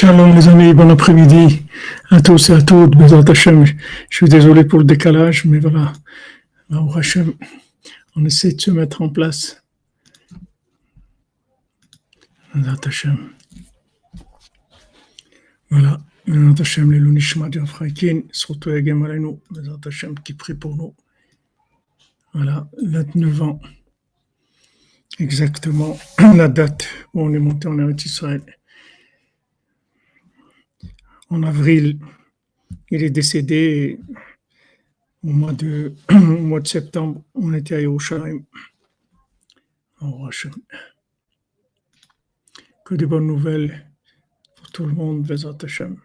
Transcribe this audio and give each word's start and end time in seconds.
Shalom 0.00 0.34
les 0.34 0.48
amis, 0.48 0.72
bon 0.72 0.88
après-midi 0.88 1.60
à 2.08 2.22
tous 2.22 2.48
et 2.48 2.54
à 2.54 2.62
toutes. 2.62 2.94
Je 2.98 3.74
suis 4.08 4.28
désolé 4.30 4.64
pour 4.64 4.78
le 4.78 4.86
décalage, 4.86 5.44
mais 5.44 5.58
voilà. 5.58 5.92
On 6.70 8.24
essaie 8.24 8.52
de 8.52 8.60
se 8.62 8.70
mettre 8.70 9.02
en 9.02 9.10
place. 9.10 9.62
Voilà. 15.68 15.98
Les 16.26 16.98
Lunishma 16.98 17.50
Fraikin, 17.66 18.22
surtout 18.32 18.70
Egem 18.70 19.04
Alenu, 19.04 19.38
Hashem 19.84 20.18
qui 20.20 20.32
prie 20.32 20.54
pour 20.54 20.78
nous. 20.78 20.94
Voilà, 22.32 22.70
29 22.82 23.42
ans. 23.42 23.60
Exactement 25.18 25.98
la 26.18 26.48
date 26.48 26.88
où 27.12 27.20
on 27.20 27.34
est 27.34 27.38
monté 27.38 27.68
en 27.68 27.78
Eretz 27.78 28.06
Israël 28.06 28.40
en 31.30 31.42
avril. 31.42 31.98
Il 32.90 33.02
est 33.02 33.10
décédé 33.10 33.98
au 35.22 35.28
mois 35.28 35.52
de, 35.52 35.94
de 36.08 36.66
septembre. 36.66 37.22
On 37.34 37.52
était 37.54 37.76
à 37.76 37.80
Yerushalayim. 37.80 38.44
Que 42.84 42.94
des 42.94 43.06
bonnes 43.06 43.26
nouvelles 43.26 43.86
pour 44.56 44.70
tout 44.72 44.84
le 44.84 44.92
monde, 44.92 45.26
Vezat 45.26 45.56
Hashem. 45.62 45.96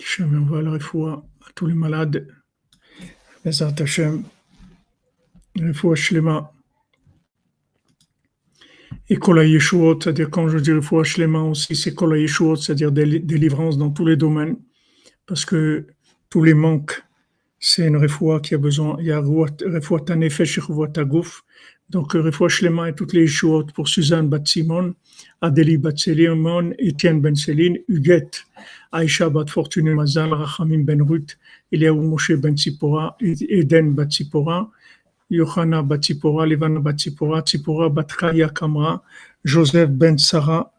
Hashem 0.00 0.42
envoie 0.42 0.62
la 0.62 0.72
refoua 0.72 1.24
à 1.46 1.52
tous 1.54 1.66
les 1.66 1.74
malades. 1.74 2.26
Vezat 3.44 3.74
Hashem. 3.78 4.24
Refoua 5.56 5.94
Shlema 5.94 6.52
et 9.10 9.16
Kola 9.16 9.44
Yeshuot, 9.44 9.98
c'est-à-dire 10.00 10.30
quand 10.30 10.48
je 10.48 10.58
dis 10.58 10.72
Refoua 10.72 11.02
Shlema 11.02 11.40
aussi, 11.40 11.74
c'est 11.74 11.92
Kola 11.92 12.16
Yeshuot, 12.16 12.54
c'est-à-dire 12.54 12.92
délivrance 12.92 13.76
dans 13.76 13.90
tous 13.90 14.06
les 14.06 14.14
domaines, 14.14 14.56
parce 15.26 15.44
que 15.44 15.88
tous 16.30 16.44
les 16.44 16.54
manques, 16.54 17.02
c'est 17.58 17.88
une 17.88 17.96
Refoua 17.96 18.38
qui 18.38 18.54
a 18.54 18.58
besoin, 18.58 18.96
il 19.00 19.06
y 19.06 19.12
a 19.12 19.18
Refoua 19.18 20.00
Tanefesh 20.00 20.58
et 20.58 20.60
Refoua 20.60 20.86
Tagouf, 20.86 21.42
donc 21.90 22.12
Refoua 22.12 22.48
Shlema 22.48 22.88
et 22.88 22.94
toutes 22.94 23.12
les 23.12 23.22
Yeshuot 23.22 23.64
pour 23.74 23.88
Suzanne 23.88 24.28
Bat 24.28 24.42
Simon, 24.44 24.94
Adélie 25.40 25.76
Bat 25.76 25.96
Selimon, 25.96 26.72
Etienne 26.80 27.20
Ben 27.20 27.34
Céline, 27.34 27.78
Huguette, 27.88 28.44
Aïcha 28.92 29.28
Bat 29.28 29.46
Fortune 29.48 29.92
Mazal, 29.92 30.32
Rachamim 30.32 30.84
Ben 30.84 31.02
Ruth, 31.02 31.36
Eliaou 31.72 32.00
Moshe 32.00 32.36
Ben 32.36 32.56
Tzipora, 32.56 33.16
Eden 35.30 35.82
Bat 35.86 36.00
Tzipora, 36.00 36.46
Yohana 36.46 36.82
Levana 36.82 37.42
Tsipora 37.42 37.88
Batraya 37.88 38.48
Kamra, 38.52 39.00
Joseph 39.44 39.90
Ben 39.90 40.18
Sarah, 40.18 40.70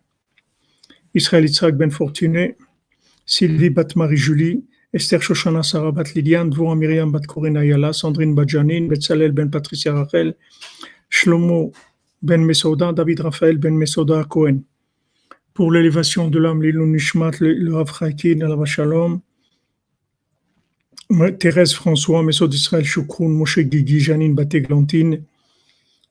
Israël 1.13 1.45
Yitzhak 1.45 1.77
Ben 1.77 1.89
Fortuné, 1.89 2.55
Sylvie 3.25 3.69
Bat 3.69 3.95
Marie-Julie, 3.95 4.63
Esther 4.93 5.19
Shoshana 5.19 5.63
Sarah 5.63 5.91
Bat 5.91 6.15
Liliane, 6.15 6.51
Dvora 6.51 6.75
Myriam 6.75 7.11
Bat 7.11 7.27
Corina 7.27 7.63
Yala, 7.65 7.93
Sandrine 7.93 8.35
Bat 8.35 8.49
Janine, 8.49 8.89
Betzalel 8.89 9.31
Ben 9.31 9.49
Patricia 9.49 9.93
Rachel, 9.93 10.35
Shlomo 11.09 11.73
Ben 12.21 12.45
Mesoda, 12.45 12.93
David 12.93 13.21
Raphaël 13.21 13.57
Ben 13.57 13.77
Mesoda 13.77 14.23
Cohen. 14.25 14.63
Pour 15.53 15.71
l'élévation 15.71 16.29
de 16.29 16.39
l'âme, 16.39 16.61
l'Ilun 16.61 16.87
Nishmat, 16.87 17.31
le 17.39 17.73
Rav 17.73 17.91
Chaikin, 17.97 18.39
la 18.39 18.65
Shalom, 18.65 19.21
Thérèse 21.39 21.73
François, 21.73 22.23
Messot 22.23 22.47
d'Israël 22.47 22.85
Choukroun, 22.85 23.31
Moshe 23.31 23.59
Guigui, 23.59 23.99
Janine 23.99 24.33
Batéglantine 24.33 25.23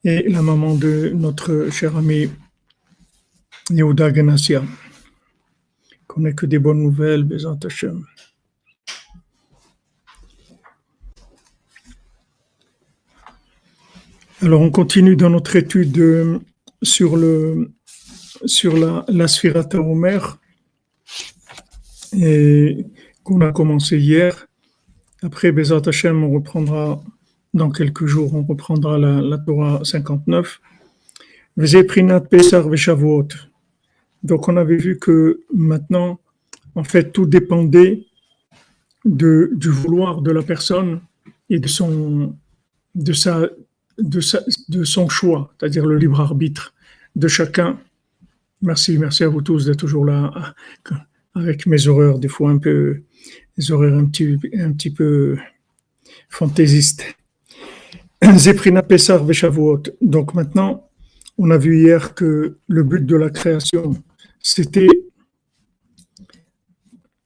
et 0.05 0.29
la 0.29 0.43
maman 0.43 0.75
de 0.75 1.13
notre 1.15 1.69
cher 1.71 1.97
ami 1.97 2.29
Yehuda 3.71 4.11
Ganassia. 4.11 4.63
Qu'on 6.07 6.23
n'ait 6.23 6.35
que 6.35 6.47
des 6.47 6.59
bonnes 6.59 6.83
nouvelles, 6.83 7.25
Bézant 7.25 7.59
Hashem. 7.65 8.05
Alors, 14.43 14.61
on 14.63 14.71
continue 14.71 15.17
dans 15.17 15.31
notre 15.31 15.57
étude 15.57 15.99
euh, 15.99 16.39
sur, 16.83 17.17
le, 17.17 17.73
sur 18.47 18.77
la, 18.77 19.05
la 19.09 19.29
Sphirata 19.29 19.81
Omer 19.81 20.39
qu'on 23.23 23.41
a 23.41 23.53
commencé 23.53 23.99
hier. 23.99 24.47
Après, 25.23 25.53
Bezat 25.53 25.83
Hashem, 25.87 26.25
on 26.25 26.33
reprendra 26.33 27.03
dans 27.53 27.71
quelques 27.71 28.07
jours, 28.07 28.35
on 28.35 28.43
reprendra 28.43 28.99
la, 28.99 29.39
Torah 29.39 29.81
59. 29.85 30.61
Donc, 34.23 34.49
on 34.49 34.57
avait 34.57 34.77
vu 34.77 34.99
que 34.99 35.41
maintenant, 35.53 36.21
en 36.75 36.85
fait, 36.85 37.13
tout 37.13 37.27
dépendait 37.27 38.07
du 39.05 39.69
vouloir 39.69 40.23
de 40.23 40.31
la 40.31 40.43
personne 40.43 41.01
et 41.51 41.59
de 41.59 41.69
son, 41.69 42.35
de 42.95 43.13
sa, 43.13 43.43
de, 43.99 44.21
sa, 44.21 44.41
de 44.69 44.85
son 44.85 45.09
choix, 45.09 45.53
c'est-à-dire 45.59 45.85
le 45.85 45.99
libre 45.99 46.21
arbitre 46.21 46.73
de 47.17 47.29
chacun. 47.29 47.79
Merci, 48.63 48.97
merci 48.97 49.25
à 49.25 49.29
vous 49.29 49.43
tous 49.43 49.67
d'être 49.67 49.79
toujours 49.79 50.05
là 50.05 50.55
avec 51.35 51.67
mes 51.67 51.89
horreurs, 51.89 52.19
des 52.19 52.29
fois 52.29 52.51
un 52.51 52.59
peu 52.59 53.03
des 53.61 53.73
horaires 53.73 53.95
un 53.95 54.07
petit, 54.07 54.91
peu 54.91 55.37
fantaisistes. 56.31 57.05
Zeprina 58.37 58.83
Pessar 58.83 59.23
Veshavuot. 59.23 59.83
Donc 60.01 60.33
maintenant, 60.35 60.89
on 61.37 61.51
a 61.51 61.59
vu 61.59 61.83
hier 61.83 62.15
que 62.15 62.57
le 62.67 62.83
but 62.83 63.05
de 63.05 63.17
la 63.17 63.29
création, 63.29 63.95
c'était 64.41 64.89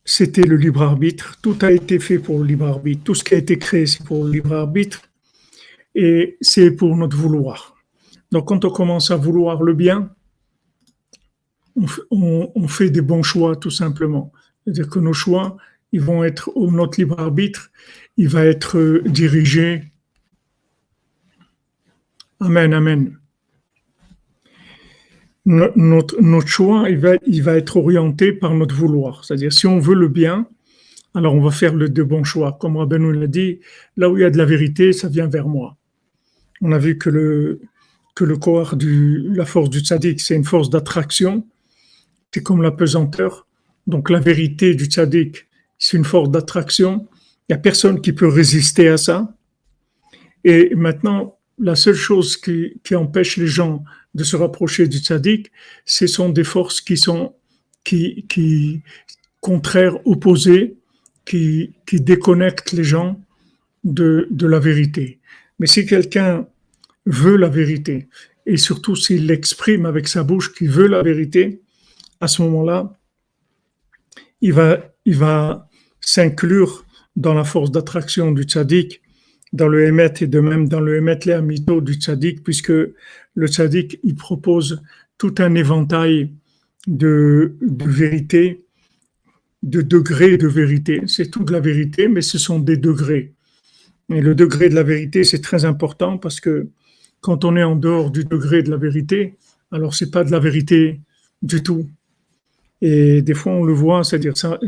c'était 0.05 0.43
le 0.43 0.57
libre 0.57 0.83
arbitre. 0.83 1.39
Tout 1.41 1.57
a 1.63 1.71
été 1.71 1.99
fait 1.99 2.19
pour 2.19 2.39
le 2.41 2.45
libre 2.45 2.67
arbitre. 2.67 3.05
Tout 3.05 3.15
ce 3.15 3.25
qui 3.25 3.35
a 3.35 3.39
été 3.39 3.57
créé, 3.59 3.87
c'est 3.87 4.05
pour 4.05 4.25
le 4.25 4.33
libre 4.33 4.53
arbitre. 4.53 5.03
Et 5.95 6.37
c'est 6.41 6.73
pour 6.73 6.95
notre 6.97 7.17
vouloir. 7.17 7.77
Donc 8.33 8.49
quand 8.49 8.65
on 8.65 8.71
commence 8.71 9.11
à 9.13 9.17
vouloir 9.17 9.63
le 9.63 9.73
bien, 9.73 10.11
on 12.11 12.69
fait 12.69 12.91
des 12.91 13.03
bons 13.03 13.23
choix, 13.23 13.55
tout 13.57 13.71
simplement. 13.71 14.33
C'est-à-dire 14.65 14.89
que 14.89 14.99
nos 14.99 15.13
choix, 15.13 15.57
ils 15.95 16.01
vont 16.01 16.25
être 16.25 16.51
notre 16.57 16.99
libre 16.99 17.21
arbitre, 17.21 17.71
il 18.17 18.29
va 18.29 18.45
être 18.45 18.79
euh, 18.79 19.01
dirigé. 19.07 19.85
Amen, 22.41 22.75
amen. 22.75 23.17
Notre, 25.47 26.49
choix, 26.49 26.91
il 26.91 26.99
va, 26.99 27.57
être 27.57 27.77
orienté 27.77 28.33
par 28.33 28.55
notre 28.55 28.75
vouloir. 28.75 29.25
C'est-à-dire, 29.25 29.53
si 29.53 29.69
on 29.69 29.79
veut 29.79 29.95
le 29.95 30.09
bien, 30.09 30.49
alors 31.15 31.37
on 31.37 31.41
va 31.41 31.53
faire 31.53 31.77
le 31.77 31.89
de 31.89 32.03
bons 32.03 32.25
choix. 32.25 32.59
Comme 32.61 32.77
Rabbeinu 32.77 33.13
l'a 33.13 33.29
dit, 33.29 33.61
là 33.97 34.11
où 34.11 34.19
il 34.19 34.23
y 34.23 34.25
a 34.25 34.31
de 34.31 34.39
la 34.39 34.47
vérité, 34.47 34.93
ça 34.93 35.09
vient 35.09 35.29
vers 35.29 35.47
moi. 35.47 35.77
On 36.61 36.73
a 36.73 36.79
vu 36.79 36.99
que 36.99 37.09
le, 37.09 37.61
que 38.17 38.25
le 38.25 38.37
corps 38.37 38.75
du, 38.75 39.29
la 39.33 39.45
force 39.45 39.71
du 39.71 39.79
tzaddik, 39.79 40.21
c'est 40.21 40.35
une 40.35 40.43
force 40.43 40.71
d'attraction. 40.71 41.47
C'est 42.33 42.43
comme 42.43 42.63
la 42.63 42.73
pesanteur. 42.73 43.47
Donc 43.87 44.11
la 44.11 44.19
vérité 44.19 44.75
du 44.75 44.87
tzaddik, 44.87 45.47
c'est 45.79 45.97
une 45.97 46.05
force 46.05 46.31
d'attraction. 46.31 47.07
Il 47.49 47.53
n'y 47.53 47.57
a 47.57 47.59
personne 47.59 48.01
qui 48.01 48.13
peut 48.13 48.29
résister 48.29 48.89
à 48.89 48.97
ça. 48.97 49.35
Et 50.45 50.75
maintenant, 50.75 51.39
la 51.59 51.75
seule 51.75 51.95
chose 51.95 52.37
qui, 52.37 52.95
empêche 52.95 53.37
les 53.37 53.47
gens 53.47 53.85
de 54.15 54.25
se 54.25 54.37
rapprocher 54.37 54.87
du 54.89 54.99
tzaddik, 54.99 55.51
ce 55.85 56.07
sont 56.07 56.29
des 56.29 56.45
forces 56.45 56.81
qui 56.81 56.97
sont 56.97 57.35
qui, 57.85 58.27
qui 58.29 58.83
contraires, 59.41 59.97
opposées, 60.07 60.77
qui, 61.25 61.75
qui 61.87 62.01
déconnectent 62.01 62.73
les 62.73 62.85
gens 62.85 63.21
de, 63.83 64.27
de 64.31 64.47
la 64.47 64.59
vérité. 64.59 65.21
Mais 65.59 65.67
si 65.67 65.85
quelqu'un 65.85 66.47
veut 67.07 67.37
la 67.37 67.49
vérité, 67.49 68.09
et 68.47 68.57
surtout 68.57 68.97
s'il 68.97 69.27
l'exprime 69.27 69.87
avec 69.87 70.09
sa 70.09 70.23
bouche 70.23 70.55
qu'il 70.55 70.71
veut 70.71 70.87
la 70.87 71.03
vérité, 71.03 71.61
à 72.21 72.29
ce 72.29 72.43
moment-là, 72.43 72.97
il 74.45 75.17
va, 75.17 75.69
s'inclure 76.01 76.85
dans 77.17 77.35
la 77.35 77.45
force 77.45 77.71
d'attraction 77.71 78.31
du 78.31 78.43
tzaddik, 78.43 79.01
dans 79.53 79.69
le 79.69 79.87
émet 79.87 80.13
et 80.21 80.27
de 80.27 80.41
même 80.41 80.69
dans 80.69 80.81
le 80.81 80.97
émet 80.97 81.19
léamito 81.25 81.81
du 81.81 81.95
tzaddik, 81.95 82.43
puisque 82.43 82.73
le 82.73 83.47
tzaddik, 83.47 83.99
il 84.03 84.15
propose 84.15 84.83
tout 85.17 85.35
un 85.39 85.55
éventail 85.55 86.35
de, 86.87 87.57
de 87.63 87.89
vérité, 87.89 88.65
de 89.63 89.81
degrés 89.81 90.37
de 90.37 90.47
vérité. 90.47 91.03
C'est 91.07 91.31
toute 91.31 91.51
la 91.51 91.61
vérité, 91.61 92.09
mais 92.09 92.21
ce 92.21 92.37
sont 92.37 92.59
des 92.59 92.77
degrés. 92.77 93.33
Et 94.11 94.21
le 94.21 94.35
degré 94.35 94.69
de 94.69 94.75
la 94.75 94.83
vérité, 94.83 95.25
c'est 95.25 95.41
très 95.41 95.65
important 95.65 96.19
parce 96.19 96.41
que 96.41 96.69
quand 97.23 97.47
on 97.47 97.57
est 97.57 97.63
en 97.63 97.77
dehors 97.77 98.11
du 98.11 98.25
degré 98.25 98.63
de 98.63 98.71
la 98.71 98.77
vérité, 98.77 99.37
alors 99.73 99.95
c'est 99.95 100.11
pas 100.11 100.25
de 100.25 100.31
la 100.31 100.39
vérité 100.39 101.01
du 101.41 101.63
tout. 101.63 101.89
Et 102.87 103.23
des 103.23 103.33
fois, 103.33 103.53
on 103.53 103.65
le 103.65 103.73
voit, 103.73 104.05
c'est-à-dire 104.05 104.37
ça, 104.37 104.61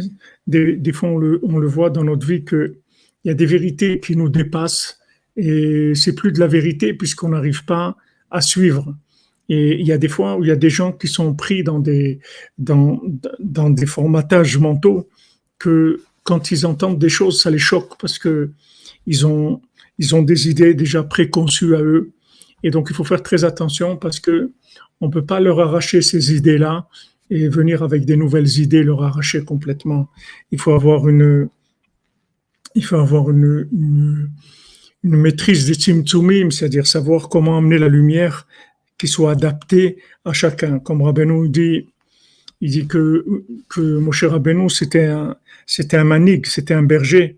des, 0.46 0.74
des, 0.76 0.92
fois, 0.94 1.10
on 1.10 1.18
le, 1.18 1.38
on 1.42 1.58
le 1.58 1.66
voit 1.66 1.90
dans 1.90 2.02
notre 2.02 2.26
vie 2.26 2.46
qu'il 2.46 2.78
y 3.26 3.28
a 3.28 3.34
des 3.34 3.44
vérités 3.44 4.00
qui 4.00 4.16
nous 4.16 4.30
dépassent 4.30 5.00
et 5.36 5.92
c'est 5.94 6.14
plus 6.14 6.32
de 6.32 6.40
la 6.40 6.46
vérité 6.46 6.94
puisqu'on 6.94 7.28
n'arrive 7.28 7.66
pas 7.66 7.94
à 8.30 8.40
suivre. 8.40 8.96
Et 9.50 9.78
il 9.78 9.86
y 9.86 9.92
a 9.92 9.98
des 9.98 10.08
fois 10.08 10.38
où 10.38 10.44
il 10.44 10.48
y 10.48 10.50
a 10.50 10.56
des 10.56 10.70
gens 10.70 10.92
qui 10.92 11.08
sont 11.08 11.34
pris 11.34 11.62
dans 11.62 11.78
des, 11.78 12.20
dans, 12.56 13.02
dans 13.38 13.68
des 13.68 13.84
formatages 13.84 14.56
mentaux 14.56 15.10
que 15.58 16.00
quand 16.22 16.50
ils 16.50 16.64
entendent 16.64 16.98
des 16.98 17.10
choses, 17.10 17.42
ça 17.42 17.50
les 17.50 17.58
choque 17.58 18.00
parce 18.00 18.18
que 18.18 18.50
ils 19.06 19.26
ont, 19.26 19.60
ils 19.98 20.14
ont 20.14 20.22
des 20.22 20.48
idées 20.48 20.72
déjà 20.72 21.02
préconçues 21.02 21.76
à 21.76 21.82
eux. 21.82 22.12
Et 22.62 22.70
donc, 22.70 22.86
il 22.88 22.96
faut 22.96 23.04
faire 23.04 23.22
très 23.22 23.44
attention 23.44 23.98
parce 23.98 24.20
que 24.20 24.52
on 25.02 25.10
peut 25.10 25.26
pas 25.26 25.38
leur 25.38 25.60
arracher 25.60 26.00
ces 26.00 26.34
idées-là 26.34 26.88
et 27.30 27.48
venir 27.48 27.82
avec 27.82 28.04
des 28.04 28.16
nouvelles 28.16 28.58
idées, 28.58 28.82
leur 28.82 29.02
arracher 29.02 29.44
complètement. 29.44 30.08
Il 30.52 30.60
faut 30.60 30.72
avoir 30.72 31.08
une, 31.08 31.48
il 32.74 32.84
faut 32.84 32.96
avoir 32.96 33.30
une, 33.30 34.30
maîtrise 35.02 35.66
des 35.66 35.74
tzimtzumim, 35.74 36.50
c'est-à-dire 36.50 36.86
savoir 36.86 37.28
comment 37.28 37.58
amener 37.58 37.78
la 37.78 37.88
lumière 37.88 38.46
qui 38.98 39.08
soit 39.08 39.32
adaptée 39.32 39.98
à 40.24 40.32
chacun. 40.32 40.78
Comme 40.78 41.02
Rabbeinu 41.02 41.48
dit, 41.48 41.86
il 42.60 42.70
dit 42.70 42.86
que, 42.86 43.24
que 43.68 43.98
Moshe 43.98 44.24
Rabbeinu, 44.24 44.68
c'était 44.68 45.06
un, 45.06 45.36
c'était 45.66 45.96
un 45.96 46.04
manig, 46.04 46.46
c'était 46.46 46.74
un 46.74 46.82
berger. 46.82 47.36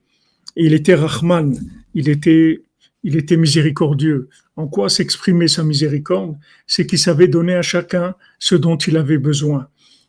Il 0.57 0.73
était 0.73 0.95
Rahman, 0.95 1.59
il 1.95 2.09
était, 2.09 2.63
il 3.03 3.17
était 3.17 3.37
miséricordieux. 3.37 4.29
En 4.57 4.67
quoi 4.67 4.89
s'exprimait 4.89 5.49
sa 5.49 5.63
miséricorde? 5.63 6.37
C'est 6.67 6.87
qu'il 6.87 6.99
savait 6.99 7.29
donner 7.29 7.55
à 7.55 7.63
chacun 7.63 8.15
ce 8.39 8.55
dont 8.55 8.77
il 8.77 8.97
avait 8.97 9.19
besoin. 9.19 9.69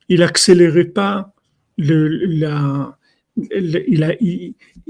Il 0.10 0.24
accélérait 0.24 0.86
pas 0.86 1.34
la, 1.78 2.98
il, 3.38 4.04
a, 4.04 4.14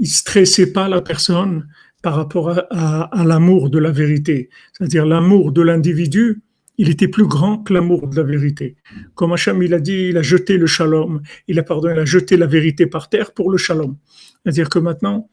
stressait 0.03 0.71
pas 0.71 0.87
la 0.89 1.01
personne 1.01 1.67
par 2.01 2.15
rapport 2.15 2.49
à, 2.49 3.01
à, 3.03 3.23
l'amour 3.25 3.69
de 3.69 3.77
la 3.77 3.91
vérité. 3.91 4.49
C'est-à-dire 4.73 5.05
l'amour 5.05 5.51
de 5.51 5.61
l'individu, 5.61 6.41
il 6.77 6.89
était 6.89 7.09
plus 7.09 7.27
grand 7.27 7.57
que 7.57 7.73
l'amour 7.73 8.07
de 8.07 8.15
la 8.15 8.23
vérité. 8.23 8.77
Comme 9.13 9.33
Hacham, 9.33 9.61
il 9.61 9.73
a 9.73 9.79
dit, 9.79 10.07
il 10.09 10.17
a 10.17 10.21
jeté 10.21 10.57
le 10.57 10.65
shalom, 10.65 11.21
il 11.49 11.59
a, 11.59 11.65
il 11.69 11.99
a 11.99 12.05
jeté 12.05 12.37
la 12.37 12.47
vérité 12.47 12.87
par 12.87 13.09
terre 13.09 13.33
pour 13.33 13.51
le 13.51 13.57
shalom. 13.57 13.97
C'est-à-dire 14.41 14.69
que 14.69 14.79
maintenant, 14.79 15.29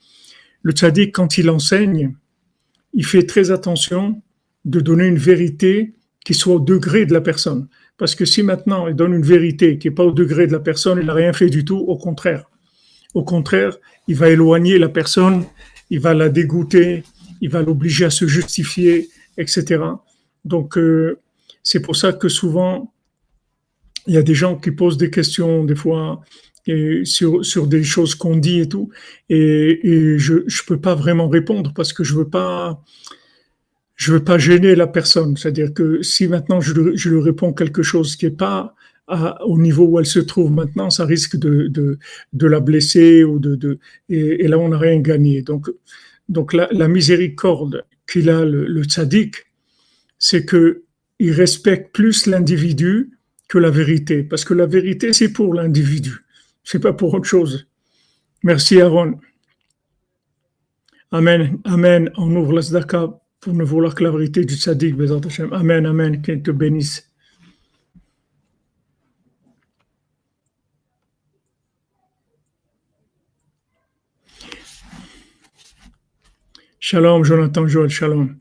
le 0.63 0.73
tzaddik, 0.73 1.15
quand 1.15 1.39
il 1.39 1.49
enseigne, 1.49 2.17
il 2.95 3.07
fait 3.07 3.23
très 3.23 3.53
attention 3.53 4.21
de 4.65 4.81
donner 4.81 5.07
une 5.07 5.19
vérité 5.19 5.95
qui 6.25 6.35
soit 6.35 6.55
au 6.55 6.61
degré 6.61 7.07
de 7.07 7.13
la 7.13 7.21
personne. 7.21 7.69
Parce 7.99 8.15
que 8.15 8.25
si 8.25 8.43
maintenant 8.43 8.87
il 8.89 8.95
donne 8.95 9.15
une 9.15 9.25
vérité 9.25 9.79
qui 9.79 9.89
n'est 9.89 9.95
pas 9.95 10.05
au 10.05 10.13
degré 10.13 10.47
de 10.47 10.53
la 10.53 10.61
personne, 10.61 10.99
il 11.01 11.07
n'a 11.07 11.15
rien 11.15 11.33
fait 11.33 11.49
du 11.49 11.65
tout, 11.65 11.79
au 11.79 11.97
contraire. 11.97 12.51
Au 13.15 13.25
contraire, 13.25 13.77
il 14.09 14.17
va 14.17 14.29
éloigner 14.29 14.79
la 14.79 14.89
personne, 14.89 15.45
il 15.91 16.01
va 16.01 16.15
la 16.15 16.29
dégoûter, 16.29 17.05
il 17.41 17.51
va 17.51 17.63
l'obliger 17.63 18.05
à 18.05 18.11
se 18.11 18.27
justifier, 18.27 19.09
etc. 19.39 19.83
Donc, 20.45 20.77
euh, 20.77 21.19
c'est 21.63 21.81
pour 21.81 21.97
ça 21.97 22.13
que 22.13 22.29
souvent, 22.29 22.93
il 24.07 24.15
y 24.15 24.19
a 24.19 24.23
des 24.23 24.35
gens 24.35 24.57
qui 24.57 24.71
posent 24.71 24.99
des 24.99 25.11
questions, 25.11 25.65
des 25.65 25.75
fois, 25.75 26.21
sur, 27.05 27.45
sur 27.45 27.67
des 27.67 27.85
choses 27.85 28.15
qu'on 28.15 28.37
dit 28.37 28.61
et 28.61 28.69
tout, 28.69 28.91
et, 29.29 30.17
je 30.19 30.35
ne 30.35 30.67
peux 30.67 30.81
pas 30.81 30.95
vraiment 30.95 31.29
répondre 31.29 31.73
parce 31.75 31.93
que 31.93 32.03
je 32.05 32.15
veux 32.15 32.29
pas, 32.29 32.83
je 33.97 34.13
veux 34.13 34.25
pas 34.25 34.39
gêner 34.39 34.75
la 34.75 34.87
personne. 34.87 35.37
C'est-à-dire 35.37 35.75
que 35.75 36.03
si 36.03 36.29
maintenant 36.29 36.61
je, 36.61 36.95
je 36.95 37.09
lui 37.11 37.21
réponds 37.21 37.53
quelque 37.53 37.83
chose 37.83 38.17
qui 38.17 38.27
est 38.27 38.31
pas 38.31 38.75
au 39.45 39.59
niveau 39.59 39.85
où 39.85 40.01
elle 40.01 40.07
se 40.07 40.19
trouve 40.19 40.51
maintenant, 40.51 40.91
ça 40.91 41.05
risque 41.05 41.37
de, 41.37 41.99
la 42.33 42.61
blesser 42.61 43.23
ou 43.23 43.39
de, 43.39 43.79
et, 44.09 44.49
là 44.49 44.59
on 44.59 44.69
n'a 44.69 44.79
rien 44.79 44.99
gagné. 44.99 45.43
Donc, 45.43 45.71
donc 46.29 46.53
la, 46.53 46.89
miséricorde 46.89 47.85
qu'il 48.11 48.31
a 48.31 48.45
le, 48.45 48.67
le 48.67 48.85
tzaddik, 48.85 49.47
c'est 50.19 50.45
que 50.45 50.83
il 51.19 51.33
respecte 51.33 51.95
plus 51.95 52.27
l'individu 52.27 53.13
que 53.49 53.59
la 53.59 53.71
vérité, 53.71 54.23
parce 54.23 54.45
que 54.45 54.55
la 54.55 54.67
vérité 54.67 55.13
c'est 55.13 55.33
pour 55.33 55.55
l'individu 55.55 56.27
c'est 56.67 56.81
pas 56.81 56.93
pour 56.93 57.15
autre 57.15 57.29
chose. 57.29 57.69
Merci 58.43 58.81
Aaron. 58.81 59.19
Amen, 61.13 61.59
Amen. 61.65 62.11
On 62.17 62.35
ouvre 62.35 62.53
la 62.55 62.63
pour 63.47 63.55
ne 63.55 63.63
vouloir 63.63 63.95
que 63.95 64.03
la 64.03 64.11
vérité 64.11 64.45
du 64.45 64.57
tzaddik, 64.57 64.97
Amen, 65.53 65.87
Amen, 65.87 66.21
qu'il 66.21 66.43
te 66.43 66.51
bénisse. 66.51 67.09
Shalom, 76.81 77.23
Jonathan 77.23 77.69
Joël, 77.69 77.89
shalom. 77.89 78.37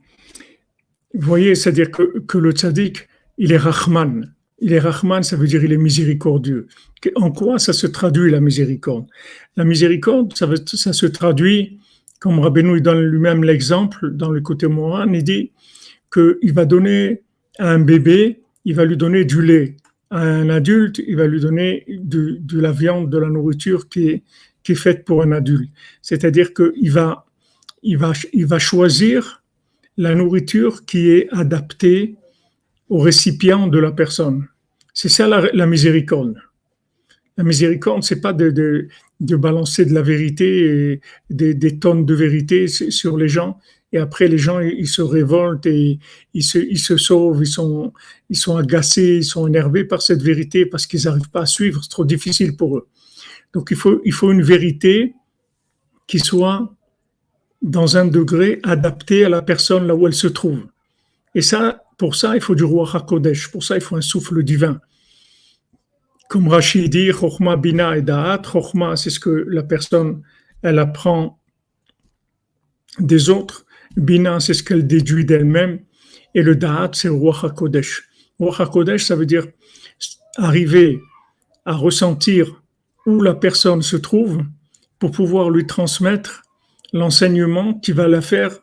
Vous 1.13 1.27
voyez, 1.27 1.53
c'est-à-dire 1.53 1.91
que, 1.91 2.21
que 2.21 2.39
le 2.39 2.53
tzaddik, 2.53 3.07
il 3.37 3.51
est 3.51 3.57
Rahman. 3.57 4.33
Il 4.57 4.73
est 4.73 4.79
Rahman, 4.79 5.21
ça 5.21 5.35
veut 5.35 5.45
dire 5.45 5.63
il 5.63 5.71
est 5.71 5.77
miséricordieux. 5.77 6.65
En 7.13 7.31
quoi 7.31 7.59
ça 7.59 7.73
se 7.73 7.85
traduit 7.85 8.31
la 8.31 8.41
miséricorde? 8.41 9.05
La 9.55 9.65
miséricorde, 9.65 10.33
ça 10.35 10.93
se 10.93 11.05
traduit, 11.05 11.79
comme 12.19 12.39
Rabbeinu 12.39 12.81
donne 12.81 13.01
lui-même 13.01 13.43
l'exemple 13.43 14.11
dans 14.11 14.31
le 14.31 14.41
côté 14.41 14.67
moral, 14.67 15.09
il 15.13 15.23
dit 15.23 15.51
qu'il 16.11 16.53
va 16.53 16.65
donner 16.65 17.23
à 17.59 17.71
un 17.71 17.79
bébé, 17.79 18.43
il 18.63 18.75
va 18.75 18.85
lui 18.85 18.97
donner 18.97 19.25
du 19.25 19.41
lait. 19.41 19.77
À 20.11 20.21
un 20.21 20.49
adulte, 20.49 21.01
il 21.05 21.17
va 21.17 21.27
lui 21.27 21.39
donner 21.39 21.85
de, 21.87 22.39
la 22.59 22.71
viande, 22.71 23.09
de 23.09 23.17
la 23.17 23.27
nourriture 23.27 23.89
qui 23.89 24.09
est, 24.09 24.23
faite 24.75 25.05
pour 25.05 25.21
un 25.21 25.31
adulte. 25.31 25.69
C'est-à-dire 26.01 26.53
qu'il 26.53 26.91
va, 26.91 27.25
va 27.93 28.59
choisir 28.59 29.43
la 29.97 30.15
nourriture 30.15 30.85
qui 30.85 31.09
est 31.09 31.27
adaptée 31.31 32.15
au 32.89 32.99
récipient 32.99 33.67
de 33.67 33.79
la 33.79 33.91
personne. 33.91 34.47
C'est 34.93 35.09
ça 35.09 35.27
la, 35.27 35.67
miséricorde. 35.67 36.35
La 37.37 37.43
miséricorde, 37.43 38.03
c'est 38.03 38.21
pas 38.21 38.33
de, 38.33 38.49
de, 39.19 39.35
balancer 39.35 39.85
de 39.85 39.93
la 39.93 40.01
vérité 40.01 41.01
des, 41.29 41.79
tonnes 41.79 42.05
de 42.05 42.13
vérité 42.13 42.67
sur 42.67 43.17
les 43.17 43.27
gens. 43.27 43.59
Et 43.91 43.97
après, 43.97 44.27
les 44.27 44.37
gens, 44.37 44.59
ils 44.59 44.87
se 44.87 45.01
révoltent 45.01 45.65
et 45.65 45.99
ils 46.33 46.43
se, 46.43 46.57
ils 46.57 46.79
se 46.79 46.97
sauvent, 46.97 47.41
ils 47.41 47.47
sont, 47.47 47.93
ils 48.29 48.37
sont 48.37 48.57
agacés, 48.57 49.17
ils 49.17 49.23
sont 49.23 49.47
énervés 49.47 49.83
par 49.83 50.01
cette 50.01 50.21
vérité 50.21 50.65
parce 50.65 50.87
qu'ils 50.87 51.03
n'arrivent 51.03 51.29
pas 51.29 51.41
à 51.41 51.45
suivre. 51.45 51.81
C'est 51.83 51.89
trop 51.89 52.05
difficile 52.05 52.55
pour 52.55 52.77
eux. 52.77 52.87
Donc, 53.53 53.69
il 53.71 53.77
faut, 53.77 54.01
il 54.03 54.11
faut 54.11 54.31
une 54.31 54.43
vérité 54.43 55.13
qui 56.07 56.19
soit 56.19 56.73
dans 57.61 57.97
un 57.97 58.05
degré 58.05 58.59
adapté 58.63 59.25
à 59.25 59.29
la 59.29 59.41
personne 59.41 59.87
là 59.87 59.95
où 59.95 60.07
elle 60.07 60.13
se 60.13 60.27
trouve. 60.27 60.65
Et 61.33 61.41
ça, 61.41 61.83
pour 61.97 62.15
ça, 62.15 62.35
il 62.35 62.41
faut 62.41 62.55
du 62.55 62.63
roi 62.63 62.89
HaKodesh. 62.93 63.51
Pour 63.51 63.63
ça, 63.63 63.75
il 63.75 63.81
faut 63.81 63.95
un 63.95 64.01
souffle 64.01 64.43
divin. 64.43 64.79
Comme 66.29 66.47
Rachid 66.47 66.91
dit, 66.91 67.11
Chokhma, 67.11 67.55
Bina 67.55 67.97
et 67.97 68.01
Da'at. 68.01 68.41
Chokhma, 68.43 68.95
c'est 68.95 69.09
ce 69.09 69.19
que 69.19 69.29
la 69.29 69.63
personne, 69.63 70.21
elle 70.61 70.79
apprend 70.79 71.39
des 72.99 73.29
autres. 73.29 73.65
Bina, 73.95 74.39
c'est 74.39 74.53
ce 74.53 74.63
qu'elle 74.63 74.87
déduit 74.87 75.25
d'elle-même. 75.25 75.79
Et 76.33 76.41
le 76.41 76.55
Da'at, 76.55 76.91
c'est 76.93 77.09
roi 77.09 77.35
HaKodesh. 77.43 78.09
Roi 78.39 78.55
HaKodesh, 78.57 79.05
ça 79.05 79.15
veut 79.15 79.25
dire 79.25 79.47
arriver 80.37 80.99
à 81.65 81.73
ressentir 81.73 82.61
où 83.05 83.21
la 83.21 83.33
personne 83.33 83.81
se 83.81 83.95
trouve 83.95 84.43
pour 84.99 85.11
pouvoir 85.11 85.49
lui 85.49 85.65
transmettre 85.65 86.43
l'enseignement 86.93 87.73
qui 87.73 87.91
va 87.91 88.07
la 88.07 88.21
faire 88.21 88.59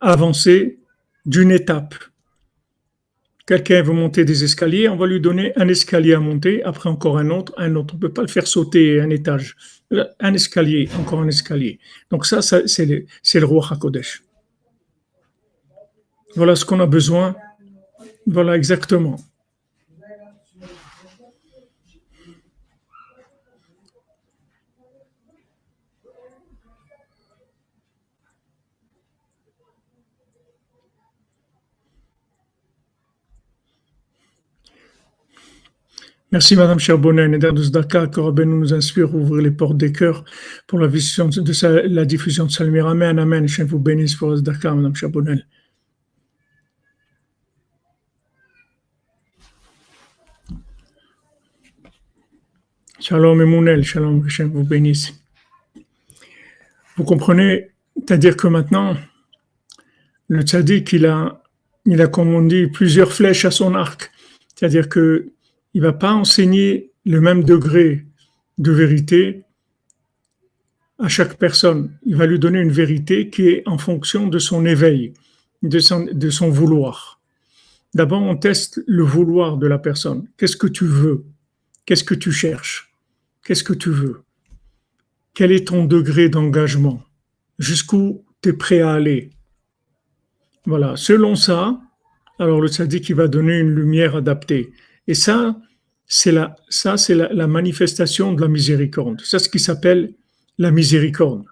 avancer 0.00 0.78
d'une 1.26 1.50
étape. 1.50 1.94
Quelqu'un 3.48 3.80
veut 3.80 3.94
monter 3.94 4.26
des 4.26 4.44
escaliers, 4.44 4.90
on 4.90 4.96
va 4.96 5.06
lui 5.06 5.22
donner 5.22 5.54
un 5.56 5.68
escalier 5.68 6.12
à 6.12 6.20
monter, 6.20 6.62
après 6.64 6.90
encore 6.90 7.16
un 7.16 7.30
autre, 7.30 7.54
un 7.56 7.76
autre. 7.76 7.94
On 7.94 7.96
ne 7.96 8.02
peut 8.02 8.12
pas 8.12 8.20
le 8.20 8.28
faire 8.28 8.46
sauter 8.46 9.00
un 9.00 9.08
étage. 9.08 9.56
Un 10.20 10.34
escalier, 10.34 10.86
encore 11.00 11.20
un 11.20 11.28
escalier. 11.28 11.78
Donc 12.10 12.26
ça, 12.26 12.42
c'est 12.42 12.84
le, 12.84 13.06
le 13.34 13.44
roi 13.46 13.66
Hakodesh. 13.70 14.22
Voilà 16.36 16.56
ce 16.56 16.66
qu'on 16.66 16.78
a 16.80 16.86
besoin. 16.86 17.36
Voilà 18.26 18.54
exactement. 18.54 19.16
Merci 36.30 36.56
Madame 36.56 36.78
Charbonnet, 36.78 37.26
Neder 37.26 37.52
de 37.52 37.62
Zdaka, 37.62 38.06
que 38.06 38.20
Rabbeinu 38.20 38.58
nous 38.58 38.74
inspire 38.74 39.06
à 39.06 39.14
ouvrir 39.14 39.42
les 39.42 39.50
portes 39.50 39.78
des 39.78 39.92
cœurs 39.92 40.24
pour 40.66 40.78
la, 40.78 40.86
vision 40.86 41.26
de 41.26 41.88
la 41.88 42.04
diffusion 42.04 42.44
de 42.44 42.50
Salmir. 42.50 42.86
Amen, 42.86 43.18
Amen. 43.18 43.48
Je 43.48 43.62
vous 43.62 43.78
bénisse 43.78 44.14
pour 44.14 44.36
Zdaka, 44.36 44.74
Madame 44.74 44.94
Charbonnet. 44.94 45.42
Shalom 53.00 53.40
Emounel, 53.40 53.82
shalom, 53.82 54.22
que 54.22 54.42
vous 54.42 54.64
bénisse. 54.64 55.14
Vous 56.96 57.04
comprenez, 57.04 57.70
c'est-à-dire 57.96 58.36
que 58.36 58.48
maintenant, 58.48 58.98
le 60.28 60.42
tzaddik, 60.42 60.92
il 60.92 61.06
a, 61.06 61.42
il 61.86 62.02
a, 62.02 62.06
comme 62.06 62.34
on 62.34 62.42
dit, 62.42 62.66
plusieurs 62.66 63.14
flèches 63.14 63.46
à 63.46 63.50
son 63.50 63.74
arc. 63.74 64.10
C'est-à-dire 64.54 64.90
que 64.90 65.32
il 65.78 65.82
va 65.82 65.92
pas 65.92 66.12
enseigner 66.12 66.90
le 67.04 67.20
même 67.20 67.44
degré 67.44 68.04
de 68.58 68.72
vérité 68.72 69.44
à 70.98 71.06
chaque 71.06 71.38
personne. 71.38 71.96
Il 72.04 72.16
va 72.16 72.26
lui 72.26 72.40
donner 72.40 72.58
une 72.58 72.72
vérité 72.72 73.30
qui 73.30 73.46
est 73.46 73.62
en 73.64 73.78
fonction 73.78 74.26
de 74.26 74.40
son 74.40 74.66
éveil, 74.66 75.14
de 75.62 75.78
son, 75.78 76.08
de 76.12 76.30
son 76.30 76.50
vouloir. 76.50 77.20
D'abord, 77.94 78.22
on 78.22 78.36
teste 78.36 78.82
le 78.88 79.04
vouloir 79.04 79.56
de 79.56 79.68
la 79.68 79.78
personne. 79.78 80.26
Qu'est-ce 80.36 80.56
que 80.56 80.66
tu 80.66 80.84
veux? 80.84 81.24
Qu'est-ce 81.86 82.02
que 82.02 82.16
tu 82.16 82.32
cherches? 82.32 82.92
Qu'est-ce 83.44 83.62
que 83.62 83.72
tu 83.72 83.90
veux? 83.90 84.22
Quel 85.32 85.52
est 85.52 85.68
ton 85.68 85.84
degré 85.84 86.28
d'engagement? 86.28 87.04
Jusqu'où 87.60 88.24
tu 88.42 88.48
es 88.48 88.52
prêt 88.52 88.80
à 88.80 88.94
aller? 88.94 89.30
Voilà, 90.66 90.96
selon 90.96 91.36
ça, 91.36 91.80
alors 92.40 92.60
le 92.60 92.66
sadique 92.66 93.08
il 93.10 93.14
va 93.14 93.28
donner 93.28 93.60
une 93.60 93.76
lumière 93.76 94.16
adaptée. 94.16 94.72
Et 95.06 95.14
ça, 95.14 95.56
c'est 96.08 96.32
la, 96.32 96.56
ça, 96.68 96.96
c'est 96.96 97.14
la, 97.14 97.32
la, 97.32 97.46
manifestation 97.46 98.32
de 98.32 98.40
la 98.40 98.48
miséricorde. 98.48 99.20
C'est 99.22 99.38
ce 99.38 99.48
qui 99.48 99.58
s'appelle 99.58 100.14
la 100.56 100.70
miséricorde. 100.70 101.44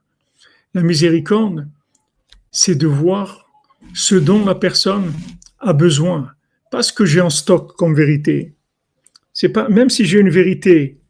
La 0.75 0.83
miséricorde, 0.83 1.69
c'est 2.51 2.75
de 2.75 2.87
voir 2.87 3.47
ce 3.95 4.15
dont 4.15 4.45
la 4.45 4.55
personne 4.55 5.13
a 5.59 5.73
besoin, 5.73 6.33
pas 6.71 6.83
ce 6.83 6.93
que 6.93 7.05
j'ai 7.05 7.21
en 7.21 7.31
stock 7.31 7.77
comme 7.77 7.95
vérité. 7.95 8.55
C'est 9.33 9.51
pas, 9.51 9.69
même 9.69 9.91
si 9.91 10.07
j'ai 10.07 10.19
une 10.19 10.31
vérité 10.31 11.01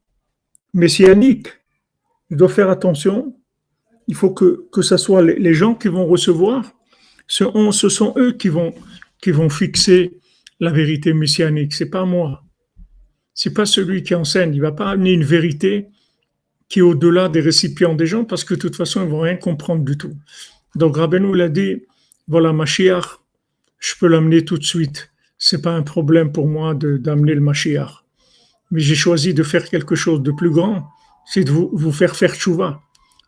messianique, 0.74 1.48
je 2.30 2.36
dois 2.36 2.48
faire 2.48 2.70
attention. 2.70 3.36
Il 4.08 4.14
faut 4.14 4.30
que, 4.30 4.66
que 4.72 4.82
ce 4.82 4.96
soit 4.96 5.22
les, 5.22 5.54
gens 5.54 5.74
qui 5.74 5.88
vont 5.88 6.06
recevoir, 6.06 6.72
ce, 7.26 7.44
ce 7.72 7.88
sont 7.88 8.14
eux 8.16 8.32
qui 8.32 8.48
vont, 8.48 8.74
qui 9.20 9.30
vont 9.30 9.48
fixer 9.48 10.18
la 10.60 10.70
vérité 10.70 11.12
messianique. 11.12 11.74
C'est 11.74 11.90
pas 11.90 12.04
moi. 12.04 12.45
C'est 13.36 13.52
pas 13.52 13.66
celui 13.66 14.02
qui 14.02 14.14
enseigne. 14.14 14.54
Il 14.54 14.62
va 14.62 14.72
pas 14.72 14.90
amener 14.90 15.12
une 15.12 15.22
vérité 15.22 15.88
qui 16.68 16.80
est 16.80 16.82
au-delà 16.82 17.28
des 17.28 17.40
récipients 17.40 17.94
des 17.94 18.06
gens 18.06 18.24
parce 18.24 18.42
que 18.42 18.54
de 18.54 18.58
toute 18.58 18.74
façon, 18.74 19.04
ils 19.04 19.10
vont 19.10 19.20
rien 19.20 19.36
comprendre 19.36 19.84
du 19.84 19.96
tout. 19.96 20.14
Donc, 20.74 20.96
Rabbeinu, 20.96 21.32
il 21.34 21.42
a 21.42 21.48
dit, 21.50 21.82
voilà, 22.26 22.54
Mashiach, 22.54 23.20
je 23.78 23.94
peux 24.00 24.08
l'amener 24.08 24.44
tout 24.44 24.56
de 24.56 24.64
suite. 24.64 25.10
C'est 25.38 25.60
pas 25.60 25.72
un 25.72 25.82
problème 25.82 26.32
pour 26.32 26.48
moi 26.48 26.74
d'amener 26.74 27.34
le 27.34 27.42
Mashiach. 27.42 28.04
Mais 28.70 28.80
j'ai 28.80 28.94
choisi 28.94 29.34
de 29.34 29.42
faire 29.42 29.68
quelque 29.68 29.94
chose 29.94 30.22
de 30.22 30.32
plus 30.32 30.50
grand, 30.50 30.88
c'est 31.26 31.44
de 31.44 31.50
vous, 31.50 31.70
vous 31.74 31.92
faire 31.92 32.16
faire 32.16 32.34
tchouva, 32.34 32.80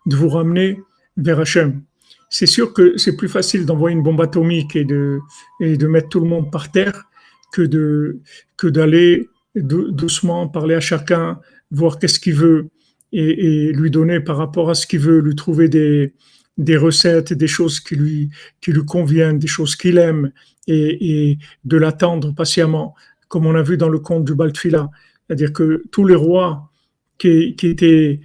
de 0.07 0.17
vous 0.17 0.31
ramener 0.31 0.81
vers 1.19 1.39
Hachem. 1.39 1.83
C'est 2.31 2.47
sûr 2.47 2.73
que 2.73 2.97
c'est 2.97 3.17
plus 3.17 3.29
facile 3.29 3.67
d'envoyer 3.67 3.95
une 3.95 4.03
bombe 4.03 4.21
atomique 4.23 4.75
et 4.75 4.85
de, 4.85 5.21
et 5.61 5.77
de 5.77 5.87
mettre 5.87 6.09
tout 6.09 6.21
le 6.21 6.27
monde 6.27 6.51
par 6.51 6.73
terre 6.73 7.05
que 7.53 8.19
que 8.57 8.67
d'aller 8.67 9.29
doucement 9.63 10.49
parler 10.49 10.75
à 10.75 10.81
chacun, 10.81 11.41
voir 11.71 11.99
qu'est-ce 11.99 12.21
qu'il 12.21 12.35
veut 12.35 12.69
et, 13.13 13.73
lui 13.73 13.91
donner 13.91 14.21
par 14.21 14.37
rapport 14.37 14.71
à 14.71 14.75
ce 14.75 14.87
qu'il 14.87 15.01
veut, 15.01 15.21
lui 15.21 15.35
trouver 15.35 15.69
des, 15.69 16.13
des 16.57 16.77
recettes, 16.77 17.33
des 17.33 17.47
choses 17.47 17.81
qui 17.81 17.97
lui, 17.97 18.31
qui 18.61 18.73
lui 18.73 18.85
conviennent, 18.85 19.39
des 19.39 19.47
choses 19.47 19.77
qu'il 19.77 19.99
aime 19.99 20.31
et, 20.67 21.31
et 21.31 21.39
de 21.65 21.77
l'attendre 21.77 22.35
patiemment, 22.35 22.95
comme 23.29 23.47
on 23.47 23.55
a 23.55 23.63
vu 23.63 23.77
dans 23.77 23.89
le 23.89 23.99
conte 23.99 24.25
du 24.25 24.35
Baltfila. 24.35 24.91
C'est-à-dire 25.27 25.53
que 25.53 25.85
tous 25.91 26.05
les 26.05 26.15
rois 26.15 26.71
qui, 27.19 27.55
qui, 27.57 27.69
étaient 27.69 28.21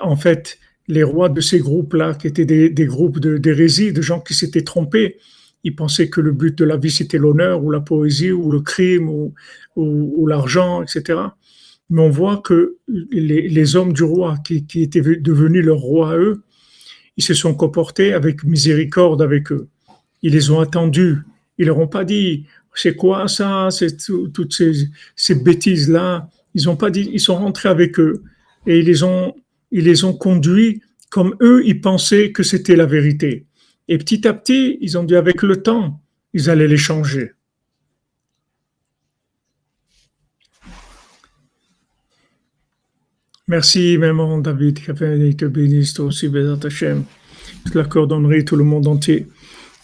en 0.00 0.16
fait 0.16 0.58
les 0.88 1.02
rois 1.02 1.28
de 1.28 1.40
ces 1.40 1.60
groupes-là, 1.60 2.14
qui 2.14 2.26
étaient 2.26 2.44
des, 2.44 2.70
des 2.70 2.86
groupes 2.86 3.18
d'hérésie, 3.18 3.92
de 3.92 4.02
gens 4.02 4.20
qui 4.20 4.34
s'étaient 4.34 4.62
trompés, 4.64 5.18
ils 5.64 5.74
pensaient 5.74 6.08
que 6.08 6.20
le 6.20 6.32
but 6.32 6.56
de 6.56 6.64
la 6.64 6.76
vie 6.76 6.90
c'était 6.90 7.18
l'honneur 7.18 7.62
ou 7.62 7.70
la 7.70 7.80
poésie 7.80 8.32
ou 8.32 8.50
le 8.50 8.60
crime 8.60 9.08
ou, 9.76 10.26
l'argent, 10.26 10.82
etc. 10.82 11.18
Mais 11.90 12.02
on 12.02 12.10
voit 12.10 12.38
que 12.38 12.76
les, 12.88 13.76
hommes 13.76 13.92
du 13.92 14.02
roi 14.02 14.36
qui, 14.44 14.64
étaient 14.76 15.00
devenus 15.00 15.64
leurs 15.64 15.78
rois 15.78 16.12
à 16.12 16.16
eux, 16.16 16.42
ils 17.16 17.24
se 17.24 17.34
sont 17.34 17.54
comportés 17.54 18.12
avec 18.12 18.44
miséricorde 18.44 19.22
avec 19.22 19.52
eux. 19.52 19.68
Ils 20.22 20.32
les 20.32 20.50
ont 20.50 20.60
attendus. 20.60 21.18
Ils 21.58 21.66
leur 21.66 21.78
ont 21.78 21.88
pas 21.88 22.04
dit 22.04 22.46
c'est 22.74 22.96
quoi 22.96 23.28
ça, 23.28 23.68
c'est 23.70 23.96
toutes 24.32 24.54
ces, 24.54 24.88
ces 25.16 25.34
bêtises 25.34 25.90
là. 25.90 26.28
Ils 26.54 26.68
ont 26.68 26.76
pas 26.76 26.90
dit, 26.90 27.10
ils 27.12 27.20
sont 27.20 27.36
rentrés 27.36 27.68
avec 27.68 27.98
eux 27.98 28.22
et 28.66 28.78
ils 28.78 28.86
les 28.86 29.02
ont, 29.02 29.34
ils 29.70 29.84
les 29.84 30.04
ont 30.04 30.14
conduits 30.14 30.82
comme 31.10 31.36
eux, 31.42 31.62
ils 31.66 31.80
pensaient 31.80 32.32
que 32.32 32.42
c'était 32.42 32.74
la 32.74 32.86
vérité. 32.86 33.44
Et 33.88 33.98
petit 33.98 34.26
à 34.26 34.34
petit, 34.34 34.78
ils 34.80 34.96
ont 34.96 35.04
dit 35.04 35.16
avec 35.16 35.42
le 35.42 35.62
temps, 35.62 36.00
ils 36.32 36.48
allaient 36.50 36.68
les 36.68 36.76
changer. 36.76 37.32
Merci, 43.48 43.98
maman 43.98 44.38
David, 44.38 44.78
fait 44.78 45.34
te 45.34 45.44
bénisse 45.44 45.98
aussi, 46.00 46.28
Bézat 46.28 46.64
Hachem. 46.64 47.04
Toute 47.64 47.74
la 47.74 47.84
cordonnerie, 47.84 48.44
tout 48.44 48.56
le 48.56 48.64
monde 48.64 48.86
entier. 48.86 49.26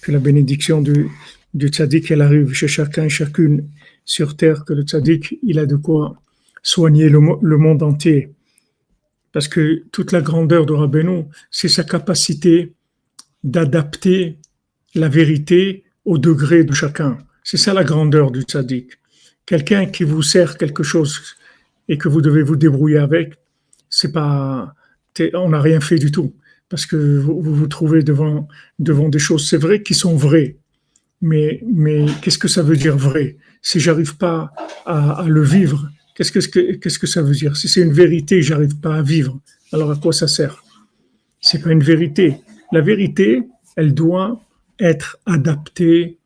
Que 0.01 0.13
la 0.13 0.21
bénédiction 0.21 0.81
du, 0.81 1.09
du 1.53 1.69
tzaddik, 1.69 2.11
elle 2.11 2.23
arrive 2.23 2.53
chez 2.55 2.69
chacun 2.69 3.05
et 3.05 3.09
chacune 3.09 3.69
sur 4.05 4.37
terre, 4.37 4.65
que 4.65 4.73
le 4.73 4.85
tzaddik, 4.85 5.39
il 5.43 5.59
a 5.59 5.67
de 5.67 5.77
quoi 5.77 6.17
soigner 6.63 7.09
le, 7.09 7.21
le 7.43 7.57
monde 7.59 7.83
entier. 7.83 8.33
Parce 9.33 9.49
que 9.49 9.85
toute 9.93 10.13
la 10.13 10.23
grandeur 10.23 10.65
de 10.65 10.73
Rabbeinu, 10.73 11.25
c'est 11.51 11.69
sa 11.69 11.85
capacité 11.85 12.73
d'adapter 13.51 14.39
la 14.95 15.09
vérité 15.09 15.85
au 16.05 16.19
degré 16.19 16.65
de 16.65 16.73
chacun. 16.73 17.19
C'est 17.45 17.57
ça 17.57 17.73
la 17.75 17.85
grandeur 17.85 18.31
du 18.31 18.43
tzaddik. 18.43 18.93
Quelqu'un 19.47 19.87
qui 19.87 20.05
vous 20.05 20.23
sert 20.23 20.59
quelque 20.59 20.83
chose 20.83 21.21
et 21.89 21.97
que 21.97 22.09
vous 22.09 22.21
devez 22.21 22.43
vous 22.43 22.57
débrouiller 22.57 22.99
avec, 22.99 23.35
c'est 23.89 24.13
pas, 24.13 24.75
on 25.35 25.49
n'a 25.51 25.61
rien 25.61 25.81
fait 25.81 25.99
du 25.99 26.11
tout 26.13 26.35
parce 26.69 26.85
que 26.85 27.19
vous 27.19 27.41
vous, 27.41 27.67
trouvez 27.67 28.03
devant 28.03 28.47
devant 28.79 29.09
des 29.09 29.19
choses, 29.19 29.49
c'est 29.49 29.57
vrai, 29.57 29.83
qui 29.83 29.95
sont 29.95 30.17
vraies, 30.17 30.57
mais 31.23 31.63
mais 31.67 32.05
qu'est-ce 32.21 32.39
que 32.39 32.49
ça 32.49 32.63
veut 32.63 32.77
dire 32.77 32.97
vrai? 32.97 33.37
Si 33.63 33.81
j'arrive 33.81 34.17
pas 34.19 34.53
à, 34.85 35.23
à, 35.23 35.29
le 35.29 35.43
vivre, 35.43 35.89
qu'est-ce 36.15 36.33
que 36.33 36.73
qu'est-ce 36.75 36.99
que 36.99 37.07
ça 37.07 37.23
veut 37.23 37.35
dire? 37.35 37.57
Si 37.57 37.69
c'est 37.69 37.81
une 37.81 37.95
vérité, 37.95 38.43
j'arrive 38.43 38.77
pas 38.79 38.97
à 38.97 39.03
vivre, 39.03 39.41
alors 39.73 39.91
à 39.91 39.97
quoi 39.97 40.13
ça 40.13 40.29
sert? 40.29 40.63
C'est 41.41 41.63
pas 41.63 41.73
une 41.73 41.83
vérité. 41.83 42.37
La 42.73 42.81
vérité, 42.81 43.43
elle 43.77 43.95
doit 43.95 44.41
être 44.79 45.19
adaptée 45.27 46.19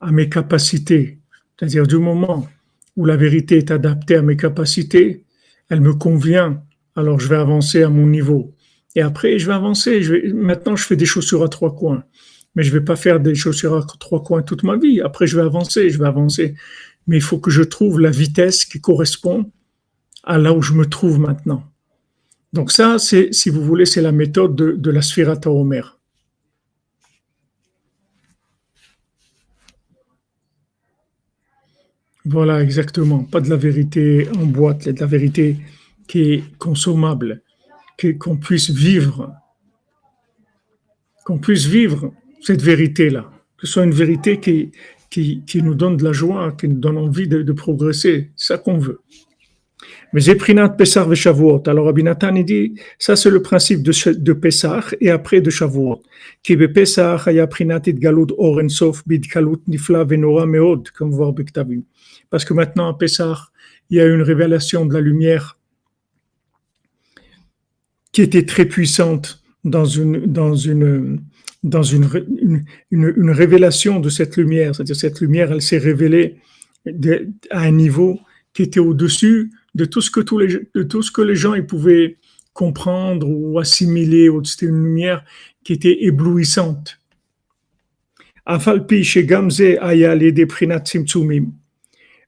à 0.00 0.10
mes 0.10 0.28
capacités. 0.28 1.18
C'est-à-dire 1.58 1.86
du 1.86 1.98
moment 1.98 2.48
où 2.96 3.04
la 3.04 3.16
vérité 3.16 3.58
est 3.58 3.70
adaptée 3.70 4.16
à 4.16 4.22
mes 4.22 4.36
capacités, 4.36 5.24
elle 5.68 5.80
me 5.80 5.94
convient, 5.94 6.62
alors 6.94 7.20
je 7.20 7.28
vais 7.28 7.36
avancer 7.36 7.82
à 7.82 7.90
mon 7.90 8.06
niveau. 8.06 8.54
Et 8.94 9.02
après, 9.02 9.38
je 9.38 9.46
vais 9.46 9.52
avancer. 9.52 10.00
Maintenant, 10.32 10.76
je 10.76 10.84
fais 10.84 10.96
des 10.96 11.04
chaussures 11.04 11.42
à 11.42 11.48
trois 11.48 11.74
coins. 11.74 12.04
Mais 12.54 12.62
je 12.62 12.72
vais 12.72 12.80
pas 12.80 12.96
faire 12.96 13.20
des 13.20 13.34
chaussures 13.34 13.76
à 13.76 13.86
trois 14.00 14.22
coins 14.22 14.42
toute 14.42 14.62
ma 14.62 14.78
vie. 14.78 15.02
Après, 15.02 15.26
je 15.26 15.36
vais 15.36 15.42
avancer, 15.42 15.90
je 15.90 15.98
vais 15.98 16.06
avancer. 16.06 16.54
Mais 17.06 17.16
il 17.16 17.22
faut 17.22 17.38
que 17.38 17.50
je 17.50 17.62
trouve 17.62 18.00
la 18.00 18.10
vitesse 18.10 18.64
qui 18.64 18.80
correspond 18.80 19.52
à 20.24 20.38
là 20.38 20.54
où 20.54 20.62
je 20.62 20.72
me 20.72 20.86
trouve 20.86 21.20
maintenant. 21.20 21.64
Donc 22.56 22.72
ça, 22.72 22.98
c'est, 22.98 23.34
si 23.34 23.50
vous 23.50 23.62
voulez, 23.62 23.84
c'est 23.84 24.00
la 24.00 24.12
méthode 24.12 24.56
de, 24.56 24.90
la 24.90 25.02
Sphirata 25.02 25.50
Omer. 25.50 25.98
Voilà, 32.24 32.62
exactement. 32.62 33.24
Pas 33.24 33.42
de 33.42 33.50
la 33.50 33.56
vérité 33.56 34.26
en 34.38 34.46
boîte, 34.46 34.88
de 34.88 34.98
la 34.98 35.06
vérité 35.06 35.58
qui 36.08 36.32
est 36.32 36.56
consommable, 36.56 37.42
qu'on 38.18 38.38
puisse 38.38 38.70
vivre, 38.70 39.34
qu'on 41.26 41.38
puisse 41.38 41.66
vivre 41.66 42.14
cette 42.40 42.62
vérité-là, 42.62 43.30
que 43.58 43.66
ce 43.66 43.74
soit 43.74 43.84
une 43.84 43.92
vérité 43.92 44.40
qui, 44.40 44.72
qui, 45.10 45.42
qui, 45.44 45.62
nous 45.62 45.74
donne 45.74 45.98
de 45.98 46.04
la 46.04 46.12
joie, 46.12 46.52
qui 46.52 46.68
nous 46.68 46.80
donne 46.80 46.96
envie 46.96 47.28
de, 47.28 47.42
de 47.42 47.52
progresser, 47.52 48.30
ça 48.34 48.56
qu'on 48.56 48.78
veut. 48.78 49.02
Mais 50.12 50.20
j'ai 50.20 50.34
pris 50.34 50.54
Pessar 50.78 51.12
et 51.12 51.16
Shavuot. 51.16 51.62
Alors 51.66 51.88
Abinatan 51.88 52.34
il 52.34 52.44
dit, 52.44 52.74
ça 52.98 53.16
c'est 53.16 53.30
le 53.30 53.42
principe 53.42 53.82
de, 53.82 53.92
de 54.12 54.32
Pessah 54.32 54.84
et 55.00 55.10
après 55.10 55.40
de 55.40 55.50
Shavuot. 55.50 56.02
Qui 56.42 56.54
it 56.54 57.98
galut 57.98 58.26
bid 59.06 59.26
comme 60.96 61.10
voir. 61.10 61.34
Parce 62.30 62.44
que 62.44 62.54
maintenant 62.54 62.88
à 62.88 62.94
Pessah, 62.98 63.48
il 63.90 63.98
y 63.98 64.00
a 64.00 64.06
une 64.06 64.22
révélation 64.22 64.86
de 64.86 64.94
la 64.94 65.00
lumière 65.00 65.58
qui 68.12 68.22
était 68.22 68.46
très 68.46 68.64
puissante 68.64 69.42
dans 69.64 69.84
une, 69.84 71.20
une, 72.90 73.30
révélation 73.30 74.00
de 74.00 74.08
cette 74.08 74.36
lumière. 74.36 74.74
C'est-à-dire 74.74 74.96
cette 74.96 75.20
lumière, 75.20 75.52
elle 75.52 75.62
s'est 75.62 75.78
révélée 75.78 76.36
à 77.50 77.60
un 77.60 77.72
niveau 77.72 78.18
qui 78.54 78.62
était 78.62 78.80
au-dessus 78.80 79.50
de 79.76 79.84
tout 79.84 80.00
ce 80.00 80.10
que 80.10 80.20
tous 80.20 80.38
les, 80.38 80.48
de 80.74 80.82
tout 80.82 81.02
ce 81.02 81.12
que 81.12 81.20
les 81.20 81.36
gens 81.36 81.52
ils 81.52 81.66
pouvaient 81.66 82.16
comprendre 82.54 83.28
ou 83.28 83.58
assimiler. 83.58 84.30
C'était 84.44 84.66
une 84.66 84.82
lumière 84.82 85.22
qui 85.62 85.74
était 85.74 86.04
éblouissante. 86.04 86.98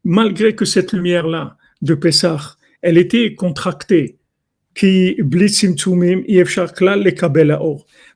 Malgré 0.05 0.55
que 0.55 0.65
cette 0.67 0.93
lumière-là 0.93 1.57
de 1.81 1.95
Pessah, 1.95 2.57
elle 2.83 2.99
était 2.99 3.35
contractée, 3.35 4.19
qui 4.75 5.17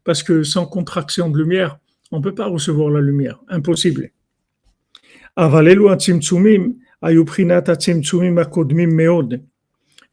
parce 0.05 0.23
que 0.23 0.43
sans 0.43 0.67
contraction 0.67 1.31
de 1.31 1.39
lumière, 1.39 1.79
on 2.11 2.19
ne 2.19 2.23
peut 2.23 2.35
pas 2.35 2.49
recevoir 2.49 2.91
la 2.91 3.01
lumière, 3.01 3.41
impossible. 3.49 4.11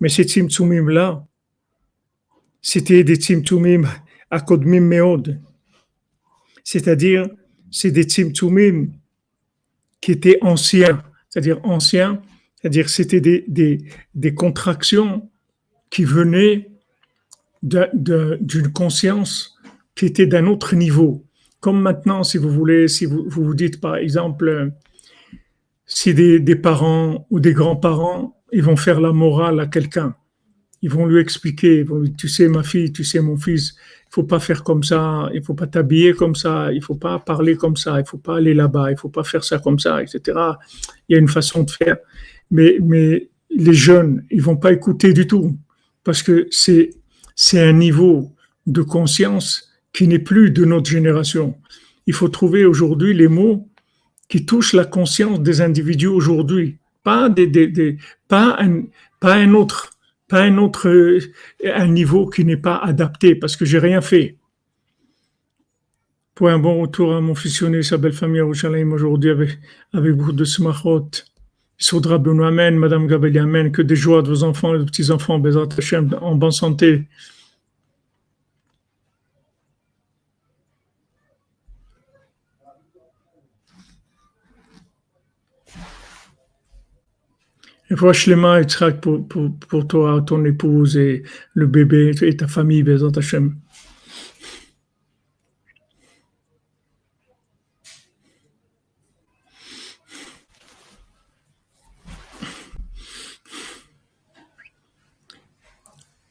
Mais 0.01 0.09
ces 0.09 0.23
tzimtzumim-là, 0.23 1.25
c'était 2.61 3.03
des 3.03 3.15
tzimtzumim 3.15 3.83
akodmim 4.31 4.81
meod. 4.81 5.39
C'est-à-dire, 6.63 7.27
c'est 7.71 7.91
des 7.91 8.03
tzimtzumim 8.03 8.87
qui 10.01 10.11
étaient 10.11 10.37
anciens, 10.41 11.03
c'est-à-dire 11.29 11.59
anciens, 11.63 12.21
c'est-à-dire 12.55 12.89
c'était 12.89 13.21
des, 13.21 13.45
des, 13.47 13.79
des, 14.15 14.33
contractions 14.33 15.29
qui 15.89 16.03
venaient 16.03 16.69
d'une 17.61 18.71
conscience 18.73 19.57
qui 19.95 20.05
était 20.05 20.27
d'un 20.27 20.45
autre 20.45 20.75
niveau. 20.75 21.25
Comme 21.59 21.81
maintenant, 21.81 22.23
si 22.23 22.37
vous 22.37 22.49
voulez, 22.49 22.87
si 22.87 23.05
vous, 23.05 23.25
vous 23.27 23.53
dites 23.53 23.81
par 23.81 23.97
exemple, 23.97 24.71
si 25.89 26.13
des, 26.13 26.39
des 26.39 26.55
parents 26.55 27.25
ou 27.31 27.39
des 27.39 27.51
grands-parents, 27.51 28.39
ils 28.53 28.63
vont 28.63 28.77
faire 28.77 29.01
la 29.01 29.11
morale 29.11 29.59
à 29.59 29.65
quelqu'un, 29.65 30.15
ils 30.81 30.89
vont 30.89 31.05
lui 31.05 31.19
expliquer, 31.19 31.85
tu 32.17 32.29
sais 32.29 32.47
ma 32.47 32.63
fille, 32.63 32.93
tu 32.93 33.03
sais 33.03 33.19
mon 33.19 33.37
fils, 33.37 33.75
il 34.07 34.13
faut 34.13 34.23
pas 34.23 34.39
faire 34.39 34.63
comme 34.63 34.83
ça, 34.83 35.29
il 35.33 35.43
faut 35.43 35.55
pas 35.55 35.67
t'habiller 35.67 36.13
comme 36.13 36.35
ça, 36.35 36.71
il 36.71 36.81
faut 36.81 36.95
pas 36.95 37.19
parler 37.19 37.55
comme 37.55 37.75
ça, 37.75 37.99
il 37.99 38.05
faut 38.05 38.19
pas 38.19 38.37
aller 38.37 38.53
là-bas, 38.53 38.91
il 38.91 38.97
faut 38.97 39.09
pas 39.09 39.23
faire 39.23 39.43
ça 39.43 39.57
comme 39.57 39.79
ça, 39.79 40.01
etc. 40.01 40.37
Il 41.07 41.13
y 41.13 41.15
a 41.15 41.19
une 41.19 41.27
façon 41.27 41.63
de 41.63 41.71
faire, 41.71 41.97
mais 42.51 42.77
mais 42.81 43.29
les 43.49 43.73
jeunes, 43.73 44.23
ils 44.29 44.41
vont 44.41 44.57
pas 44.57 44.71
écouter 44.71 45.11
du 45.11 45.25
tout 45.25 45.57
parce 46.03 46.21
que 46.21 46.47
c'est 46.51 46.91
c'est 47.35 47.61
un 47.61 47.73
niveau 47.73 48.31
de 48.67 48.83
conscience 48.83 49.71
qui 49.91 50.07
n'est 50.07 50.19
plus 50.19 50.51
de 50.51 50.65
notre 50.65 50.89
génération. 50.89 51.55
Il 52.05 52.13
faut 52.13 52.29
trouver 52.29 52.65
aujourd'hui 52.65 53.13
les 53.13 53.27
mots 53.27 53.68
qui 54.29 54.45
touchent 54.45 54.73
la 54.73 54.85
conscience 54.85 55.41
des 55.41 55.61
individus 55.61 56.07
aujourd'hui, 56.07 56.77
pas 57.03 57.27
un, 57.27 57.33
autre 59.53 59.89
pas 60.27 60.41
un 60.41 60.57
autre 60.59 60.87
euh, 60.87 61.19
un 61.65 61.87
niveau 61.87 62.27
qui 62.27 62.45
n'est 62.45 62.57
pas 62.57 62.77
adapté 62.77 63.35
parce 63.35 63.55
que 63.55 63.65
j'ai 63.65 63.79
rien 63.79 64.01
fait. 64.01 64.37
Pour 66.35 66.49
un 66.49 66.59
bon 66.59 66.79
retour 66.79 67.15
à 67.15 67.19
mon 67.19 67.35
fils 67.35 67.63
sa 67.81 67.97
belle 67.97 68.13
famille 68.13 68.39
à 68.39 68.45
aujourd'hui 68.45 69.31
avec, 69.31 69.57
avec 69.91 70.13
beaucoup 70.13 70.31
de 70.31 70.45
smachot. 70.45 71.09
Soudra 71.81 72.17
Benoît 72.17 72.49
Amen, 72.49 72.77
Madame 72.77 73.07
Gabeli 73.07 73.39
Amen, 73.39 73.71
que 73.71 73.81
des 73.81 73.95
joies 73.95 74.21
de 74.21 74.27
vos 74.27 74.43
enfants 74.43 74.75
et 74.75 74.79
de 74.79 74.83
petits-enfants, 74.83 75.41
en 76.21 76.35
bonne 76.35 76.51
santé. 76.51 77.07
Et 87.91 88.13
Shlema 88.13 88.61
et 88.61 88.65
pour, 89.01 89.27
pour, 89.27 89.51
pour 89.67 89.87
toi, 89.87 90.23
ton 90.25 90.45
épouse 90.45 90.95
et 90.95 91.23
le 91.53 91.65
bébé 91.65 92.11
et 92.21 92.37
ta 92.37 92.47
famille, 92.47 92.83
Bézant 92.83 93.09
Hachem. 93.09 93.55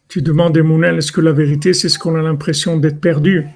Tu 0.08 0.22
demandes, 0.22 0.56
Mounel, 0.58 0.98
est-ce 0.98 1.12
que 1.12 1.20
la 1.20 1.33
vérité, 1.33 1.74
c'est 1.74 1.88
ce 1.88 1.98
qu'on 1.98 2.14
a 2.14 2.22
l'impression 2.22 2.78
d'être 2.78 3.00
perdu? 3.00 3.46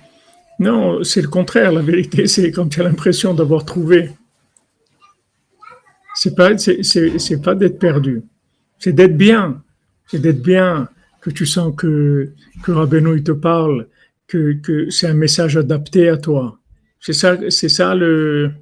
Non, 0.59 1.03
c'est 1.03 1.23
le 1.23 1.29
contraire. 1.29 1.73
La 1.73 1.81
vérité, 1.83 2.27
c'est 2.27 2.51
quand 2.51 2.69
tu 2.69 2.81
as 2.81 2.85
l'impression 2.85 3.33
d'avoir 3.33 3.65
trouvé 3.65 4.11
c'est 6.23 6.37
pas, 6.37 6.57
c'est, 6.57 7.43
pas 7.43 7.57
d'être 7.57 7.81
perdu. 7.81 8.23
C'est 8.79 8.93
d'être 8.93 9.17
bien. 9.17 9.61
C'est 10.07 10.21
d'être 10.21 10.41
bien, 10.41 10.89
que 11.21 11.31
tu 11.31 11.47
sens 11.47 11.75
que, 11.77 12.33
que 12.63 12.71
Rabbeinu, 12.71 13.25
te 13.25 13.33
parle, 13.33 13.89
que, 14.29 14.53
que 14.53 14.89
c'est 14.89 15.09
un 15.09 15.15
message 15.15 15.57
adapté 15.57 16.09
à 16.09 16.17
toi. 16.17 16.61
C'est 17.01 17.13
ça, 17.13 17.37
c'est 17.51 17.69
ça 17.69 17.97
le, 17.97 18.53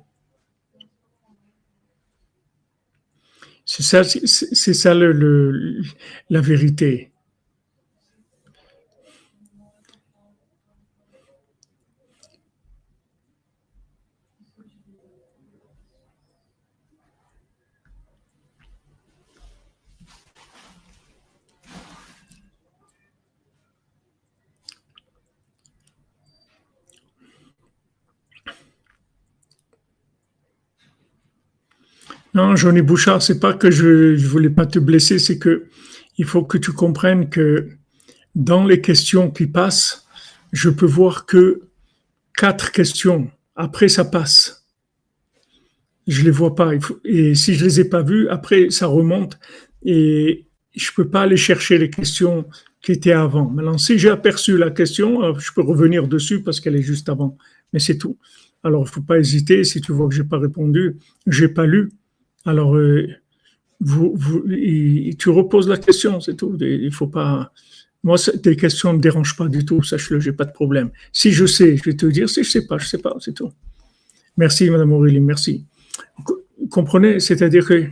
c'est 3.67 3.83
ça, 3.83 4.05
c'est, 4.05 4.75
ça 4.75 4.95
le, 4.95 5.83
la 6.31 6.41
vérité. 6.41 7.11
Non, 32.35 32.55
Johnny 32.55 32.83
Bouchard, 32.83 33.23
c'est 33.23 33.41
pas 33.41 33.55
que 33.55 33.71
je, 33.71 34.17
je 34.17 34.27
voulais 34.27 34.51
pas 34.51 34.67
te 34.67 34.79
blesser, 34.79 35.19
c'est 35.19 35.39
que 35.39 35.67
il 36.17 36.25
faut 36.25 36.45
que 36.45 36.59
tu 36.59 36.73
comprennes 36.73 37.29
que 37.29 37.69
dans 38.35 38.65
les 38.65 38.81
questions 38.81 39.31
qui 39.31 39.47
passent, 39.47 40.07
je 40.53 40.71
peux 40.71 40.87
voir 40.87 41.27
que 41.27 41.63
quatre 42.37 42.73
questions. 42.73 43.31
Après, 43.57 43.89
ça 43.89 44.05
passe. 44.05 44.67
Je 46.07 46.23
les 46.23 46.31
vois 46.31 46.55
pas. 46.55 46.73
et 47.05 47.35
si 47.35 47.55
je 47.55 47.65
les 47.65 47.81
ai 47.81 47.85
pas 47.85 48.03
vues, 48.03 48.29
après, 48.29 48.71
ça 48.71 48.87
remonte 48.87 49.39
et 49.83 50.47
je 50.75 50.91
peux 50.95 51.09
pas 51.09 51.23
aller 51.23 51.37
chercher 51.37 51.79
les 51.79 51.91
questions 51.91 52.47
qui 52.83 52.93
étaient 52.93 53.13
avant. 53.13 53.51
Maintenant, 53.51 53.79
si 53.79 53.99
j'ai 53.99 54.09
aperçu 54.09 54.57
la 54.57 54.71
question, 54.71 55.23
euh, 55.23 55.33
je 55.39 55.53
peux 55.53 55.63
revenir 55.63 56.09
dessus 56.09 56.43
parce 56.43 56.61
qu'elle 56.61 56.77
est 56.77 56.83
juste 56.83 57.09
avant. 57.09 57.37
Mais 57.73 57.79
c'est 57.79 57.99
tout. 57.99 58.19
Alors, 58.63 58.85
il 58.87 58.91
faut 58.91 59.03
pas 59.03 59.19
hésiter. 59.19 59.65
Si 59.65 59.81
tu 59.81 59.93
vois 59.93 60.09
que 60.09 60.15
j'ai 60.15 60.25
pas 60.25 60.39
répondu, 60.39 60.97
j'ai 61.27 61.49
pas 61.49 61.67
lu. 61.67 61.91
Alors, 62.45 62.77
euh, 62.77 63.07
tu 65.19 65.29
reposes 65.31 65.69
la 65.69 65.79
question, 65.79 66.21
c'est 66.21 66.37
tout. 66.37 66.57
Il 66.61 66.93
faut 66.93 67.07
pas. 67.07 67.53
Moi, 68.03 68.17
tes 68.43 68.57
questions 68.57 68.93
ne 68.93 68.99
me 68.99 69.03
dérangent 69.03 69.37
pas 69.37 69.49
du 69.49 69.65
tout, 69.65 69.83
sache-le, 69.83 70.21
j'ai 70.21 70.33
pas 70.33 70.47
de 70.47 70.53
problème. 70.53 70.91
Si 71.13 71.33
je 71.33 71.45
sais, 71.45 71.77
je 71.77 71.85
vais 71.85 71.97
te 71.97 72.07
dire. 72.07 72.29
Si 72.29 72.43
je 72.43 72.51
sais 72.51 72.67
pas, 72.67 72.79
je 72.79 72.87
sais 72.87 72.99
pas, 72.99 73.15
c'est 73.21 73.35
tout. 73.35 73.53
Merci, 74.37 74.71
Madame 74.71 74.93
Aurélie, 74.93 75.21
merci. 75.21 75.67
Comprenez 76.71 77.21
C'est-à-dire 77.21 77.67
que. 77.67 77.89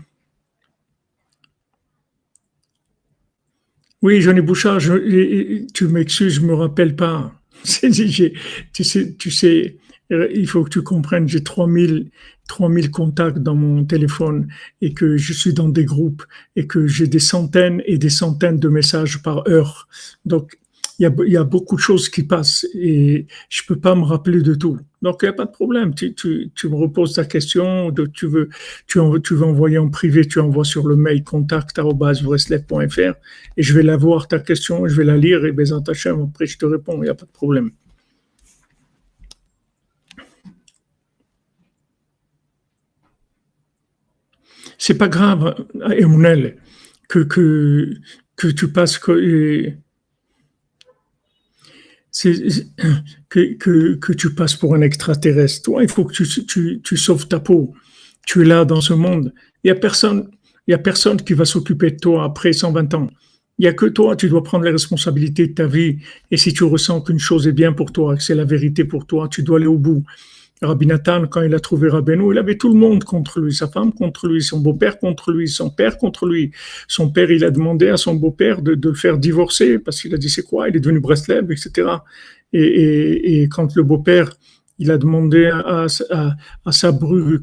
Oui, 4.00 4.20
Johnny 4.20 4.40
Bouchard, 4.40 4.78
tu 4.78 5.88
m'excuses, 5.88 6.34
je 6.34 6.40
me 6.40 6.54
rappelle 6.54 6.94
pas. 6.94 7.34
tu 7.64 7.92
sais, 8.84 9.16
tu 9.18 9.30
sais, 9.30 9.76
il 10.10 10.46
faut 10.46 10.64
que 10.64 10.70
tu 10.70 10.82
comprennes, 10.82 11.28
j'ai 11.28 11.42
3000, 11.42 12.10
3000 12.48 12.90
contacts 12.90 13.38
dans 13.38 13.54
mon 13.54 13.84
téléphone 13.84 14.48
et 14.80 14.92
que 14.92 15.16
je 15.16 15.32
suis 15.32 15.52
dans 15.52 15.68
des 15.68 15.84
groupes 15.84 16.24
et 16.56 16.66
que 16.66 16.88
j'ai 16.88 17.06
des 17.06 17.20
centaines 17.20 17.82
et 17.86 17.98
des 17.98 18.10
centaines 18.10 18.58
de 18.58 18.68
messages 18.68 19.22
par 19.22 19.46
heure. 19.48 19.86
Donc, 20.24 20.58
il 20.98 21.04
y 21.04 21.36
a, 21.36 21.44
beaucoup 21.44 21.76
de 21.76 21.80
choses 21.80 22.08
qui 22.08 22.24
passent 22.24 22.66
et 22.74 23.28
je 23.48 23.62
peux 23.68 23.78
pas 23.78 23.94
me 23.94 24.02
rappeler 24.02 24.42
de 24.42 24.56
tout. 24.56 24.80
Donc, 25.00 25.20
il 25.22 25.26
n'y 25.26 25.28
a 25.28 25.32
pas 25.32 25.44
de 25.44 25.52
problème. 25.52 25.94
Tu, 25.94 26.16
me 26.64 26.74
reposes 26.74 27.12
ta 27.14 27.24
question, 27.24 27.94
tu, 28.12 28.26
veux, 28.26 28.48
tu, 28.88 28.98
envoyer 28.98 29.78
en 29.78 29.90
privé, 29.90 30.26
tu 30.26 30.40
envoies 30.40 30.64
sur 30.64 30.88
le 30.88 30.96
mail 30.96 31.22
contact.vreslev.fr 31.22 33.14
et 33.56 33.62
je 33.62 33.74
vais 33.74 33.84
la 33.84 33.96
voir 33.96 34.26
ta 34.26 34.40
question, 34.40 34.88
je 34.88 34.96
vais 34.96 35.04
la 35.04 35.16
lire 35.16 35.44
et 35.44 35.52
ben, 35.52 35.66
après 35.72 35.94
je 36.46 36.58
te 36.58 36.66
réponds, 36.66 36.96
il 36.96 37.02
n'y 37.02 37.08
a 37.10 37.14
pas 37.14 37.26
de 37.26 37.30
problème. 37.30 37.70
C'est 44.78 44.96
pas 44.96 45.08
grave, 45.08 45.66
Emmanuel, 45.90 46.56
que, 47.08 47.18
que, 47.20 48.46
tu 48.46 48.68
passes 48.68 48.98
que, 48.98 49.74
que, 53.28 54.12
tu 54.12 54.34
passes 54.34 54.54
pour 54.54 54.74
un 54.74 54.80
extraterrestre. 54.80 55.62
Toi, 55.62 55.82
il 55.82 55.90
faut 55.90 56.04
que 56.04 56.14
tu, 56.14 56.96
sauves 56.96 57.26
ta 57.26 57.40
peau. 57.40 57.74
Tu 58.24 58.42
es 58.42 58.44
là 58.44 58.64
dans 58.64 58.80
ce 58.80 58.94
monde. 58.94 59.34
Il 59.64 59.68
y 59.68 59.70
a 59.70 59.74
personne, 59.74 60.30
a 60.70 60.78
personne 60.78 61.20
qui 61.20 61.34
va 61.34 61.44
s'occuper 61.44 61.90
de 61.90 61.96
toi 61.96 62.24
après 62.24 62.52
120 62.52 62.94
ans. 62.94 63.08
Il 63.58 63.62
n'y 63.62 63.68
a 63.68 63.72
que 63.72 63.86
toi, 63.86 64.14
tu 64.14 64.28
dois 64.28 64.44
prendre 64.44 64.64
les 64.64 64.70
responsabilités 64.70 65.48
de 65.48 65.54
ta 65.54 65.66
vie. 65.66 65.98
Et 66.30 66.36
si 66.36 66.52
tu 66.52 66.62
ressens 66.62 67.00
qu'une 67.00 67.18
chose 67.18 67.48
est 67.48 67.52
bien 67.52 67.72
pour 67.72 67.90
toi, 67.90 68.14
que 68.14 68.22
c'est 68.22 68.36
la 68.36 68.44
vérité 68.44 68.84
pour 68.84 69.06
toi, 69.06 69.28
tu 69.28 69.42
dois 69.42 69.58
aller 69.58 69.66
au 69.66 69.78
bout. 69.78 70.04
Rabbi 70.60 70.86
Nathan, 70.86 71.26
quand 71.26 71.42
il 71.42 71.54
a 71.54 71.60
trouvé 71.60 71.88
Rabbeinu, 71.88 72.32
il 72.32 72.38
avait 72.38 72.56
tout 72.56 72.72
le 72.72 72.78
monde 72.78 73.04
contre 73.04 73.40
lui, 73.40 73.54
sa 73.54 73.68
femme 73.68 73.92
contre 73.92 74.26
lui, 74.26 74.42
son 74.42 74.58
beau-père 74.58 74.98
contre 74.98 75.30
lui, 75.30 75.48
son 75.48 75.70
père 75.70 75.98
contre 75.98 76.26
lui. 76.26 76.50
Son 76.88 77.10
père, 77.10 77.30
il 77.30 77.44
a 77.44 77.50
demandé 77.50 77.88
à 77.88 77.96
son 77.96 78.14
beau-père 78.14 78.60
de, 78.60 78.78
le 78.82 78.94
faire 78.94 79.18
divorcer 79.18 79.78
parce 79.78 80.02
qu'il 80.02 80.14
a 80.14 80.18
dit 80.18 80.28
c'est 80.28 80.42
quoi, 80.42 80.68
il 80.68 80.76
est 80.76 80.80
devenu 80.80 80.98
Breslev, 81.00 81.52
etc. 81.52 81.88
Et, 82.52 83.48
quand 83.50 83.76
le 83.76 83.82
beau-père, 83.82 84.32
il 84.78 84.90
a 84.90 84.98
demandé 84.98 85.46
à, 85.46 85.86
sa 85.88 86.92
bru 86.92 87.40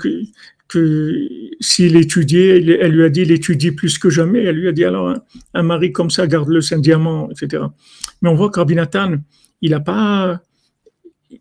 que, 0.68 1.28
s'il 1.62 1.96
étudiait, 1.96 2.58
elle 2.82 2.92
lui 2.92 3.04
a 3.04 3.10
dit 3.10 3.22
il 3.22 3.32
étudie 3.32 3.72
plus 3.72 3.98
que 3.98 4.10
jamais. 4.10 4.44
Elle 4.44 4.58
lui 4.58 4.68
a 4.68 4.72
dit 4.74 4.84
alors 4.84 5.16
un, 5.54 5.64
mari 5.64 5.94
comme 5.94 6.10
ça 6.10 6.28
garde-le, 6.28 6.60
c'est 6.60 6.76
un 6.76 6.80
diamant, 6.80 7.30
etc. 7.32 7.64
Mais 8.22 8.30
on 8.30 8.36
voit 8.36 8.50
que 8.50 8.74
Nathan, 8.74 9.16
il 9.62 9.72
n'a 9.72 9.80
pas 9.80 10.42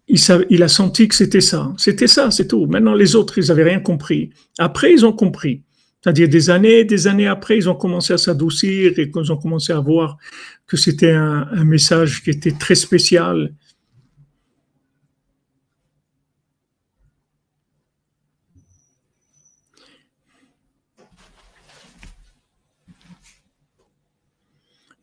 il, 0.09 0.63
a 0.63 0.69
senti 0.69 1.09
que 1.09 1.15
c'était 1.15 1.41
ça. 1.41 1.73
C'était 1.77 2.07
ça, 2.07 2.31
c'est 2.31 2.49
tout. 2.49 2.67
Maintenant, 2.67 2.95
les 2.95 3.17
autres, 3.17 3.39
ils 3.39 3.49
n'avaient 3.49 3.65
rien 3.65 3.81
compris. 3.81 4.31
Après, 4.59 4.93
ils 4.93 5.05
ont 5.05 5.13
compris. 5.13 5.63
C'est-à-dire 6.03 6.29
des 6.29 6.51
années, 6.51 6.85
des 6.85 7.07
années 7.07 7.27
après, 7.27 7.57
ils 7.57 7.69
ont 7.69 7.75
commencé 7.75 8.13
à 8.13 8.19
s'adoucir 8.19 8.99
et 8.99 9.11
ils 9.15 9.33
ont 9.33 9.37
commencé 9.37 9.73
à 9.73 9.81
voir 9.81 10.19
que 10.67 10.77
c'était 10.77 11.13
un, 11.13 11.49
un, 11.51 11.65
message 11.65 12.23
qui 12.23 12.31
était 12.31 12.53
très 12.53 12.75
spécial 12.75 13.53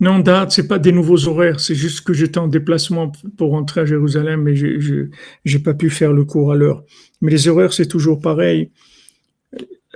Non, 0.01 0.17
date, 0.17 0.51
c'est 0.51 0.67
pas 0.67 0.79
des 0.79 0.91
nouveaux 0.91 1.27
horaires, 1.27 1.59
c'est 1.59 1.75
juste 1.75 2.01
que 2.01 2.11
j'étais 2.11 2.39
en 2.39 2.47
déplacement 2.47 3.11
pour 3.37 3.51
rentrer 3.51 3.81
à 3.81 3.85
Jérusalem 3.85 4.47
et 4.47 4.55
je 4.55 5.09
n'ai 5.45 5.59
pas 5.59 5.75
pu 5.75 5.91
faire 5.91 6.11
le 6.11 6.25
cours 6.25 6.51
à 6.51 6.55
l'heure. 6.55 6.83
Mais 7.21 7.29
les 7.29 7.47
horaires, 7.47 7.71
c'est 7.71 7.85
toujours 7.85 8.19
pareil. 8.19 8.71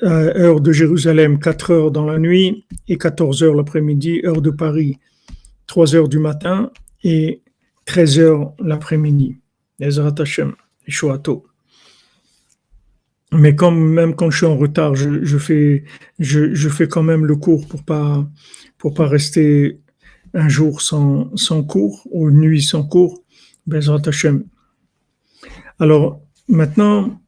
Euh, 0.04 0.32
heure 0.36 0.62
de 0.62 0.72
Jérusalem, 0.72 1.40
4 1.40 1.72
heures 1.72 1.92
dans 1.92 2.06
la 2.06 2.20
nuit 2.20 2.66
et 2.88 3.00
14 3.00 3.42
heures 3.42 3.56
l'après-midi. 3.56 4.22
Heure 4.24 4.44
de 4.44 4.52
Paris, 4.52 5.00
3 5.66 5.96
heures 5.96 6.10
du 6.10 6.20
matin 6.20 6.70
et 7.04 7.42
13 7.86 8.20
heures 8.20 8.54
l'après-midi. 8.60 9.38
Ezrat 9.80 10.14
Hashem, 10.20 10.54
Shoato. 10.88 11.48
Mais 13.32 13.56
comme 13.56 13.92
même 13.92 14.16
quand 14.16 14.30
je 14.30 14.38
suis 14.38 14.46
en 14.46 14.56
retard, 14.56 14.94
je, 14.94 15.38
fais, 15.40 15.84
je, 16.20 16.70
fais 16.70 16.88
quand 16.88 17.04
même 17.04 17.26
le 17.26 17.36
cours 17.36 17.68
pour 17.68 17.84
pas 17.84 18.24
pour 18.78 18.94
pas 18.94 19.08
rester 19.08 19.80
un 20.36 20.50
jour 20.50 20.82
sans, 20.82 21.64
cours 21.64 22.06
ou 22.12 22.30
une 22.30 22.42
nuit 22.42 22.62
sans 22.62 22.84
cours, 22.84 23.24
Bezrat 23.66 24.02
Hashem. 24.06 24.44
Alors, 25.80 26.22
maintenant, 26.48 27.20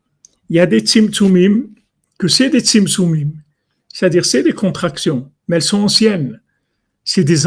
il 0.49 0.57
y 0.57 0.59
a 0.59 0.65
des 0.65 0.81
tzimtzumim, 0.81 1.67
que 2.19 2.27
c'est 2.27 2.49
des 2.49 2.59
tzimtzumim, 2.59 3.31
c'est-à-dire 3.87 4.25
c'est 4.25 4.43
des 4.43 4.53
contractions, 4.53 5.31
mais 5.47 5.55
elles 5.55 5.61
sont 5.61 5.79
anciennes. 5.79 6.41
C'est 7.05 7.23
des, 7.23 7.43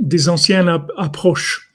des 0.00 0.28
anciennes 0.28 0.68
approches. 0.96 1.70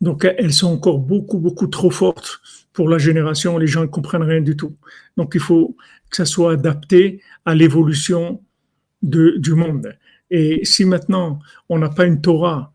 Donc, 0.00 0.24
elles 0.24 0.52
sont 0.52 0.72
encore 0.72 0.98
beaucoup, 0.98 1.38
beaucoup 1.38 1.68
trop 1.68 1.90
fortes 1.90 2.40
pour 2.72 2.88
la 2.88 2.98
génération. 2.98 3.56
Les 3.56 3.68
gens 3.68 3.82
ne 3.82 3.86
comprennent 3.86 4.24
rien 4.24 4.40
du 4.40 4.56
tout. 4.56 4.76
Donc, 5.16 5.32
il 5.34 5.40
faut 5.40 5.76
que 6.10 6.16
ça 6.16 6.24
soit 6.24 6.52
adapté 6.52 7.22
à 7.44 7.54
l'évolution 7.54 8.42
du 9.02 9.54
monde. 9.54 9.96
Et 10.30 10.64
si 10.64 10.84
maintenant 10.84 11.38
on 11.68 11.78
n'a 11.78 11.88
pas 11.88 12.06
une 12.06 12.20
Torah 12.20 12.72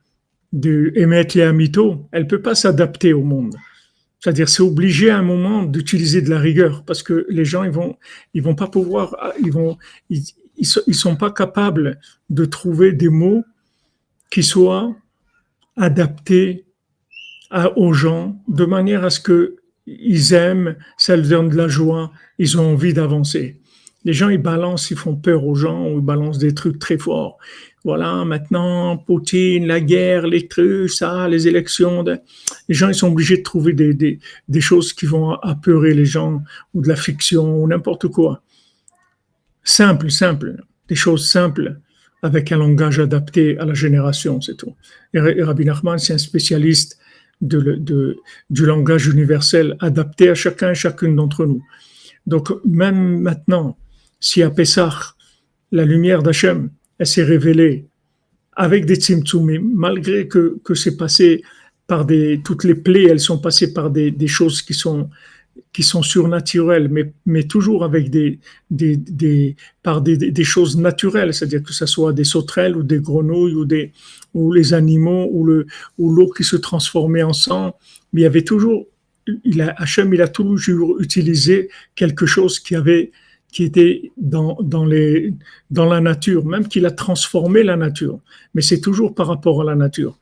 de 0.54 0.92
émettre 0.96 1.38
les 1.38 1.44
amito, 1.44 2.08
elle 2.12 2.28
peut 2.28 2.42
pas 2.42 2.56
s'adapter 2.56 3.14
au 3.14 3.24
monde. 3.24 3.56
C'est-à-dire, 4.20 4.50
c'est 4.50 4.62
obligé 4.62 5.10
à 5.10 5.18
un 5.18 5.24
moment 5.24 5.64
d'utiliser 5.64 6.22
de 6.22 6.30
la 6.30 6.40
rigueur 6.40 6.84
parce 6.86 7.02
que 7.02 7.26
les 7.30 7.44
gens, 7.44 7.64
ils 7.64 7.72
vont, 7.72 7.98
ils 8.36 8.44
vont 8.44 8.54
pas 8.54 8.68
pouvoir, 8.68 9.16
ils 9.42 9.52
vont, 9.52 9.78
ils, 10.10 10.22
ils, 10.58 10.96
sont 10.96 11.16
pas 11.16 11.32
capables 11.32 12.00
de 12.30 12.46
trouver 12.46 12.92
des 12.92 13.10
mots 13.10 13.44
qui 14.30 14.44
soient 14.44 14.96
adaptés 15.76 16.66
à, 17.50 17.76
aux 17.78 17.94
gens 17.94 18.40
de 18.48 18.66
manière 18.66 19.04
à 19.04 19.10
ce 19.10 19.20
que 19.20 19.56
ils 19.88 20.34
aiment, 20.34 20.76
ça 20.98 21.18
leur 21.18 21.28
donne 21.28 21.50
de 21.50 21.58
la 21.58 21.68
joie, 21.68 22.12
ils 22.38 22.60
ont 22.60 22.74
envie 22.74 22.94
d'avancer. 22.94 23.61
Les 24.04 24.14
gens, 24.14 24.30
ils 24.30 24.42
balancent, 24.42 24.90
ils 24.92 24.98
font 24.98 25.16
peur 25.16 25.46
aux 25.46 25.56
gens, 25.56 25.86
ils 25.86 26.02
balancent 26.02 26.40
des 26.40 26.54
trucs 26.54 26.80
très 26.80 26.98
forts. 26.98 27.38
Voilà, 27.84 28.26
maintenant, 28.26 28.98
Poutine, 28.98 29.66
la 29.68 29.80
guerre, 29.80 30.28
les 30.28 30.48
trucs, 30.48 30.90
ça, 30.92 31.28
les 31.28 31.48
élections. 31.48 32.04
Les 32.04 32.76
gens, 32.76 32.90
ils 32.90 32.96
sont 32.96 33.12
obligés 33.12 33.38
de 33.38 33.44
trouver 33.44 33.74
des, 33.74 33.94
des, 33.94 34.20
des 34.48 34.62
choses 34.62 34.94
qui 34.94 35.06
vont 35.06 35.34
apeurer 35.34 35.94
les 35.94 36.06
gens, 36.06 36.44
ou 36.74 36.82
de 36.82 36.88
la 36.88 36.96
fiction, 36.96 37.58
ou 37.62 37.68
n'importe 37.68 38.08
quoi. 38.08 38.44
Simple, 39.64 40.12
simple. 40.12 40.64
Des 40.88 40.96
choses 40.96 41.28
simples, 41.28 41.80
avec 42.22 42.52
un 42.52 42.58
langage 42.58 43.00
adapté 43.00 43.58
à 43.58 43.66
la 43.66 43.74
génération, 43.74 44.42
c'est 44.42 44.56
tout. 44.56 44.76
Et 45.14 45.20
Rabbi 45.20 45.66
Nachman, 45.66 45.98
c'est 45.98 46.14
un 46.14 46.20
spécialiste 46.20 47.00
de, 47.42 47.60
de, 47.60 48.18
du 48.50 48.66
langage 48.66 49.08
universel 49.08 49.76
adapté 49.80 50.30
à 50.30 50.36
chacun 50.36 50.72
et 50.72 50.76
chacune 50.76 51.16
d'entre 51.16 51.46
nous. 51.46 51.64
Donc, 52.28 52.50
même 52.66 53.20
maintenant, 53.20 53.78
si 54.22 54.42
à 54.44 54.50
Pessah, 54.50 55.16
la 55.72 55.84
lumière 55.84 56.24
d'Hachem, 56.24 56.70
elle 56.98 57.08
s'est 57.08 57.24
révélée 57.24 57.86
avec 58.54 58.86
des 58.86 58.96
tzimtzumim, 58.96 59.72
malgré 59.74 60.28
que, 60.28 60.60
que 60.64 60.76
c'est 60.76 60.96
passé 60.96 61.42
par 61.88 62.06
des, 62.06 62.42
toutes 62.44 62.64
les 62.64 62.76
plaies, 62.76 63.06
elles 63.06 63.20
sont 63.20 63.40
passées 63.40 63.74
par 63.74 63.90
des, 63.90 64.12
des 64.12 64.28
choses 64.28 64.62
qui 64.62 64.74
sont, 64.74 65.10
qui 65.74 65.84
sont 65.84 66.04
surnaturelles, 66.04 66.90
mais, 66.90 67.12
mais 67.26 67.44
toujours 67.44 67.84
avec 67.84 68.10
des, 68.10 68.40
des, 68.70 68.98
des 68.98 69.56
par 69.84 70.02
des, 70.02 70.16
des, 70.18 70.44
choses 70.44 70.78
naturelles, 70.78 71.34
c'est-à-dire 71.34 71.64
que 71.64 71.74
ce 71.74 71.86
soit 71.86 72.14
des 72.14 72.24
sauterelles 72.24 72.76
ou 72.78 72.84
des 72.84 73.00
grenouilles 73.00 73.56
ou, 73.56 73.66
des, 73.66 73.92
ou 74.34 74.54
les 74.54 74.74
animaux 74.74 75.28
ou, 75.32 75.44
le, 75.44 75.66
ou 75.98 76.14
l'eau 76.14 76.30
qui 76.30 76.44
se 76.44 76.56
transformait 76.56 77.24
en 77.24 77.34
sang. 77.34 77.76
Mais 78.14 78.22
il 78.22 78.24
y 78.24 78.28
avait 78.28 78.44
toujours, 78.44 78.86
il 79.44 79.62
a, 79.62 79.74
Hachem, 79.78 80.14
il 80.14 80.22
a 80.22 80.28
toujours 80.28 81.00
utilisé 81.00 81.70
quelque 81.96 82.26
chose 82.26 82.60
qui 82.60 82.76
avait 82.76 83.12
qui 83.52 83.64
était 83.64 84.12
dans, 84.18 84.58
la 84.86 86.02
nature, 86.02 86.46
même 86.46 86.68
qu'il 86.68 86.86
a 86.86 86.92
transformé 86.92 87.64
la 87.64 87.76
nature. 87.76 88.20
Mais 88.54 88.62
c'est 88.62 88.80
toujours 88.80 89.14
par 89.14 89.28
rapport 89.28 89.62
à 89.62 89.66
la 89.66 89.76
nature. 89.76 90.18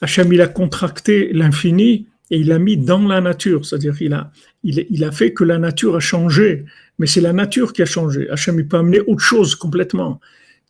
Hachem, 0.00 0.32
il 0.32 0.40
a 0.40 0.48
contracté 0.48 1.32
l'infini 1.32 2.06
et 2.30 2.38
il 2.38 2.48
l'a 2.48 2.58
mis 2.58 2.76
dans 2.76 3.06
la 3.06 3.20
nature, 3.20 3.64
c'est-à-dire 3.64 4.02
il 4.02 4.12
a, 4.14 4.32
il, 4.64 5.04
a 5.04 5.12
fait 5.12 5.32
que 5.32 5.44
la 5.44 5.58
nature 5.58 5.94
a 5.94 6.00
changé, 6.00 6.64
mais 6.98 7.06
c'est 7.06 7.20
la 7.20 7.32
nature 7.32 7.72
qui 7.72 7.82
a 7.82 7.86
changé. 7.86 8.28
Hachem, 8.30 8.58
il 8.58 8.66
peut 8.66 8.78
amener 8.78 9.00
autre 9.00 9.22
chose 9.22 9.54
complètement, 9.54 10.20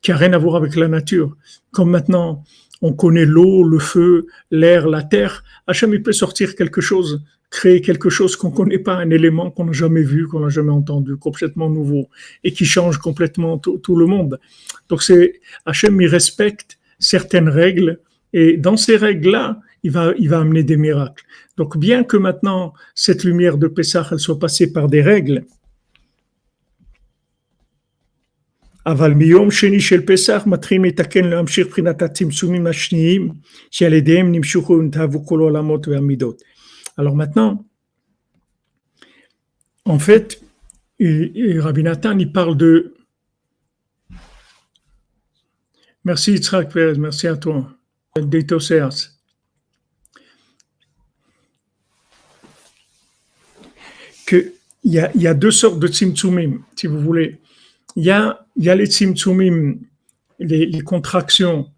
qui 0.02 0.12
a 0.12 0.16
rien 0.16 0.34
à 0.34 0.38
voir 0.38 0.56
avec 0.56 0.76
la 0.76 0.88
nature. 0.88 1.34
Comme 1.70 1.90
maintenant, 1.90 2.44
on 2.84 2.92
connaît 2.92 3.24
l'eau, 3.24 3.64
le 3.64 3.78
feu, 3.78 4.26
l'air, 4.50 4.86
la 4.86 5.02
terre, 5.02 5.42
Hachem, 5.66 5.94
il 5.94 6.02
peut 6.02 6.12
sortir 6.12 6.54
quelque 6.54 6.82
chose 6.82 7.22
créer 7.54 7.80
quelque 7.80 8.10
chose 8.10 8.34
qu'on 8.34 8.50
ne 8.50 8.56
connaît 8.56 8.78
pas, 8.78 8.96
un 8.96 9.10
élément 9.10 9.48
qu'on 9.52 9.66
n'a 9.66 9.72
jamais 9.72 10.02
vu, 10.02 10.26
qu'on 10.26 10.40
n'a 10.40 10.48
jamais 10.48 10.72
entendu, 10.72 11.16
complètement 11.16 11.70
nouveau, 11.70 12.08
et 12.42 12.52
qui 12.52 12.64
change 12.64 12.98
complètement 12.98 13.58
tout, 13.58 13.96
le 13.96 14.06
monde. 14.06 14.40
Donc 14.88 15.04
c'est 15.04 15.40
Hachem, 15.64 16.00
il 16.00 16.08
respecte 16.08 16.78
certaines 16.98 17.48
règles, 17.48 18.00
et 18.32 18.56
dans 18.56 18.76
ces 18.76 18.96
règles-là, 18.96 19.60
il 19.84 19.92
va, 19.92 20.14
il 20.18 20.28
va 20.28 20.40
amener 20.40 20.64
des 20.64 20.76
miracles. 20.76 21.24
Donc 21.56 21.78
bien 21.78 22.02
que 22.02 22.16
maintenant 22.16 22.74
cette 22.96 23.22
lumière 23.22 23.56
de 23.56 23.68
Pessah, 23.68 24.08
elle 24.10 24.18
soit 24.18 24.40
passée 24.40 24.72
par 24.72 24.88
des 24.88 25.02
règles, 25.02 25.44
אבל 28.85 29.13
מיום 29.13 29.51
שני 29.51 29.81
של 29.81 30.05
פסח 30.05 30.43
מתחילים 30.45 30.85
לתקן 30.85 31.25
להמשיך 31.25 31.67
מבחינת 31.67 32.01
הצמצומים 32.01 32.67
השניים 32.67 33.31
שעל 33.71 33.93
ידיהם 33.93 34.31
נמשכו 34.31 34.73
ונתהוו 34.73 35.25
כל 35.25 35.39
העולמות 35.39 35.87
והמידות. 35.87 36.41
Alors 36.99 37.15
maintenant, 37.15 37.65
en 39.85 39.99
fait, 39.99 40.41
et, 40.99 41.59
Rabbi 41.59 41.83
Nathan, 41.83 42.19
il 42.19 42.31
parle 42.31 42.57
de. 42.57 42.93
Merci 46.03 46.33
Yitzhak 46.33 46.73
Perez, 46.73 46.97
merci 46.97 47.27
à 47.27 47.37
toi. 47.37 47.71
D'Etoseas. 48.17 49.11
Que 54.25 54.53
il 54.83 54.93
y, 54.93 54.99
a, 54.99 55.11
y 55.15 55.27
a 55.27 55.33
deux 55.33 55.51
sortes 55.51 55.79
de 55.79 55.87
tzimtzumim, 55.87 56.61
si 56.75 56.87
vous 56.87 56.99
voulez. 56.99 57.39
Il 57.95 58.03
y 58.03 58.11
a, 58.11 58.42
il 58.56 58.64
y 58.64 58.70
a 58.70 58.74
les 58.74 58.86
tzimtzumim, 58.86 59.78
les, 60.38 60.80
contractions 60.80 61.70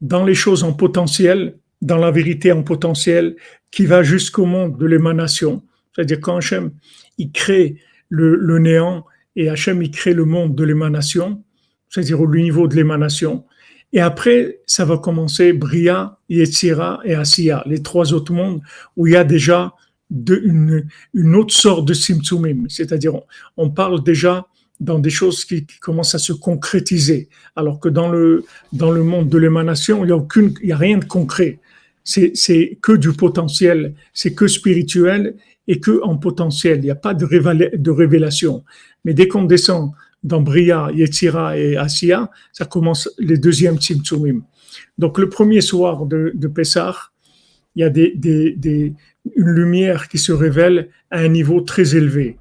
dans 0.00 0.24
les 0.24 0.34
choses 0.34 0.64
en 0.64 0.72
potentiel, 0.72 1.56
dans 1.80 1.96
la 1.96 2.10
vérité 2.10 2.52
en 2.52 2.62
potentiel 2.62 3.36
qui 3.70 3.86
va 3.86 4.02
jusqu'au 4.02 4.44
monde 4.44 4.78
de 4.78 4.86
l'émanation. 4.86 5.62
C'est-à-dire 5.94 6.20
quand 6.20 6.36
Hachem, 6.36 6.72
il 7.18 7.32
crée 7.32 7.78
le, 8.08 8.58
néant 8.58 9.04
et 9.36 9.48
Hachem, 9.48 9.82
il 9.82 9.90
crée 9.90 10.14
le 10.14 10.24
monde 10.24 10.54
de 10.54 10.64
l'émanation, 10.64 11.42
c'est-à-dire 11.88 12.20
au 12.20 12.28
niveau 12.28 12.68
de 12.68 12.76
l'émanation. 12.76 13.44
Et 13.92 14.00
après, 14.00 14.60
ça 14.66 14.84
va 14.84 14.98
commencer 14.98 15.52
Bria, 15.52 16.18
Yetzira 16.28 17.00
et 17.04 17.14
Asiya, 17.14 17.62
les 17.66 17.82
trois 17.82 18.12
autres 18.14 18.32
mondes 18.32 18.60
où 18.96 19.06
il 19.06 19.12
y 19.12 19.16
a 19.16 19.24
déjà 19.24 19.74
une 20.10 21.34
autre 21.34 21.54
sorte 21.54 21.86
de 21.86 21.94
simtsumim, 21.94 22.66
c'est-à-dire 22.68 23.14
on, 23.56 23.70
parle 23.70 24.02
déjà 24.02 24.46
dans 24.82 24.98
des 24.98 25.10
choses 25.10 25.44
qui, 25.44 25.64
commencent 25.80 26.14
à 26.14 26.18
se 26.18 26.32
concrétiser, 26.32 27.28
alors 27.54 27.78
que 27.78 27.88
dans 27.88 28.08
le, 28.08 28.44
dans 28.72 28.90
le 28.90 29.04
monde 29.04 29.28
de 29.28 29.38
l'émanation, 29.38 30.04
il 30.04 30.06
n'y 30.06 30.12
a, 30.12 30.16
aucune, 30.16 30.54
il 30.62 30.70
y 30.70 30.72
a 30.72 30.76
rien 30.76 30.98
de 30.98 31.04
concret. 31.04 31.60
C'est, 32.04 32.78
que 32.82 32.92
du 32.92 33.12
potentiel, 33.12 33.94
c'est 34.12 34.34
que 34.34 34.48
spirituel 34.48 35.36
et 35.68 35.78
que 35.78 36.02
en 36.02 36.16
potentiel. 36.16 36.78
Il 36.78 36.84
n'y 36.84 36.90
a 36.90 36.96
pas 36.96 37.14
de, 37.14 37.90
révélation. 37.90 38.64
Mais 39.04 39.14
dès 39.14 39.28
qu'on 39.28 39.44
descend 39.44 39.92
dans 40.24 40.40
Bria, 40.40 40.90
Yetzira 40.92 41.56
et 41.56 41.76
Asiya, 41.76 42.28
ça 42.52 42.64
commence 42.64 43.08
les 43.18 43.38
deuxièmes 43.38 43.78
Tzimtzumim. 43.78 44.42
Donc 44.98 45.18
le 45.18 45.28
premier 45.28 45.60
soir 45.60 46.06
de, 46.06 46.32
de 46.34 46.48
Pessah, 46.48 46.96
il 47.76 47.80
y 47.80 47.84
a 47.84 47.90
des, 47.90 48.12
des, 48.16 48.92
une 49.36 49.50
lumière 49.50 50.08
qui 50.08 50.18
se 50.18 50.32
révèle 50.32 50.88
à 51.10 51.20
un 51.20 51.28
niveau 51.28 51.60
très 51.60 51.94
élevé. 51.94 52.36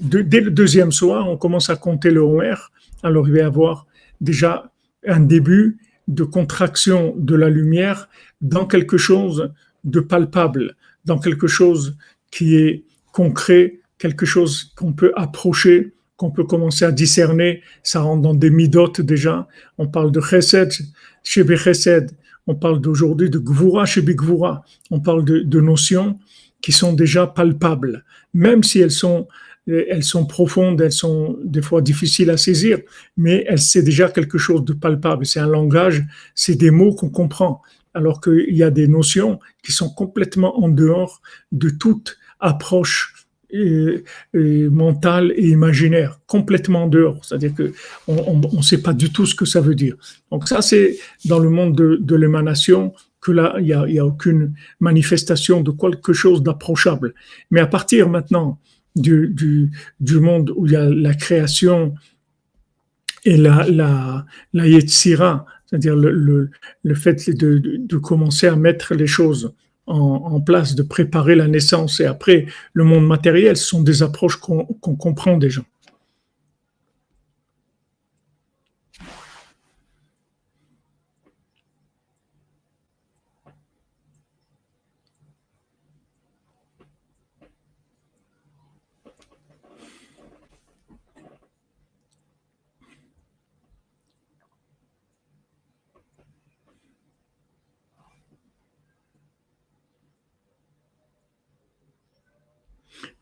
Dès 0.00 0.40
le 0.40 0.50
deuxième 0.50 0.92
soir, 0.92 1.28
on 1.28 1.36
commence 1.36 1.70
à 1.70 1.76
compter 1.76 2.10
le 2.10 2.20
Homer, 2.20 2.54
alors 3.02 3.28
il 3.28 3.34
va 3.34 3.38
y 3.40 3.42
avoir 3.42 3.86
déjà 4.20 4.70
un 5.06 5.20
début 5.20 5.78
de 6.08 6.24
contraction 6.24 7.14
de 7.16 7.34
la 7.34 7.48
lumière 7.48 8.08
dans 8.40 8.66
quelque 8.66 8.96
chose 8.96 9.52
de 9.84 10.00
palpable, 10.00 10.76
dans 11.04 11.18
quelque 11.18 11.46
chose 11.46 11.96
qui 12.30 12.56
est 12.56 12.84
concret, 13.12 13.80
quelque 13.98 14.26
chose 14.26 14.72
qu'on 14.76 14.92
peut 14.92 15.12
approcher, 15.16 15.92
qu'on 16.16 16.30
peut 16.30 16.44
commencer 16.44 16.84
à 16.84 16.92
discerner. 16.92 17.62
Ça 17.82 18.00
rentre 18.00 18.22
dans 18.22 18.34
des 18.34 18.50
midotes 18.50 19.00
déjà. 19.00 19.48
On 19.78 19.88
parle 19.88 20.12
de 20.12 20.20
chesed 20.20 20.70
chez. 21.22 21.44
On 22.46 22.56
parle 22.56 22.80
d'aujourd'hui 22.80 23.30
de 23.30 23.38
gvura 23.38 23.86
chez. 23.86 24.04
On 24.90 25.00
parle 25.00 25.24
de, 25.24 25.60
notions 25.60 26.18
qui 26.60 26.72
sont 26.72 26.92
déjà 26.92 27.26
palpables, 27.26 28.04
même 28.34 28.62
si 28.62 28.80
elles 28.80 28.92
sont 28.92 29.28
elles 29.66 30.04
sont 30.04 30.26
profondes, 30.26 30.80
elles 30.80 30.92
sont 30.92 31.38
des 31.44 31.62
fois 31.62 31.82
difficiles 31.82 32.30
à 32.30 32.36
saisir, 32.36 32.78
mais 33.16 33.46
c'est 33.56 33.82
déjà 33.82 34.08
quelque 34.08 34.38
chose 34.38 34.64
de 34.64 34.72
palpable. 34.72 35.24
C'est 35.24 35.40
un 35.40 35.48
langage, 35.48 36.04
c'est 36.34 36.56
des 36.56 36.70
mots 36.70 36.94
qu'on 36.94 37.10
comprend, 37.10 37.62
alors 37.94 38.20
qu'il 38.20 38.56
y 38.56 38.62
a 38.62 38.70
des 38.70 38.88
notions 38.88 39.38
qui 39.62 39.72
sont 39.72 39.90
complètement 39.90 40.58
en 40.62 40.68
dehors 40.68 41.22
de 41.52 41.70
toute 41.70 42.16
approche 42.40 43.22
et, 43.52 44.02
mentale 44.34 45.32
et 45.36 45.48
imaginaire, 45.48 46.20
complètement 46.26 46.88
dehors. 46.88 47.24
C'est-à-dire 47.24 47.54
que 47.54 47.72
on 48.08 48.40
ne 48.40 48.62
sait 48.62 48.82
pas 48.82 48.94
du 48.94 49.12
tout 49.12 49.26
ce 49.26 49.34
que 49.34 49.44
ça 49.44 49.60
veut 49.60 49.74
dire. 49.74 49.94
Donc 50.30 50.48
ça, 50.48 50.62
c'est 50.62 50.98
dans 51.26 51.38
le 51.38 51.50
monde 51.50 51.76
de, 51.76 52.16
l'émanation 52.16 52.94
que 53.20 53.30
là, 53.30 53.54
il 53.60 53.66
n'y 53.66 53.98
a 53.98 54.06
aucune 54.06 54.54
manifestation 54.80 55.60
de 55.60 55.70
quelque 55.70 56.12
chose 56.12 56.42
d'approchable. 56.42 57.14
Mais 57.50 57.60
à 57.60 57.66
partir 57.66 58.08
maintenant 58.08 58.58
du, 58.96 59.70
du, 60.00 60.20
monde 60.20 60.52
où 60.56 60.66
il 60.66 60.72
y 60.72 60.76
a 60.76 60.88
la 60.88 61.14
création 61.14 61.94
et 63.24 63.36
la, 63.36 63.66
la, 63.68 64.26
la 64.52 64.64
c'est-à-dire 64.64 65.96
le, 65.96 66.50
le, 66.82 66.94
fait 66.94 67.30
de, 67.30 67.58
de, 67.58 67.96
commencer 67.96 68.46
à 68.46 68.56
mettre 68.56 68.94
les 68.94 69.06
choses 69.06 69.54
en, 69.86 70.40
place, 70.40 70.74
de 70.74 70.82
préparer 70.82 71.34
la 71.34 71.48
naissance 71.48 72.00
et 72.00 72.04
après 72.04 72.46
le 72.72 72.84
monde 72.84 73.06
matériel, 73.06 73.56
ce 73.56 73.66
sont 73.66 73.82
des 73.82 74.02
approches 74.02 74.36
qu'on 74.36 74.64
comprend 74.64 75.38
déjà. 75.38 75.62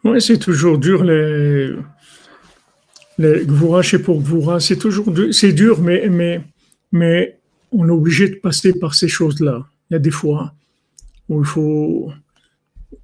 Oui, 0.04 0.20
c'est 0.20 0.38
toujours 0.38 0.78
dur, 0.78 1.04
les, 1.04 1.74
les 3.18 3.44
Gvoura, 3.44 3.82
chez 3.82 3.98
pour 3.98 4.22
Gvoura, 4.22 4.58
c'est 4.58 4.76
toujours 4.78 5.10
dur, 5.10 5.28
c'est 5.32 5.52
dur, 5.52 5.80
mais, 5.80 6.08
mais, 6.08 6.40
mais 6.90 7.38
on 7.70 7.86
est 7.86 7.92
obligé 7.92 8.28
de 8.28 8.36
passer 8.36 8.72
par 8.72 8.94
ces 8.94 9.08
choses-là. 9.08 9.66
Il 9.90 9.94
y 9.94 9.96
a 9.96 9.98
des 9.98 10.10
fois 10.10 10.54
où 11.28 11.40
il 11.40 11.46
faut, 11.46 12.10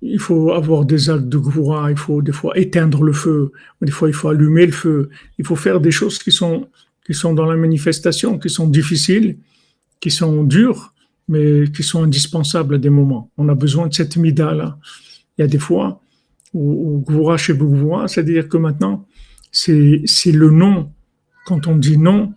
il 0.00 0.18
faut 0.18 0.52
avoir 0.52 0.86
des 0.86 1.10
actes 1.10 1.28
de 1.28 1.36
Gvoura, 1.36 1.90
il 1.90 1.98
faut 1.98 2.22
des 2.22 2.32
fois 2.32 2.56
éteindre 2.58 3.02
le 3.02 3.12
feu, 3.12 3.52
des 3.82 3.92
fois 3.92 4.08
il 4.08 4.14
faut 4.14 4.28
allumer 4.28 4.64
le 4.66 4.72
feu, 4.72 5.10
il 5.38 5.46
faut 5.46 5.56
faire 5.56 5.80
des 5.80 5.90
choses 5.90 6.18
qui 6.18 6.32
sont, 6.32 6.66
qui 7.04 7.12
sont 7.12 7.34
dans 7.34 7.46
la 7.46 7.56
manifestation, 7.56 8.38
qui 8.38 8.48
sont 8.48 8.68
difficiles, 8.68 9.36
qui 10.00 10.10
sont 10.10 10.44
dures, 10.44 10.94
mais 11.28 11.70
qui 11.70 11.82
sont 11.82 12.04
indispensables 12.04 12.76
à 12.76 12.78
des 12.78 12.90
moments. 12.90 13.30
On 13.36 13.48
a 13.48 13.54
besoin 13.54 13.88
de 13.88 13.94
cette 13.94 14.16
mida-là. 14.16 14.78
Il 15.36 15.42
y 15.42 15.44
a 15.44 15.48
des 15.48 15.58
fois, 15.58 16.00
ou, 16.54 17.04
ou 17.06 17.36
chez 17.36 17.54
c'est-à-dire 18.06 18.48
que 18.48 18.56
maintenant, 18.56 19.06
c'est 19.50 20.32
le 20.32 20.50
nom, 20.50 20.90
quand 21.46 21.66
on 21.66 21.76
dit 21.76 21.98
non, 21.98 22.32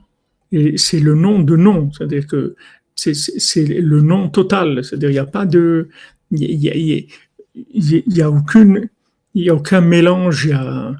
et 0.51 0.77
c'est 0.77 0.99
le 0.99 1.15
nom 1.15 1.39
de 1.39 1.55
non, 1.55 1.91
c'est-à-dire 1.91 2.27
que 2.27 2.55
c'est 2.95 3.65
le 3.65 4.01
nom 4.01 4.29
total, 4.29 4.83
c'est-à-dire 4.83 5.09
il 5.09 5.13
n'y 5.13 5.19
a 5.19 5.25
pas 5.25 5.45
de, 5.45 5.89
il 6.31 6.55
y 6.55 6.69
a, 8.21 8.25
a, 8.25 8.29
aucune, 8.29 8.89
il 9.35 9.43
y 9.43 9.49
a 9.49 9.55
aucun 9.55 9.81
mélange, 9.81 10.45
y 10.45 10.51
a, 10.51 10.95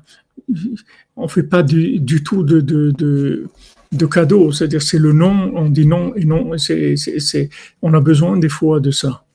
on 1.15 1.27
fait 1.27 1.43
pas 1.43 1.63
du, 1.63 1.99
du 1.99 2.23
tout 2.23 2.43
de, 2.43 2.61
de, 2.61 2.91
de, 2.91 3.47
de 3.91 4.05
cadeaux, 4.05 4.51
c'est-à-dire 4.51 4.81
c'est 4.81 4.99
le 4.99 5.13
nom, 5.13 5.51
on 5.55 5.69
dit 5.69 5.85
non 5.85 6.15
et 6.15 6.25
non, 6.25 6.57
c'est, 6.57 7.49
on 7.81 7.93
a 7.93 7.99
besoin 7.99 8.37
des 8.37 8.49
fois 8.49 8.79
de 8.79 8.91
ça 8.91 9.25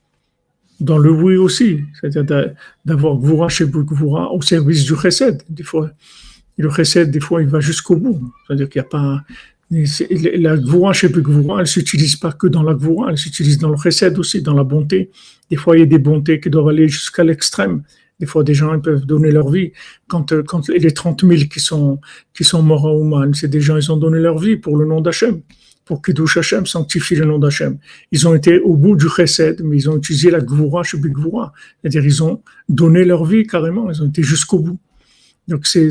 dans 0.85 0.99
le 0.99 1.11
oui 1.11 1.37
aussi, 1.37 1.81
c'est-à-dire 2.01 2.55
d'avoir 2.85 3.17
Gvura 3.17 3.49
chez 3.49 3.67
Gvura 3.67 4.33
au 4.33 4.43
service 4.43 4.85
du 4.85 4.95
Chesed. 4.95 5.43
Des 5.49 5.63
fois, 5.63 5.91
le 6.59 6.71
Chesed, 6.71 7.11
des 7.11 7.21
fois, 7.21 7.43
il 7.43 7.49
va 7.49 7.61
jusqu'au 7.61 7.97
bout. 7.97 8.21
C'est-à-dire 8.47 8.69
qu'il 8.69 8.81
n'y 8.81 8.87
a 8.87 8.91
pas. 8.91 9.25
La 9.71 10.57
Gvura 10.57 10.93
chez 10.93 11.09
Gvura, 11.09 11.57
elle 11.57 11.61
ne 11.63 11.67
s'utilise 11.67 12.17
pas 12.17 12.33
que 12.33 12.47
dans 12.47 12.63
la 12.63 12.75
Gvura, 12.75 13.11
elle 13.11 13.19
s'utilise 13.19 13.59
dans 13.59 13.71
le 13.71 13.77
Chesed 13.77 14.19
aussi, 14.19 14.43
dans 14.43 14.55
la 14.55 14.65
bonté. 14.65 15.11
Des 15.51 15.57
fois, 15.57 15.77
il 15.77 15.81
y 15.81 15.83
a 15.83 15.87
des 15.87 15.99
bontés 15.99 16.39
qui 16.39 16.51
doivent 16.51 16.69
aller 16.69 16.89
jusqu'à 16.89 17.25
l'extrême. 17.25 17.83
Des 18.21 18.27
fois, 18.27 18.45
des 18.45 18.55
gens 18.55 18.73
ils 18.75 18.81
peuvent 18.81 19.07
donner 19.07 19.33
leur 19.33 19.51
vie. 19.51 19.73
Quand, 20.07 20.33
quand 20.45 20.69
les 20.69 20.93
30 20.93 21.25
000 21.25 21.49
qui 21.53 21.61
sont, 21.61 22.01
qui 22.33 22.45
sont 22.45 22.63
morts 22.63 22.87
à 22.87 22.95
Ouman, 22.95 23.35
c'est 23.35 23.49
des 23.49 23.61
gens, 23.61 23.77
ils 23.77 23.91
ont 23.91 23.97
donné 23.97 24.21
leur 24.21 24.39
vie 24.39 24.57
pour 24.57 24.77
le 24.77 24.87
nom 24.87 25.01
d'Hachem 25.01 25.41
pour 25.85 26.03
Kiddush 26.03 26.39
Hashem, 26.39 26.67
sanctifie 26.67 27.15
le 27.15 27.27
nom 27.27 27.39
d'Hachem. 27.39 27.79
Ils 28.11 28.27
ont 28.27 28.35
été 28.35 28.59
au 28.59 28.75
bout 28.77 28.97
du 28.97 29.09
chesed, 29.09 29.63
mais 29.63 29.77
ils 29.77 29.91
ont 29.91 29.97
utilisé 29.97 30.31
la 30.31 30.41
gvura 30.41 30.83
chez 30.83 30.99
gvura. 30.99 31.53
C'est-à-dire, 31.81 32.05
ils 32.05 32.23
ont 32.23 32.43
donné 32.69 33.05
leur 33.05 33.25
vie 33.25 33.47
carrément, 33.47 33.91
ils 33.91 34.03
ont 34.03 34.09
été 34.09 34.23
jusqu'au 34.23 34.59
bout. 34.61 34.79
Donc, 35.47 35.67
c'est, 35.67 35.91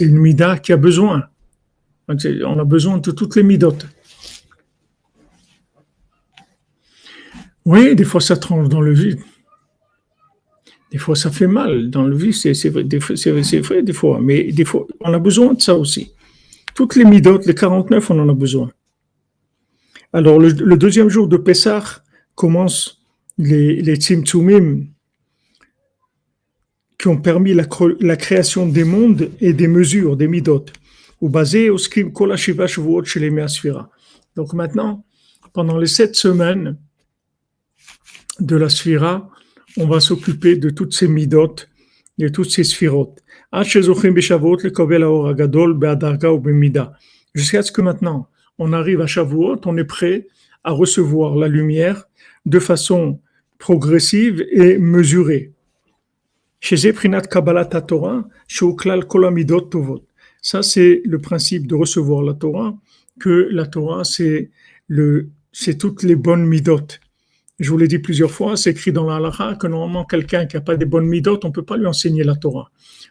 une 0.00 0.18
mida 0.18 0.58
qui 0.58 0.72
a 0.72 0.76
besoin. 0.76 1.24
On 2.08 2.58
a 2.58 2.64
besoin 2.64 2.98
de 2.98 3.10
toutes 3.12 3.36
les 3.36 3.44
midotes. 3.44 3.86
Oui, 7.64 7.94
des 7.94 8.04
fois 8.04 8.20
ça 8.20 8.36
tranche 8.36 8.68
dans 8.68 8.82
le 8.82 8.92
vide. 8.92 9.20
Des 10.92 10.98
fois 10.98 11.16
ça 11.16 11.30
fait 11.30 11.46
mal 11.46 11.88
dans 11.88 12.04
le 12.04 12.14
vide, 12.14 12.34
c'est, 12.34 12.68
vrai, 12.68 12.84
c'est 13.16 13.60
vrai 13.60 13.82
des 13.82 13.92
fois, 13.94 14.20
mais 14.20 14.52
des 14.52 14.66
fois 14.66 14.86
on 15.00 15.14
a 15.14 15.18
besoin 15.18 15.54
de 15.54 15.62
ça 15.62 15.74
aussi. 15.74 16.12
Toutes 16.74 16.96
les 16.96 17.04
midotes, 17.04 17.46
les 17.46 17.54
49, 17.54 18.10
on 18.10 18.20
en 18.20 18.28
a 18.28 18.34
besoin. 18.34 18.70
Alors, 20.14 20.38
le, 20.38 20.76
deuxième 20.76 21.08
jour 21.08 21.26
de 21.26 21.36
Pessah 21.36 21.82
commence 22.36 23.04
les, 23.36 23.82
les 23.82 23.96
Tzimtzumim 23.96 24.86
qui 26.96 27.08
ont 27.08 27.16
permis 27.16 27.52
la, 27.52 28.16
création 28.16 28.64
des 28.64 28.84
mondes 28.84 29.32
et 29.40 29.52
des 29.52 29.66
mesures, 29.66 30.16
des 30.16 30.28
midot, 30.28 30.66
ou 31.20 31.28
basé 31.28 31.68
au 31.68 31.78
skrim 31.78 32.12
Shiva 32.36 32.68
chez 32.68 33.18
les 33.18 33.32
Donc 34.36 34.52
maintenant, 34.52 35.04
pendant 35.52 35.78
les 35.78 35.88
sept 35.88 36.14
semaines 36.14 36.78
de 38.38 38.54
la 38.54 38.68
Sphira, 38.68 39.28
on 39.76 39.88
va 39.88 39.98
s'occuper 39.98 40.54
de 40.54 40.70
toutes 40.70 40.94
ces 40.94 41.08
midot, 41.08 41.56
de 42.18 42.28
toutes 42.28 42.52
ces 42.52 42.62
sphirot. 42.62 43.16
Jusqu'à 47.34 47.62
ce 47.62 47.72
que 47.72 47.82
maintenant, 47.82 48.28
on 48.58 48.72
arrive 48.72 49.00
à 49.00 49.06
Shavuot, 49.06 49.60
on 49.66 49.76
est 49.76 49.84
prêt 49.84 50.26
à 50.62 50.72
recevoir 50.72 51.36
la 51.36 51.48
lumière 51.48 52.04
de 52.46 52.58
façon 52.58 53.20
progressive 53.58 54.44
et 54.50 54.78
mesurée. 54.78 55.52
Ça, 60.42 60.62
c'est 60.62 61.02
le 61.04 61.18
principe 61.18 61.66
de 61.66 61.74
recevoir 61.74 62.22
la 62.22 62.34
Torah, 62.34 62.74
que 63.20 63.48
la 63.50 63.66
Torah, 63.66 64.02
c'est 64.04 64.50
toutes 65.78 66.02
les 66.02 66.16
bonnes 66.16 66.46
midot. 66.46 66.86
Je 67.60 67.70
vous 67.70 67.78
l'ai 67.78 67.86
dit 67.86 67.98
plusieurs 68.00 68.30
fois, 68.30 68.56
c'est 68.56 68.70
écrit 68.70 68.90
dans 68.90 69.06
la 69.06 69.54
que 69.54 69.66
normalement 69.66 70.04
quelqu'un 70.04 70.46
qui 70.46 70.56
n'a 70.56 70.60
pas 70.60 70.76
des 70.76 70.86
bonnes 70.86 71.06
midotes, 71.06 71.44
on 71.44 71.48
ne 71.48 71.52
peut 71.52 71.64
pas 71.64 71.76
lui 71.76 71.86
enseigner 71.86 72.24
la 72.24 72.34
Torah. 72.34 72.70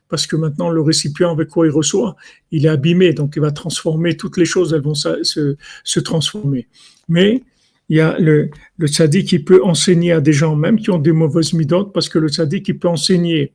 Parce 0.10 0.28
que 0.28 0.36
maintenant, 0.36 0.70
le 0.70 0.82
récipient 0.82 1.32
avec 1.32 1.48
quoi 1.48 1.66
il 1.66 1.72
reçoit, 1.72 2.16
il 2.52 2.66
est 2.66 2.70
abîmé, 2.70 3.14
donc 3.14 3.34
il 3.38 3.42
va 3.42 3.52
transformer, 3.52 4.18
toutes 4.18 4.38
les 4.38 4.46
choses, 4.46 4.74
elles 4.74 4.82
vont 4.82 4.96
se, 4.96 6.00
transformer. 6.02 6.68
Mais 7.08 7.42
il 7.88 7.98
y 7.98 8.02
a 8.02 8.18
le, 8.20 8.50
le 8.78 9.22
qui 9.22 9.40
peut 9.40 9.64
enseigner 9.64 10.12
à 10.12 10.20
des 10.20 10.34
gens 10.34 10.56
même 10.56 10.78
qui 10.78 10.92
ont 10.92 11.00
des 11.00 11.14
mauvaises 11.14 11.54
midotes, 11.54 11.94
parce 11.94 12.10
que 12.10 12.20
le 12.20 12.28
tzaddik 12.28 12.66
qui 12.66 12.74
peut 12.74 12.90
enseigner 12.90 13.54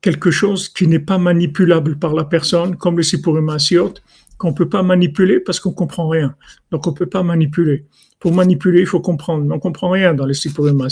quelque 0.00 0.30
chose 0.30 0.68
qui 0.68 0.86
n'est 0.86 0.98
pas 0.98 1.18
manipulable 1.18 1.98
par 1.98 2.14
la 2.14 2.24
personne, 2.24 2.76
comme 2.76 2.96
le 2.96 3.02
sipurim 3.02 3.48
asiot, 3.50 3.94
qu'on 4.44 4.52
peut 4.52 4.68
pas 4.68 4.82
manipuler 4.82 5.40
parce 5.40 5.58
qu'on 5.58 5.72
comprend 5.72 6.06
rien. 6.06 6.36
Donc 6.70 6.86
on 6.86 6.92
peut 6.92 7.06
pas 7.06 7.22
manipuler. 7.22 7.86
Pour 8.20 8.34
manipuler, 8.34 8.80
il 8.80 8.86
faut 8.86 9.00
comprendre. 9.00 9.50
On 9.50 9.58
comprend 9.58 9.88
rien 9.88 10.12
dans 10.12 10.26
les 10.26 10.34
sipurim 10.34 10.86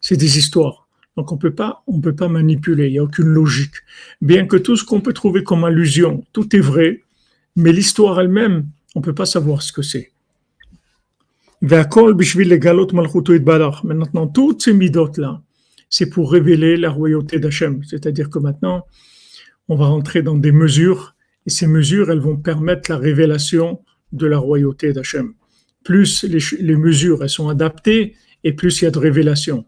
C'est 0.00 0.16
des 0.16 0.38
histoires. 0.38 0.88
Donc 1.16 1.30
on 1.30 1.36
peut 1.36 1.54
pas, 1.54 1.84
on 1.86 2.00
peut 2.00 2.16
pas 2.16 2.26
manipuler. 2.26 2.88
Il 2.88 2.94
y 2.94 2.98
a 2.98 3.04
aucune 3.04 3.28
logique. 3.28 3.76
Bien 4.20 4.44
que 4.44 4.56
tout 4.56 4.74
ce 4.74 4.84
qu'on 4.84 5.00
peut 5.00 5.12
trouver 5.12 5.44
comme 5.44 5.62
allusion, 5.62 6.24
tout 6.32 6.56
est 6.56 6.60
vrai, 6.60 7.04
mais 7.54 7.70
l'histoire 7.70 8.18
elle-même, 8.20 8.66
on 8.96 9.00
peut 9.00 9.14
pas 9.14 9.26
savoir 9.26 9.62
ce 9.62 9.72
que 9.72 9.82
c'est. 9.82 10.10
Maintenant, 13.84 14.26
toutes 14.26 14.62
ces 14.62 14.72
midotes 14.72 15.18
là, 15.18 15.40
c'est 15.88 16.10
pour 16.10 16.32
révéler 16.32 16.76
la 16.76 16.90
royauté 16.90 17.38
d'Hachem. 17.38 17.84
C'est-à-dire 17.84 18.30
que 18.30 18.40
maintenant, 18.40 18.84
on 19.68 19.76
va 19.76 19.86
rentrer 19.86 20.22
dans 20.22 20.36
des 20.36 20.50
mesures 20.50 21.14
et 21.46 21.50
ces 21.50 21.66
mesures, 21.66 22.10
elles 22.10 22.20
vont 22.20 22.36
permettre 22.36 22.90
la 22.90 22.98
révélation 22.98 23.80
de 24.12 24.26
la 24.26 24.38
royauté 24.38 24.92
d'Hachem. 24.92 25.32
Plus 25.84 26.24
les, 26.24 26.76
mesures, 26.76 27.22
elles 27.22 27.30
sont 27.30 27.48
adaptées, 27.48 28.14
et 28.44 28.52
plus 28.52 28.80
il 28.80 28.84
y 28.84 28.88
a 28.88 28.90
de 28.90 28.98
révélation. 28.98 29.64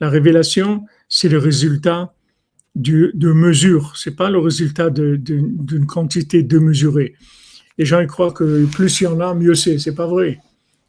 La 0.00 0.08
révélation, 0.08 0.86
c'est 1.08 1.28
le 1.28 1.38
résultat 1.38 2.14
du, 2.74 3.10
de 3.14 3.32
mesure. 3.32 3.94
C'est 3.96 4.16
pas 4.16 4.30
le 4.30 4.38
résultat 4.38 4.88
d'une 4.90 5.86
quantité 5.86 6.42
démesurée. 6.42 7.14
Les 7.76 7.84
gens 7.84 8.00
ils 8.00 8.06
croient 8.06 8.32
que 8.32 8.66
plus 8.66 9.00
il 9.00 9.04
y 9.04 9.06
en 9.06 9.20
a, 9.20 9.34
mieux 9.34 9.54
c'est. 9.54 9.78
C'est 9.78 9.94
pas 9.94 10.06
vrai. 10.06 10.38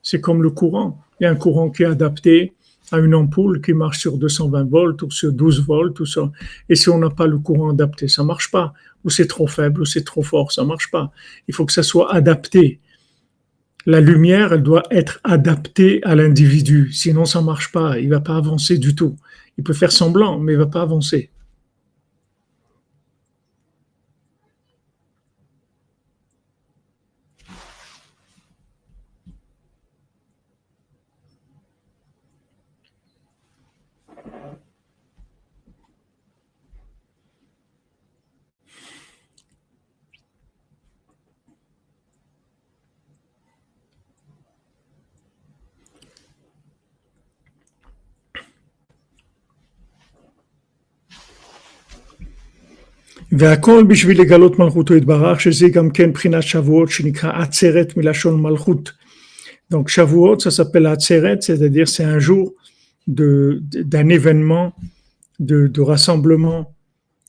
C'est 0.02 0.22
comme 0.22 0.42
le 0.42 0.50
courant. 0.50 1.02
Il 1.20 1.26
y 1.26 1.28
a 1.28 1.32
un 1.32 1.36
courant 1.36 1.70
qui 1.70 1.84
est 1.84 1.88
adapté 1.88 2.54
à 2.92 3.00
une 3.00 3.16
ampoule 3.16 3.62
qui 3.62 3.74
marche 3.74 4.00
sur 4.00 4.18
220 4.18 4.70
volts 4.70 5.02
ou 5.04 5.12
sur 5.12 5.32
12 5.32 5.66
volts, 5.66 5.96
tout 5.96 6.06
ça. 6.06 6.32
Et 6.70 6.76
si 6.76 6.90
on 6.90 6.98
n'a 6.98 7.10
pas 7.10 7.28
le 7.28 7.40
courant 7.40 7.72
adapté, 7.72 8.08
ça 8.08 8.24
marche 8.24 8.52
pas 8.52 8.74
ou 9.04 9.10
c'est 9.10 9.28
trop 9.28 9.48
faible, 9.48 9.82
ou 9.82 9.86
c'est 9.86 10.04
trop 10.04 10.24
fort, 10.24 10.52
ça 10.52 10.64
marche 10.64 10.92
pas. 10.92 11.12
Il 11.48 11.54
faut 11.54 11.66
que 11.66 11.74
ça 11.74 11.84
soit 11.84 12.14
adapté. 12.14 12.80
La 13.86 14.00
lumière, 14.00 14.54
elle 14.54 14.64
doit 14.64 14.84
être 14.92 15.20
adaptée 15.24 16.02
à 16.04 16.16
l'individu, 16.16 16.92
sinon 16.94 17.26
ça 17.26 17.42
marche 17.42 17.72
pas. 17.72 18.00
Il 18.00 18.10
va 18.10 18.20
pas 18.20 18.38
avancer 18.38 18.78
du 18.78 18.94
tout. 18.94 19.18
Il 19.58 19.64
peut 19.64 19.74
faire 19.74 19.92
semblant, 19.92 20.40
mais 20.40 20.54
il 20.54 20.58
va 20.58 20.68
pas 20.68 20.82
avancer. 20.82 21.30
והכל 53.33 53.85
בשביל 53.89 54.21
לגלות 54.21 54.59
מלכותו 54.59 54.95
יתברך, 54.95 55.41
שזה 55.41 55.69
גם 55.69 55.91
כן 55.91 56.13
בחינת 56.13 56.43
שבועות 56.43 56.91
שנקרא 56.91 57.43
עצרת 57.43 57.97
מלשון 57.97 58.43
מלכות. 58.43 58.93
Donc 59.73 59.89
Shavuot, 59.89 60.39
ça 60.39 60.53
s'appelle 60.53 60.87
Atzeret, 60.87 61.41
c'est-à-dire 61.41 61.89
c'est 61.89 62.05
un 62.05 62.21
jour 62.21 62.55
de, 63.09 63.61
d'un 63.93 64.09
événement, 64.09 64.73
de, 65.41 65.67
de 65.67 65.81
rassemblement 65.81 66.73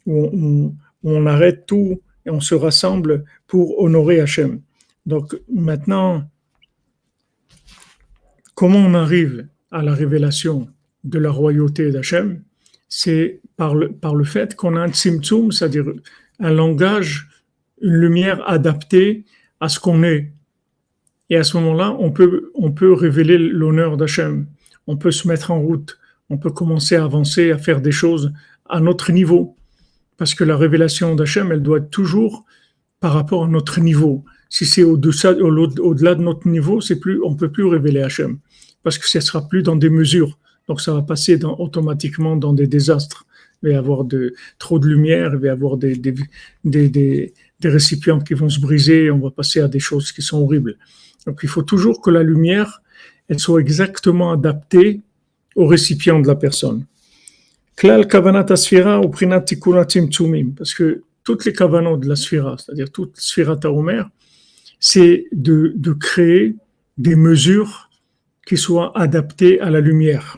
où 0.05 0.25
on, 0.25 0.75
où 1.03 1.11
on, 1.17 1.25
arrête 1.25 1.65
tout 1.65 1.99
et 2.25 2.29
on 2.29 2.39
se 2.39 2.53
rassemble 2.53 3.23
pour 3.47 3.81
honorer 3.81 4.19
Hachem. 4.19 4.61
Donc 5.07 5.35
maintenant, 5.51 6.29
comment 8.53 8.79
on 8.79 8.93
arrive 8.93 9.47
à 9.71 9.81
la 9.81 9.93
révélation 9.95 10.67
de 11.03 11.17
la 11.17 11.31
royauté 11.31 11.91
d'Hachem 11.91 12.43
c'est 12.89 13.40
par 13.56 13.74
le, 13.74 13.92
par 13.92 14.14
le 14.14 14.24
fait 14.24 14.54
qu'on 14.54 14.76
a 14.76 14.80
un 14.80 14.88
tzimtzum, 14.88 15.52
c'est-à-dire 15.52 15.86
un 16.40 16.50
langage, 16.50 17.28
une 17.80 17.94
lumière 17.94 18.42
adaptée 18.48 19.24
à 19.60 19.68
ce 19.68 19.78
qu'on 19.78 20.02
est. 20.02 20.32
Et 21.30 21.36
à 21.36 21.44
ce 21.44 21.56
moment-là, 21.58 21.96
on 21.98 22.10
peut, 22.10 22.50
on 22.54 22.72
peut 22.72 22.92
révéler 22.92 23.38
l'honneur 23.38 23.96
d'Hachem. 23.96 24.46
On 24.86 24.96
peut 24.96 25.10
se 25.10 25.26
mettre 25.28 25.50
en 25.50 25.60
route. 25.60 25.98
On 26.28 26.38
peut 26.38 26.50
commencer 26.50 26.96
à 26.96 27.04
avancer, 27.04 27.52
à 27.52 27.58
faire 27.58 27.80
des 27.80 27.92
choses 27.92 28.32
à 28.68 28.80
notre 28.80 29.12
niveau. 29.12 29.56
Parce 30.16 30.34
que 30.34 30.44
la 30.44 30.56
révélation 30.56 31.14
d'Hachem, 31.14 31.52
elle 31.52 31.62
doit 31.62 31.78
être 31.78 31.90
toujours 31.90 32.44
par 33.00 33.14
rapport 33.14 33.44
à 33.44 33.48
notre 33.48 33.80
niveau. 33.80 34.24
Si 34.48 34.66
c'est 34.66 34.82
au-delà 34.82 35.32
au-delà 35.80 36.14
de 36.14 36.22
notre 36.22 36.46
niveau, 36.46 36.80
c'est 36.80 37.00
plus, 37.00 37.20
on 37.22 37.34
peut 37.34 37.50
plus 37.50 37.64
révéler 37.64 38.02
Hachem. 38.02 38.38
Parce 38.82 38.98
que 38.98 39.08
ce 39.08 39.20
sera 39.20 39.48
plus 39.48 39.62
dans 39.62 39.76
des 39.76 39.90
mesures. 39.90 40.38
Donc 40.68 40.80
ça 40.80 40.92
va 40.92 41.02
passer 41.02 41.38
automatiquement 41.44 42.36
dans 42.36 42.52
des 42.52 42.66
désastres. 42.66 43.26
Il 43.62 43.68
va 43.68 43.74
y 43.74 43.76
avoir 43.76 44.04
de, 44.04 44.34
trop 44.58 44.78
de 44.78 44.88
lumière, 44.88 45.30
il 45.34 45.40
va 45.40 45.46
y 45.46 45.50
avoir 45.50 45.76
des, 45.76 45.94
des, 45.96 46.14
des, 46.64 46.88
des, 46.88 47.32
récipients 47.68 48.20
qui 48.20 48.34
vont 48.34 48.48
se 48.48 48.60
briser, 48.60 49.10
on 49.10 49.18
va 49.18 49.30
passer 49.30 49.60
à 49.60 49.68
des 49.68 49.78
choses 49.78 50.10
qui 50.12 50.22
sont 50.22 50.38
horribles. 50.42 50.76
Donc 51.26 51.40
il 51.42 51.48
faut 51.48 51.62
toujours 51.62 52.00
que 52.00 52.10
la 52.10 52.22
lumière, 52.22 52.82
elle 53.28 53.38
soit 53.38 53.60
exactement 53.60 54.32
adaptée 54.32 55.00
au 55.54 55.66
récipient 55.66 56.18
de 56.20 56.26
la 56.26 56.34
personne. 56.34 56.86
Parce 60.56 60.74
que 60.74 61.02
toutes 61.24 61.44
les 61.44 61.52
kavanot 61.52 61.96
de 61.96 62.08
la 62.08 62.16
sphira, 62.16 62.56
c'est-à-dire 62.58 62.90
toute 62.90 63.16
sphira 63.18 63.56
taomer, 63.56 64.02
c'est 64.80 65.26
de, 65.32 65.72
de 65.76 65.92
créer 65.92 66.56
des 66.98 67.14
mesures 67.14 67.90
qui 68.46 68.56
soient 68.56 68.96
adaptées 68.98 69.60
à 69.60 69.70
la 69.70 69.80
lumière. 69.80 70.36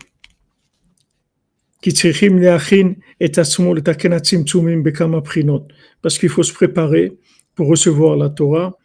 Parce 6.03 6.19
qu'il 6.19 6.29
faut 6.29 6.43
se 6.43 6.53
préparer 6.53 7.13
pour 7.55 7.69
recevoir 7.69 8.17
la 8.17 8.29
Torah 8.31 8.79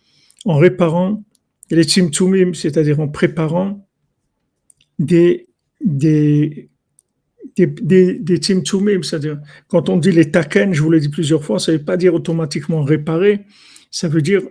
en 0.46 0.58
réparant 0.58 1.24
les 1.72 1.84
tzimtzumim, 1.84 2.54
c'est-à-dire 2.54 3.00
en 3.00 3.08
préparant 3.08 3.88
des, 4.98 5.48
des, 5.84 6.70
des, 7.56 7.68
des, 7.68 8.40
c'est-à-dire 8.42 9.40
quand 9.68 9.90
on 9.90 9.98
dit 9.98 10.12
les 10.12 10.32
taken, 10.32 10.74
je 10.74 10.82
vous 10.82 10.92
l'ai 10.92 11.00
dit 11.00 11.10
plusieurs 11.10 11.44
fois, 11.44 11.60
ça 11.60 11.72
ne 11.72 11.78
veut 11.78 11.84
pas 11.84 11.98
dire 11.98 12.14
automatiquement 12.14 12.84
réparer, 12.84 13.46
ça 13.92 14.08
veut 14.08 14.22
dire 14.22 14.42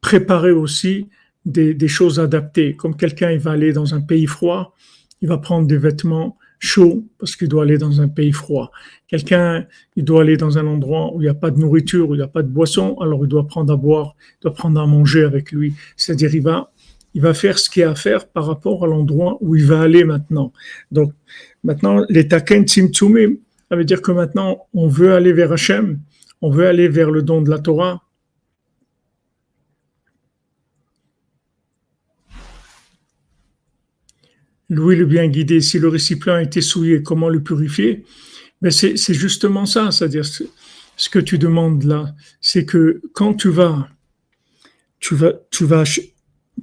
préparer 0.00 0.50
aussi 0.50 1.08
des, 1.44 1.74
des 1.74 1.88
choses 1.88 2.18
adaptées. 2.20 2.74
Comme 2.76 2.96
quelqu'un 2.96 3.36
va 3.38 3.52
aller 3.52 3.72
dans 3.72 3.94
un 3.94 4.00
pays 4.00 4.26
froid, 4.26 4.74
il 5.20 5.28
va 5.28 5.38
prendre 5.38 5.66
des 5.66 5.78
vêtements 5.78 6.36
chaud 6.64 7.04
parce 7.18 7.36
qu'il 7.36 7.48
doit 7.48 7.62
aller 7.62 7.78
dans 7.78 8.00
un 8.00 8.08
pays 8.08 8.32
froid. 8.32 8.70
Quelqu'un, 9.06 9.66
il 9.96 10.04
doit 10.04 10.22
aller 10.22 10.36
dans 10.36 10.58
un 10.58 10.66
endroit 10.66 11.14
où 11.14 11.20
il 11.20 11.24
n'y 11.24 11.30
a 11.30 11.34
pas 11.34 11.50
de 11.50 11.58
nourriture, 11.58 12.08
où 12.08 12.14
il 12.14 12.18
n'y 12.18 12.24
a 12.24 12.28
pas 12.28 12.42
de 12.42 12.48
boisson, 12.48 12.96
alors 13.00 13.24
il 13.24 13.28
doit 13.28 13.46
prendre 13.46 13.72
à 13.72 13.76
boire, 13.76 14.16
il 14.38 14.42
doit 14.42 14.54
prendre 14.54 14.80
à 14.80 14.86
manger 14.86 15.24
avec 15.24 15.52
lui. 15.52 15.74
C'est-à-dire, 15.96 16.34
il 16.34 16.42
va, 16.42 16.72
il 17.14 17.22
va 17.22 17.34
faire 17.34 17.58
ce 17.58 17.68
qu'il 17.68 17.82
y 17.82 17.84
a 17.84 17.90
à 17.90 17.94
faire 17.94 18.26
par 18.26 18.46
rapport 18.46 18.84
à 18.84 18.86
l'endroit 18.86 19.38
où 19.40 19.54
il 19.56 19.64
va 19.64 19.82
aller 19.82 20.04
maintenant. 20.04 20.52
Donc, 20.90 21.12
maintenant, 21.62 22.04
les 22.08 22.26
taken 22.28 22.64
tzimtzumim, 22.66 23.36
ça 23.70 23.76
veut 23.76 23.84
dire 23.84 24.02
que 24.02 24.12
maintenant, 24.12 24.66
on 24.72 24.88
veut 24.88 25.14
aller 25.14 25.32
vers 25.32 25.52
Hachem, 25.52 26.00
on 26.40 26.50
veut 26.50 26.66
aller 26.66 26.88
vers 26.88 27.10
le 27.10 27.22
don 27.22 27.42
de 27.42 27.50
la 27.50 27.58
Torah, 27.58 28.03
Louis 34.70 34.96
le 34.96 35.04
bien 35.04 35.28
guidé, 35.28 35.60
si 35.60 35.78
le 35.78 35.88
récipient 35.88 36.34
a 36.34 36.42
été 36.42 36.60
souillé, 36.60 37.02
comment 37.02 37.28
le 37.28 37.42
purifier? 37.42 38.04
Mais 38.62 38.70
c'est 38.70 38.96
justement 39.14 39.66
ça, 39.66 39.90
c'est-à-dire 39.90 40.24
ce 40.24 41.08
que 41.10 41.18
tu 41.18 41.38
demandes 41.38 41.84
là, 41.84 42.14
c'est 42.40 42.64
que 42.64 43.02
quand 43.12 43.34
tu 43.34 43.50
vas, 43.50 43.88
tu 45.00 45.14
vas, 45.14 45.34
tu 45.50 45.64
vas, 45.66 45.84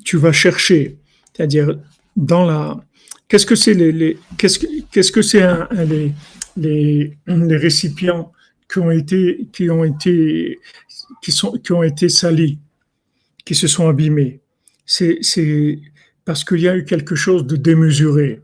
tu 0.03 0.17
vas 0.17 0.31
chercher, 0.31 0.97
c'est-à-dire 1.33 1.79
dans 2.15 2.45
la, 2.45 2.83
qu'est-ce 3.27 3.45
que 3.45 3.55
c'est 3.55 3.75
les, 3.75 4.17
qu'est-ce 4.37 4.57
que 4.59 4.67
qu'est-ce 4.91 5.11
que 5.11 5.21
c'est 5.21 5.45
les, 5.85 6.11
les, 6.57 7.17
les 7.27 7.57
récipients 7.57 8.31
qui 8.71 8.79
ont 8.79 8.89
été 8.89 9.47
qui 9.53 9.69
ont 9.69 9.83
été 9.83 10.59
qui 11.21 11.31
sont 11.31 11.51
qui 11.51 11.71
ont 11.71 11.83
été 11.83 12.09
salis, 12.09 12.57
qui 13.45 13.53
se 13.53 13.67
sont 13.67 13.87
abîmés? 13.87 14.39
C'est 14.85 15.19
c'est 15.21 15.79
parce 16.25 16.43
qu'il 16.43 16.59
y 16.59 16.67
a 16.67 16.75
eu 16.75 16.85
quelque 16.85 17.15
chose 17.15 17.45
de 17.45 17.55
démesuré. 17.55 18.41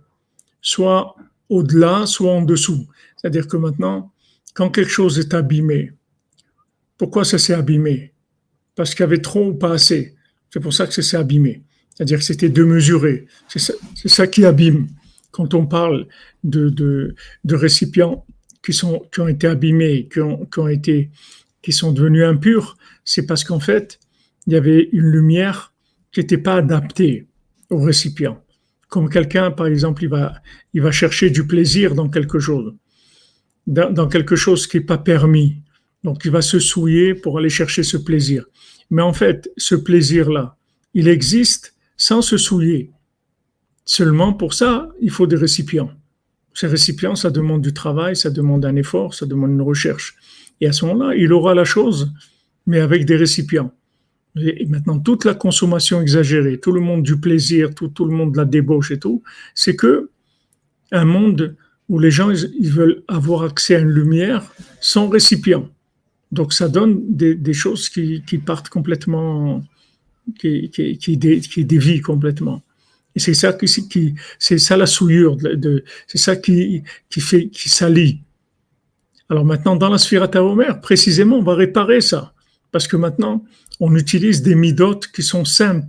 soit 0.61 1.15
au-delà, 1.49 2.05
soit 2.05 2.34
en 2.34 2.41
dessous. 2.41 2.88
C'est-à-dire 3.15 3.47
que 3.47 3.57
maintenant, 3.57 4.11
quand 4.53 4.69
quelque 4.69 4.91
chose 4.91 5.17
est 5.17 5.34
abîmé, 5.34 5.93
pourquoi 6.97 7.23
ça 7.23 7.38
s'est 7.38 7.53
abîmé? 7.53 8.11
Parce 8.75 8.93
qu'il 8.93 9.01
y 9.01 9.03
avait 9.03 9.21
trop 9.21 9.49
ou 9.49 9.53
pas 9.53 9.71
assez. 9.71 10.15
C'est 10.49 10.59
pour 10.59 10.73
ça 10.73 10.88
que 10.88 10.93
ça 10.93 11.01
s'est 11.01 11.17
abîmé. 11.17 11.63
C'est-à-dire 11.93 12.19
que 12.19 12.25
c'était 12.25 12.49
démesuré. 12.49 13.28
C'est 13.47 13.59
ça, 13.59 13.73
ça, 14.05 14.28
qui 14.28 14.45
abîme. 14.45 14.88
Quand 15.32 15.53
on 15.53 15.65
parle 15.65 16.07
de, 16.43 16.69
de, 16.69 17.15
de, 17.43 17.55
récipients 17.55 18.25
qui, 18.63 18.73
sont, 18.73 19.05
qui 19.11 19.19
ont 19.21 19.28
été 19.28 19.47
abîmés, 19.47 20.07
qui, 20.11 20.19
ont, 20.19 20.45
qui, 20.45 20.59
ont 20.59 20.67
été, 20.67 21.09
qui 21.61 21.71
sont 21.71 21.91
devenus 21.91 22.23
impurs, 22.23 22.78
c'est 23.05 23.25
parce 23.25 23.43
qu'en 23.43 23.59
fait, 23.59 23.99
il 24.47 24.53
y 24.53 24.55
avait 24.55 24.89
une 24.91 25.07
lumière 25.07 25.73
qui 26.11 26.19
n'était 26.19 26.38
pas 26.38 26.55
adaptée 26.55 27.28
au 27.70 27.80
récipient. 27.80 28.43
Comme 28.89 29.09
quelqu'un, 29.09 29.51
par 29.51 29.68
exemple, 29.68 30.03
il 30.03 30.09
va, 30.09 30.36
il 30.74 30.82
va 30.82 30.91
chercher 30.91 31.30
du 31.30 31.45
plaisir 31.45 31.95
dans 31.95 32.09
quelque 32.09 32.39
chose, 32.39 32.74
dans, 33.65 33.91
dans 33.91 34.07
quelque 34.07 34.36
chose 34.36 34.68
qui 34.68 34.78
n'est 34.78 34.86
pas 34.86 34.97
permis. 34.97 35.61
Donc, 36.03 36.24
il 36.26 36.32
va 36.32 36.41
se 36.41 36.59
souiller 36.59 37.13
pour 37.13 37.38
aller 37.38 37.49
chercher 37.49 37.84
ce 37.84 37.97
plaisir. 37.97 38.45
Mais 38.89 39.01
en 39.01 39.13
fait, 39.13 39.51
ce 39.57 39.76
plaisir-là, 39.76 40.55
il 40.93 41.07
existe 41.07 41.76
sans 41.97 42.22
se 42.22 42.38
souiller. 42.38 42.91
Seulement 43.84 44.34
pour 44.34 44.53
ça, 44.53 44.89
il 45.01 45.11
faut 45.11 45.28
des 45.28 45.36
récipients. 45.36 45.91
Ces 46.53 46.68
récipients, 46.68 47.15
ça 47.15 47.30
demande 47.30 47.61
du 47.61 47.74
travail, 47.74 48.15
ça 48.15 48.30
demande 48.30 48.65
un 48.65 48.76
effort, 48.76 49.13
ça 49.13 49.26
demande 49.26 49.51
une 49.51 49.61
recherche. 49.61 50.15
Et 50.59 50.68
à 50.68 50.72
ce 50.72 50.86
moment-là, 50.86 51.15
il 51.15 51.32
aura 51.32 51.53
la 51.53 51.65
chose, 51.65 52.11
mais 52.65 52.80
avec 52.80 53.05
des 53.05 53.15
récipients. 53.15 53.72
Et 54.42 54.66
maintenant, 54.66 55.00
toute 55.00 55.26
la 55.26 55.34
consommation 55.34 56.02
exagérée, 56.02 56.60
tout 56.60 56.72
le 56.72 56.82
monde 56.82 57.04
du 57.04 57.18
plaisir, 57.18 57.74
tout, 57.74 57.88
tout 57.88 58.06
le 58.06 58.16
monde 58.16 58.34
de 58.34 58.38
la 58.38 58.46
débauche 58.46 58.92
et 58.92 59.00
tout, 59.00 59.24
c'est 59.56 59.76
que 59.76 60.10
un 60.92 61.06
monde 61.06 61.56
où 61.90 62.00
les 62.00 62.12
gens 62.12 62.32
ils 62.32 62.72
veulent 62.72 63.04
avoir 63.08 63.44
accès 63.44 63.76
à 63.76 63.80
une 63.80 63.90
lumière 63.90 64.52
sans 64.82 65.10
récipient. 65.10 65.70
Donc 66.32 66.54
ça 66.54 66.68
donne 66.68 67.02
des, 67.08 67.54
choses 67.54 67.90
qui, 67.90 68.22
qui, 68.28 68.38
partent 68.38 68.70
complètement, 68.70 69.64
qui, 70.38 70.70
qui, 70.70 71.18
dévient 71.66 72.02
complètement. 72.02 72.62
Et 73.16 73.20
c'est 73.20 73.34
ça 73.34 73.54
qui, 73.54 74.16
c'est 74.38 74.58
ça 74.58 74.78
la 74.78 74.86
souillure, 74.86 75.38
de, 75.38 75.84
c'est 76.06 76.18
ça 76.18 76.36
qui, 76.36 76.84
qui 77.10 77.22
fait, 77.22 77.48
qui 77.48 77.70
salit. 77.70 78.20
Alors 79.30 79.46
maintenant, 79.46 79.76
dans 79.76 79.90
la 79.90 79.98
sphère 79.98 80.30
Omer, 80.36 80.80
précisément, 80.82 81.38
on 81.38 81.44
va 81.44 81.56
réparer 81.56 82.02
ça. 82.02 82.34
Parce 82.78 82.88
que 82.88 82.95
maintenant, 82.95 83.43
on 83.80 83.95
utilise 83.95 84.43
des 84.43 84.53
midotes 84.53 85.07
qui 85.07 85.23
sont 85.23 85.45
c'est, 85.45 85.82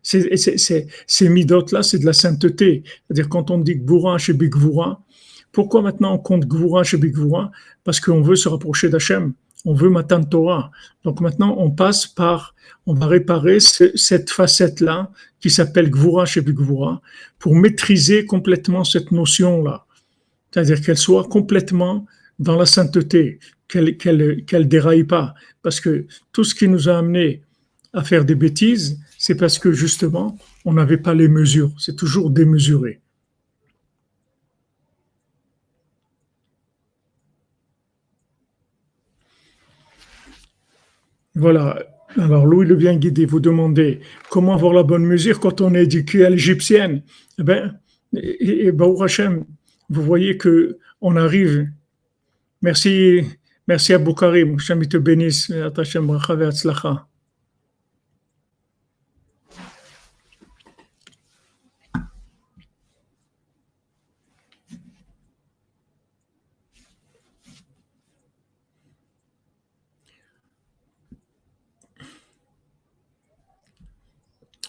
ces 0.00 1.28
midotes-là, 1.28 1.82
c'est 1.82 1.98
de 1.98 2.06
la 2.06 2.12
sainteté. 2.12 2.84
C'est-à-dire, 2.86 3.28
quand 3.28 3.50
on 3.50 3.58
dit 3.58 3.74
Gvura 3.74 4.16
chez 4.16 4.32
Bigvura, 4.32 5.02
pourquoi 5.50 5.82
maintenant 5.82 6.14
on 6.14 6.18
compte 6.18 6.46
Gvura 6.46 6.84
chez 6.84 6.98
Bigvura 6.98 7.50
Parce 7.82 7.98
qu'on 7.98 8.22
veut 8.22 8.36
se 8.36 8.48
rapprocher 8.48 8.88
d'Hachem. 8.88 9.32
On 9.64 9.74
veut 9.74 9.90
Matan 9.90 10.22
Torah. 10.22 10.70
Donc 11.02 11.20
maintenant, 11.20 11.56
on 11.58 11.72
passe 11.72 12.06
par, 12.06 12.54
on 12.86 12.94
va 12.94 13.08
réparer 13.08 13.58
cette 13.58 14.30
facette-là 14.30 15.10
qui 15.40 15.50
s'appelle 15.50 15.90
Gvura 15.90 16.26
chez 16.26 16.42
Bigvura 16.42 17.02
pour 17.40 17.56
maîtriser 17.56 18.24
complètement 18.24 18.84
cette 18.84 19.10
notion-là. 19.10 19.84
C'est-à-dire 20.52 20.80
qu'elle 20.80 20.96
soit 20.96 21.24
complètement 21.24 22.06
dans 22.38 22.54
la 22.54 22.66
sainteté, 22.66 23.40
qu'elle 23.68 23.96
qu'elle 24.44 24.68
déraille 24.68 25.04
pas. 25.04 25.34
Parce 25.62 25.80
que 25.80 26.06
tout 26.32 26.44
ce 26.44 26.54
qui 26.54 26.68
nous 26.68 26.88
a 26.88 26.98
amené 26.98 27.42
à 27.92 28.04
faire 28.04 28.24
des 28.24 28.34
bêtises, 28.34 29.00
c'est 29.18 29.36
parce 29.36 29.58
que 29.58 29.72
justement, 29.72 30.38
on 30.64 30.74
n'avait 30.74 30.98
pas 30.98 31.14
les 31.14 31.28
mesures. 31.28 31.72
C'est 31.78 31.96
toujours 31.96 32.30
démesuré. 32.30 33.00
Voilà. 41.34 41.86
Alors, 42.16 42.46
Louis 42.46 42.66
le 42.66 42.76
bien 42.76 42.96
guidé, 42.96 43.26
vous 43.26 43.40
demandez 43.40 44.00
comment 44.30 44.54
avoir 44.54 44.72
la 44.72 44.82
bonne 44.82 45.04
mesure 45.04 45.38
quand 45.38 45.60
on 45.60 45.74
est 45.74 45.82
éduqué 45.82 46.24
à 46.24 46.30
l'égyptienne. 46.30 47.02
Eh 47.38 47.42
bien, 47.42 47.74
et, 48.14 48.66
et, 48.66 48.70
vous 48.70 50.02
voyez 50.02 50.38
que 50.38 50.78
on 51.02 51.16
arrive 51.16 51.68
Merci, 52.62 53.22
merci 53.66 53.92
à 53.92 53.98
Boukarim. 53.98 54.56
Hashem 54.56 54.86
te 54.86 54.96
bénisse. 54.96 55.50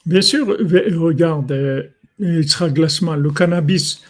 Bien 0.07 0.21
sûr, 0.21 0.47
regarde, 0.47 1.51
euh, 1.51 1.83
sera 2.43 2.69
Glassman, 2.69 3.19
le 3.19 3.29
cannabis. 3.29 4.01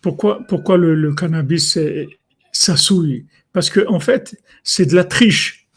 Pourquoi, 0.00 0.42
pourquoi 0.48 0.78
le, 0.78 0.94
le 0.94 1.14
cannabis 1.14 1.76
est, 1.76 2.08
ça 2.50 2.78
souille? 2.78 3.26
Parce 3.54 3.70
que, 3.70 3.86
en 3.88 4.00
fait, 4.00 4.36
c'est 4.64 4.84
de 4.84 4.94
la 4.94 5.04
triche. 5.04 5.68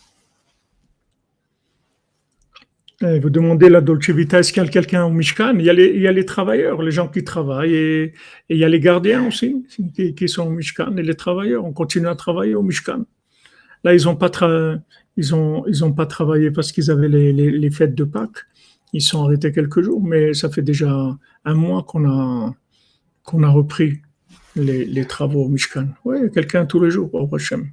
Eh, 3.04 3.20
vous 3.20 3.30
demandez 3.30 3.70
la 3.70 3.82
Dolce 3.82 4.10
Vita, 4.10 4.40
est-ce 4.40 4.52
qu'il 4.52 4.64
y 4.64 4.66
a 4.66 4.70
quelqu'un 4.70 5.06
au 5.06 5.12
Mishkan 5.12 5.54
il 5.60 5.66
y, 5.66 5.70
a 5.70 6.12
les, 6.12 6.26
travailleurs, 6.26 6.82
les 6.82 6.90
gens 6.90 7.08
qui 7.08 7.24
travaillent, 7.24 7.76
et, 7.76 8.14
il 8.50 8.58
y 8.58 8.64
a 8.64 8.70
les 8.70 8.80
gardiens 8.80 9.28
aussi 9.28 9.64
qui, 9.96 10.28
sont 10.28 10.48
au 10.48 10.50
Mishkan, 10.50 10.98
et 10.98 11.04
les 11.04 11.14
travailleurs. 11.14 11.64
On 11.64 11.74
continue 11.74 12.08
à 12.08 12.16
travailler 12.16 12.56
au 12.56 12.64
Mishkan. 12.64 13.06
Là, 13.84 13.94
ils 13.94 14.06
n'ont 14.06 14.16
pas, 14.16 14.30
travaillé 16.08 16.50
parce 16.50 16.72
qu'ils 16.72 16.90
avaient 16.90 17.08
les, 17.08 17.70
fêtes 17.70 17.94
de 17.94 18.04
Pâques. 18.04 18.48
Ils 18.94 19.02
sont 19.02 19.24
arrêtés 19.24 19.52
quelques 19.52 19.84
jours, 19.84 20.02
mais 20.04 20.34
ça 20.34 20.50
fait 20.50 20.64
déjà 20.64 21.16
un 21.46 21.54
mois 21.54 21.84
qu'on 21.84 22.06
a 22.08 23.50
repris 23.50 24.02
les, 24.62 25.06
travaux 25.06 25.46
au 25.46 25.50
Mishkan. 25.50 25.90
Oui, 26.06 26.18
quelqu'un 26.34 26.66
tous 26.66 26.82
les 26.84 26.92
jours, 26.92 27.14
au 27.14 27.34
Hachem. 27.36 27.72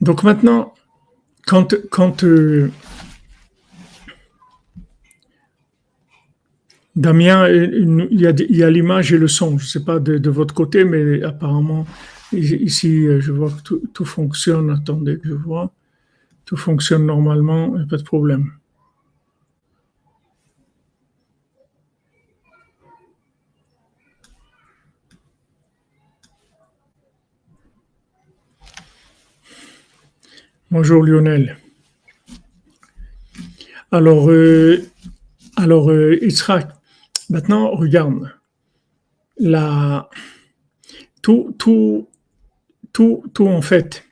Donc 0.00 0.22
maintenant, 0.22 0.74
quand, 1.46 1.74
quand 1.90 2.24
euh, 2.24 2.70
Damien, 6.96 7.48
il 7.48 8.20
y 8.20 8.62
a, 8.62 8.70
l'image 8.70 9.12
et 9.12 9.18
le 9.18 9.28
son. 9.28 9.58
Je 9.58 9.64
ne 9.64 9.68
sais 9.68 9.84
pas 9.84 9.98
de, 9.98 10.30
votre 10.30 10.54
côté, 10.54 10.84
mais 10.84 11.22
apparemment, 11.22 11.86
ici, 12.32 13.06
je 13.20 13.32
vois 13.32 13.50
que 13.50 13.62
tout, 13.62 13.82
tout 13.92 14.04
fonctionne. 14.04 14.70
Attendez 14.70 15.18
que 15.18 15.28
je 15.28 15.34
vois. 15.34 15.72
Tout 16.44 16.56
fonctionne 16.56 17.06
normalement, 17.06 17.74
pas 17.88 17.96
de 17.96 18.02
problème. 18.02 18.52
Bonjour 30.76 31.04
Lionel. 31.04 31.56
Alors, 33.92 34.28
euh, 34.28 34.82
alors 35.54 35.88
euh, 35.88 36.18
maintenant 37.30 37.70
regarde, 37.76 38.28
la, 39.38 40.10
tout, 41.22 41.54
tout, 41.60 42.08
tout, 42.92 43.22
tout 43.32 43.46
en 43.46 43.62
fait. 43.62 44.04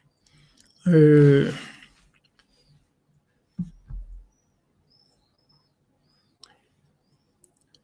Euh, 0.86 1.50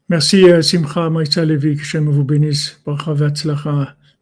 merci 0.09 0.45
Simcha 0.63 1.11
Maïsa 1.11 1.45
Levi, 1.45 1.75
que 1.75 1.81
Hachem 1.81 2.09
vous 2.09 2.23
bénisse, 2.23 2.81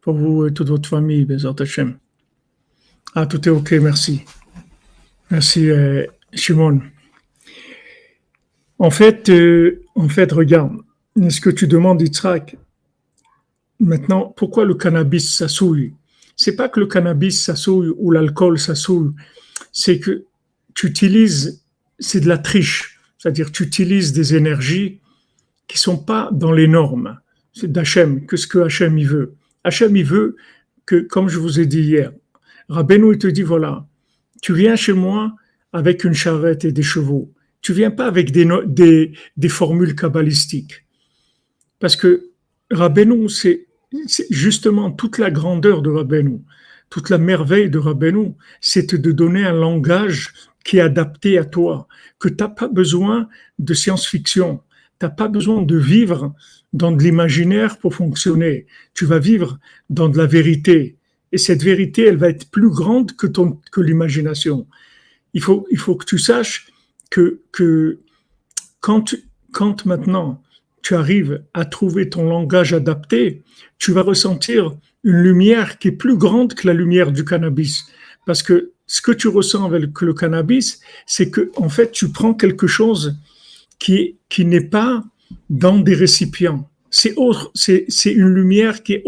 pour 0.01 0.15
vous 0.15 0.47
et 0.47 0.51
toute 0.51 0.69
votre 0.69 0.89
famille, 0.89 1.25
Bezat 1.25 1.53
Hashem. 1.59 1.99
Ah, 3.13 3.27
tout 3.27 3.47
est 3.47 3.51
ok, 3.51 3.73
merci. 3.73 4.25
Merci, 5.29 5.69
euh, 5.69 6.05
Shimon. 6.33 6.81
En 8.79 8.89
fait, 8.91 9.29
euh, 9.29 9.83
en 9.95 10.07
fait, 10.07 10.31
regarde, 10.31 10.77
ce 11.29 11.41
que 11.41 11.49
tu 11.49 11.67
demandes, 11.67 12.01
Yitzhak, 12.01 12.55
maintenant, 13.79 14.33
pourquoi 14.37 14.63
le 14.63 14.75
cannabis, 14.75 15.35
ça 15.35 15.49
souille 15.49 15.93
C'est 16.37 16.55
pas 16.55 16.69
que 16.69 16.79
le 16.79 16.87
cannabis, 16.87 17.43
ça 17.43 17.57
souille 17.57 17.93
ou 17.97 18.11
l'alcool, 18.11 18.57
ça 18.57 18.73
souille. 18.73 19.11
C'est 19.73 19.99
que 19.99 20.23
tu 20.73 20.87
utilises, 20.87 21.61
c'est 21.99 22.21
de 22.21 22.29
la 22.29 22.37
triche. 22.37 22.99
C'est-à-dire, 23.17 23.51
tu 23.51 23.63
utilises 23.63 24.13
des 24.13 24.35
énergies 24.35 25.01
qui 25.67 25.77
sont 25.77 25.97
pas 25.97 26.29
dans 26.31 26.53
les 26.53 26.67
normes. 26.67 27.19
C'est 27.51 27.69
d'Hachem, 27.69 28.25
que 28.25 28.37
ce 28.37 28.47
que 28.47 28.59
Hachem, 28.59 28.97
il 28.97 29.07
veut. 29.07 29.33
Hachem, 29.65 29.97
il 29.97 30.05
veut 30.05 30.37
que, 30.85 31.01
comme 31.01 31.27
je 31.27 31.39
vous 31.39 31.59
ai 31.59 31.65
dit 31.65 31.81
hier, 31.81 32.13
Rabbeinu, 32.69 33.13
il 33.13 33.17
te 33.17 33.27
dit, 33.27 33.41
voilà, 33.41 33.85
tu 34.41 34.53
viens 34.53 34.75
chez 34.75 34.93
moi 34.93 35.33
avec 35.73 36.03
une 36.03 36.13
charrette 36.13 36.65
et 36.65 36.71
des 36.71 36.83
chevaux. 36.83 37.31
tu 37.61 37.73
viens 37.73 37.91
pas 37.91 38.05
avec 38.05 38.31
des, 38.31 39.49
formules 39.49 39.95
kabbalistiques. 39.95 40.85
Parce 41.79 41.95
que 41.95 42.31
Rabbeinu, 42.71 43.29
c'est 43.29 43.67
justement 44.29 44.91
toute 44.91 45.17
la 45.17 45.31
grandeur 45.31 45.81
de 45.81 45.89
Rabbeinu, 45.89 46.39
toute 46.89 47.09
la 47.09 47.17
merveille 47.17 47.69
de 47.69 47.77
Rabbeinu, 47.77 48.33
c'est 48.61 48.95
de 48.95 49.11
donner 49.11 49.43
un 49.43 49.53
langage 49.53 50.33
qui 50.63 50.77
est 50.77 50.81
adapté 50.81 51.37
à 51.37 51.45
toi, 51.45 51.87
que 52.19 52.29
tu 52.29 52.35
n'as 52.39 52.49
pas 52.49 52.67
besoin 52.67 53.27
de 53.59 53.73
science-fiction, 53.73 54.61
tu 54.99 55.05
n'as 55.05 55.11
pas 55.11 55.27
besoin 55.27 55.61
de 55.61 55.77
vivre 55.77 56.33
dans 56.73 56.91
de 56.91 57.01
l'imaginaire 57.01 57.77
pour 57.79 57.95
fonctionner. 57.95 58.65
Tu 58.93 59.05
vas 59.05 59.19
vivre 59.19 59.59
dans 59.89 60.09
de 60.09 60.17
la 60.17 60.25
vérité. 60.25 60.96
Et 61.31 61.37
cette 61.37 61.63
vérité, 61.63 62.05
elle 62.05 62.17
va 62.17 62.29
être 62.29 62.49
plus 62.49 62.69
grande 62.69 63.13
que, 63.13 63.81
l'imagination. 63.81 64.67
Il 65.33 65.41
faut, 65.41 65.67
il 65.71 65.77
faut 65.77 65.95
que 65.95 66.05
tu 66.05 66.17
saches 66.17 66.67
que, 67.09 67.41
que 67.51 67.99
quand, 68.79 69.15
quand 69.51 69.85
maintenant 69.85 70.41
tu 70.81 70.95
arrives 70.95 71.43
à 71.53 71.65
trouver 71.65 72.09
ton 72.09 72.29
langage 72.29 72.73
adapté, 72.73 73.43
tu 73.77 73.91
vas 73.91 74.03
ressentir 74.03 74.77
une 75.03 75.17
lumière 75.17 75.79
qui 75.79 75.89
est 75.89 75.91
plus 75.91 76.17
grande 76.17 76.53
que 76.53 76.67
la 76.67 76.73
lumière 76.73 77.11
du 77.11 77.25
cannabis. 77.25 77.85
Parce 78.25 78.41
que 78.41 78.71
ce 78.87 79.01
que 79.01 79.11
tu 79.11 79.27
ressens 79.27 79.65
avec 79.65 79.99
le 80.01 80.13
cannabis, 80.13 80.79
c'est 81.05 81.29
que, 81.29 81.51
en 81.57 81.69
fait, 81.69 81.91
tu 81.91 82.09
prends 82.09 82.33
quelque 82.33 82.67
chose 82.67 83.17
qui, 83.79 84.17
qui 84.29 84.45
n'est 84.45 84.61
pas 84.61 85.03
dans 85.49 85.77
des 85.77 85.93
récipients. 85.93 86.69
C'est 86.89 87.15
c'est 87.53 88.11
une 88.13 88.33
lumière 88.33 88.81
qui 88.81 88.93
est 88.93 89.03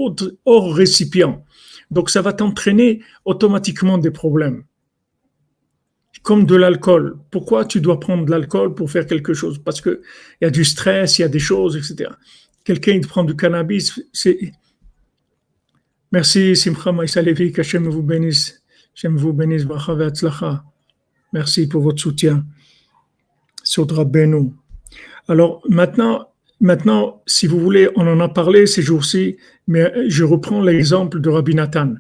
hors 0.46 0.74
récipient. 0.74 1.46
Donc, 1.92 2.10
ça 2.10 2.22
va 2.22 2.34
t'entraîner 2.34 3.02
automatiquement 3.26 3.98
des 3.98 4.12
problèmes. 4.12 4.64
Comme 6.24 6.46
de 6.46 6.56
l'alcool. 6.56 7.18
Pourquoi 7.32 7.66
tu 7.66 7.82
dois 7.82 8.00
prendre 8.00 8.26
de 8.26 8.32
l'alcool 8.32 8.76
pour 8.76 8.92
faire 8.92 9.06
quelque 9.06 9.34
chose? 9.34 9.60
Parce 9.60 9.82
qu'il 9.82 10.00
y 10.42 10.46
a 10.46 10.50
du 10.50 10.66
stress, 10.66 11.18
il 11.18 11.22
y 11.22 11.26
a 11.26 11.30
des 11.30 11.40
choses, 11.40 11.78
etc. 11.78 12.12
Quelqu'un 12.64 13.00
prend 13.02 13.24
du 13.24 13.36
cannabis, 13.36 14.02
c'est. 14.12 14.52
Merci, 16.12 16.56
Simcha 16.56 16.92
Maïsalevi, 16.92 17.52
qu'Hachem 17.52 17.88
vous 17.88 18.04
bénisse. 18.04 18.62
Hachem 18.96 19.16
vous 19.16 19.34
bénisse, 19.34 19.66
Merci 21.32 21.68
pour 21.68 21.82
votre 21.82 22.02
soutien. 22.02 22.46
Sodra 23.64 24.04
Beno. 24.04 24.54
Alors 25.28 25.62
maintenant, 25.70 26.29
maintenant, 26.60 27.22
si 27.26 27.48
vous 27.48 27.60
voulez, 27.60 27.90
on 27.96 28.08
en 28.08 28.20
a 28.20 28.30
parlé 28.30 28.66
ces 28.66 28.82
jours-ci, 28.82 29.38
mais 29.68 29.92
je 30.08 30.24
reprends 30.24 30.62
l'exemple 30.62 31.20
de 31.20 31.30
Rabbi 31.30 31.56
Nathan. 31.56 31.96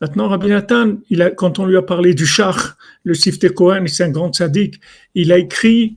Maintenant, 0.00 0.28
Rabbi 0.28 0.48
Nathan, 0.48 0.96
quand 1.36 1.58
on 1.58 1.66
lui 1.66 1.76
a 1.76 1.82
parlé 1.82 2.14
du 2.14 2.26
Shach, 2.26 2.74
le 3.04 3.14
Sifte 3.14 3.54
Cohen, 3.54 3.84
c'est 3.86 4.04
un 4.04 4.10
grand 4.10 4.32
sadique, 4.32 4.80
il 5.14 5.30
a 5.32 5.38
écrit, 5.38 5.96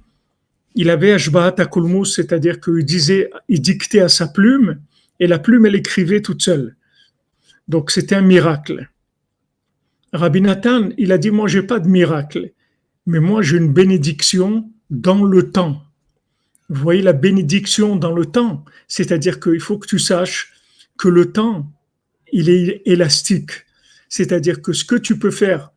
il 0.76 0.90
avait 0.90 1.14
Ashbahat 1.14 1.56
Akulmus, 1.58 2.06
c'est-à-dire 2.06 2.60
qu'il 2.60 2.86
disait, 2.86 3.32
il 3.50 3.62
dictait 3.62 4.02
à 4.02 4.10
sa 4.10 4.28
plume, 4.28 4.80
et 5.20 5.28
la 5.28 5.40
plume, 5.40 5.66
elle 5.66 5.76
écrivait 5.76 6.22
toute 6.22 6.42
seule. 6.42 6.76
Donc 7.68 7.90
c'était 7.90 8.16
un 8.16 8.22
miracle. 8.22 8.90
Rabbi 10.14 10.42
Nathan, 10.42 10.90
il 10.98 11.12
a 11.12 11.18
dit, 11.18 11.32
moi, 11.32 11.48
j'ai 11.48 11.64
pas 11.64 11.80
de 11.80 11.88
miracle, 11.88 12.52
mais 13.06 13.20
moi, 13.20 13.42
j'ai 13.42 13.58
une 13.58 13.74
bénédiction 13.74 14.70
dans 14.90 15.24
le 15.24 15.52
temps. 15.52 15.82
Vous 16.70 16.82
voyez 16.82 17.02
la 17.02 17.14
bénédiction 17.14 17.96
dans 17.96 18.12
le 18.12 18.26
temps, 18.26 18.66
c'est-à-dire 18.88 19.40
qu'il 19.40 19.60
faut 19.60 19.78
que 19.78 19.88
tu 19.88 20.00
saches 20.00 20.54
que 20.98 21.08
le 21.08 21.32
temps, 21.32 21.72
il 22.32 22.50
est 22.50 22.82
élastique. 22.86 23.52
C'est-à-dire 24.10 24.62
que 24.62 24.74
ce 24.74 24.86
que 24.86 24.96
tu 24.96 25.18
peux 25.18 25.32
faire 25.32 25.72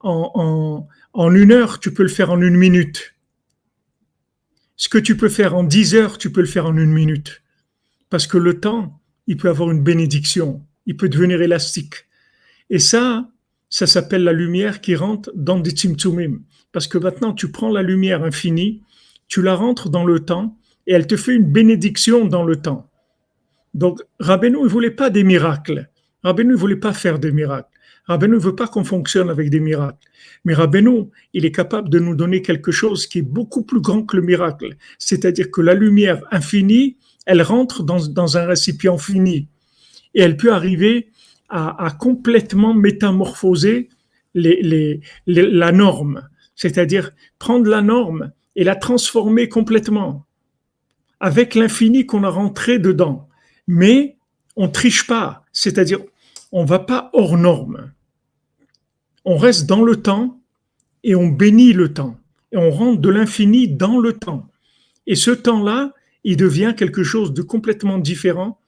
en, 0.00 0.86
une 1.14 1.52
heure, 1.52 1.80
tu 1.80 1.92
peux 1.92 2.02
le 2.02 2.08
faire 2.08 2.30
en 2.30 2.40
une 2.40 2.56
minute. 2.56 3.14
Ce 4.76 4.88
que 4.88 4.98
tu 4.98 5.16
peux 5.16 5.28
faire 5.28 5.54
en 5.54 5.64
dix 5.64 5.94
heures, 5.94 6.18
tu 6.18 6.30
peux 6.30 6.40
le 6.40 6.46
faire 6.46 6.66
en 6.66 6.76
une 6.76 6.90
minute. 6.90 7.42
Parce 8.10 8.26
que 8.26 8.38
le 8.38 8.60
temps, 8.60 9.00
il 9.26 9.36
peut 9.36 9.48
avoir 9.48 9.70
une 9.70 9.82
bénédiction, 9.82 10.64
il 10.86 10.96
peut 10.96 11.08
devenir 11.08 11.40
élastique. 11.40 12.06
Et 12.68 12.78
ça, 12.78 13.28
ça 13.70 13.86
s'appelle 13.86 14.24
la 14.24 14.32
lumière 14.32 14.80
qui 14.80 14.96
rentre 14.96 15.30
dans 15.34 15.60
des 15.60 15.70
tzimtzumim. 15.70 16.40
Parce 16.72 16.88
que 16.88 16.98
maintenant, 16.98 17.32
tu 17.32 17.50
prends 17.50 17.70
la 17.70 17.82
lumière 17.82 18.24
infinie, 18.24 18.82
tu 19.28 19.42
la 19.42 19.54
rentres 19.54 19.88
dans 19.88 20.04
le 20.04 20.20
temps 20.20 20.56
et 20.86 20.92
elle 20.92 21.06
te 21.06 21.16
fait 21.16 21.34
une 21.34 21.50
bénédiction 21.50 22.26
dans 22.26 22.44
le 22.44 22.56
temps. 22.56 22.90
Donc, 23.74 24.00
Rabbeinu 24.20 24.62
ne 24.62 24.68
voulait 24.68 24.90
pas 24.90 25.10
des 25.10 25.24
miracles. 25.24 25.88
Rabbeinu 26.22 26.52
ne 26.52 26.56
voulait 26.56 26.76
pas 26.76 26.92
faire 26.92 27.18
des 27.18 27.32
miracles. 27.32 27.68
Rabbeinu 28.06 28.34
ne 28.34 28.40
veut 28.40 28.54
pas 28.54 28.66
qu'on 28.66 28.84
fonctionne 28.84 29.30
avec 29.30 29.48
des 29.48 29.60
miracles. 29.60 30.06
Mais 30.44 30.54
Rabbeinu, 30.54 31.04
il 31.32 31.44
est 31.44 31.52
capable 31.52 31.88
de 31.88 31.98
nous 31.98 32.14
donner 32.14 32.42
quelque 32.42 32.72
chose 32.72 33.06
qui 33.06 33.18
est 33.18 33.22
beaucoup 33.22 33.62
plus 33.62 33.80
grand 33.80 34.02
que 34.02 34.16
le 34.16 34.22
miracle. 34.22 34.76
C'est-à-dire 34.98 35.50
que 35.50 35.60
la 35.60 35.74
lumière 35.74 36.20
infinie, 36.30 36.96
elle 37.26 37.42
rentre 37.42 37.82
dans, 37.82 38.36
un 38.36 38.44
récipient 38.44 38.98
fini. 38.98 39.48
Et 40.14 40.22
elle 40.22 40.36
peut 40.36 40.52
arriver 40.52 41.10
à, 41.48 41.94
complètement 41.98 42.74
métamorphoser 42.74 43.88
la 44.34 45.72
norme. 45.72 46.28
C'est-à-dire 46.54 47.12
prendre 47.38 47.68
la 47.68 47.82
norme 47.82 48.32
et 48.56 48.64
la 48.64 48.76
transformer 48.76 49.48
complètement 49.48 50.26
avec 51.20 51.54
l'infini 51.54 52.04
qu'on 52.04 52.24
a 52.24 52.28
rentré 52.28 52.78
dedans. 52.78 53.28
Mais 53.66 54.16
on 54.56 54.68
triche 54.68 55.06
pas, 55.06 55.44
c'est-à-dire 55.52 56.00
on 56.50 56.64
va 56.64 56.80
pas 56.80 57.10
hors 57.12 57.38
norme. 57.38 57.92
On 59.24 59.36
reste 59.36 59.66
dans 59.66 59.82
le 59.82 59.96
temps 59.96 60.40
et 61.04 61.14
on 61.14 61.28
bénit 61.28 61.72
le 61.72 61.92
temps. 61.94 62.18
Et 62.50 62.56
on 62.56 62.70
rentre 62.70 63.00
de 63.00 63.08
l'infini 63.08 63.68
dans 63.68 63.98
le 63.98 64.12
temps. 64.12 64.46
Et 65.06 65.14
ce 65.14 65.30
temps-là, 65.30 65.92
il 66.24 66.36
devient 66.36 66.74
quelque 66.76 67.02
chose 67.02 67.32
de 67.32 67.42
complètement 67.42 67.98
différent 67.98 68.58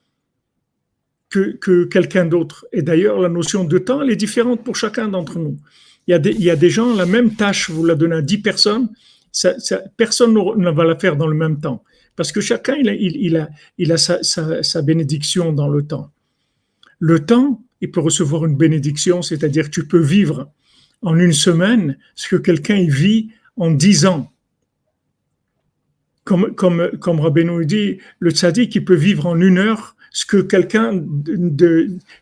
que, 1.29 1.57
que 1.61 1.85
quelqu'un 1.85 2.25
d'autre. 2.25 2.67
Et 2.73 2.83
d'ailleurs, 2.83 3.21
la 3.21 3.29
notion 3.29 3.65
de 3.65 3.79
temps, 3.79 4.01
elle 4.01 4.11
est 4.11 4.17
différente 4.17 4.65
pour 4.65 4.77
chacun 4.77 5.09
d'entre 5.09 5.39
nous. 5.39 5.59
Il 6.07 6.13
y, 6.13 6.15
a 6.15 6.19
des, 6.19 6.31
il 6.31 6.43
y 6.43 6.51
a 6.51 6.57
des 6.57 6.71
gens, 6.71 6.95
la 6.95 7.07
même 7.07 7.35
tâche, 7.35 7.71
vous 7.71 7.85
la 7.85 7.95
donnez 7.95 8.17
à 8.17 8.23
10 8.23 8.39
personnes, 8.39 8.89
personne 9.97 10.35
ne 10.35 10.71
va 10.71 10.85
la 10.85 10.97
faire 10.97 11.17
dans 11.17 11.27
le 11.27 11.37
même 11.37 11.61
temps. 11.61 11.83
Parce 12.17 12.31
que 12.31 12.41
chacun, 12.41 12.77
il 12.77 13.37
a, 13.37 13.97
sa, 13.97 14.83
bénédiction 14.83 15.53
dans 15.53 15.69
le 15.69 15.87
temps. 15.87 16.11
Le 17.01 17.25
temps, 17.25 17.63
il 17.81 17.91
peut 17.91 18.01
recevoir 18.01 18.45
une 18.45 18.57
bénédiction, 18.57 19.23
c'est-à-dire 19.23 19.71
tu 19.71 19.87
peux 19.87 20.01
vivre 20.01 20.51
en 21.03 21.19
une 21.19 21.33
semaine 21.33 21.99
ce 22.15 22.29
que 22.29 22.37
quelqu'un 22.37 22.87
vit 22.89 23.31
en 23.57 23.71
dix 23.71 24.07
ans. 24.07 24.31
Comme, 26.23 26.55
comme, 26.55 26.91
comme 27.01 27.65
dit, 27.65 27.99
le 28.19 28.31
tzaddik, 28.31 28.75
il 28.75 28.85
peut 28.85 28.95
vivre 28.95 29.27
en 29.27 29.39
une 29.39 29.59
heure 29.59 29.97
ce 30.11 30.25
que 30.25 30.39
quelqu'un 30.39 31.05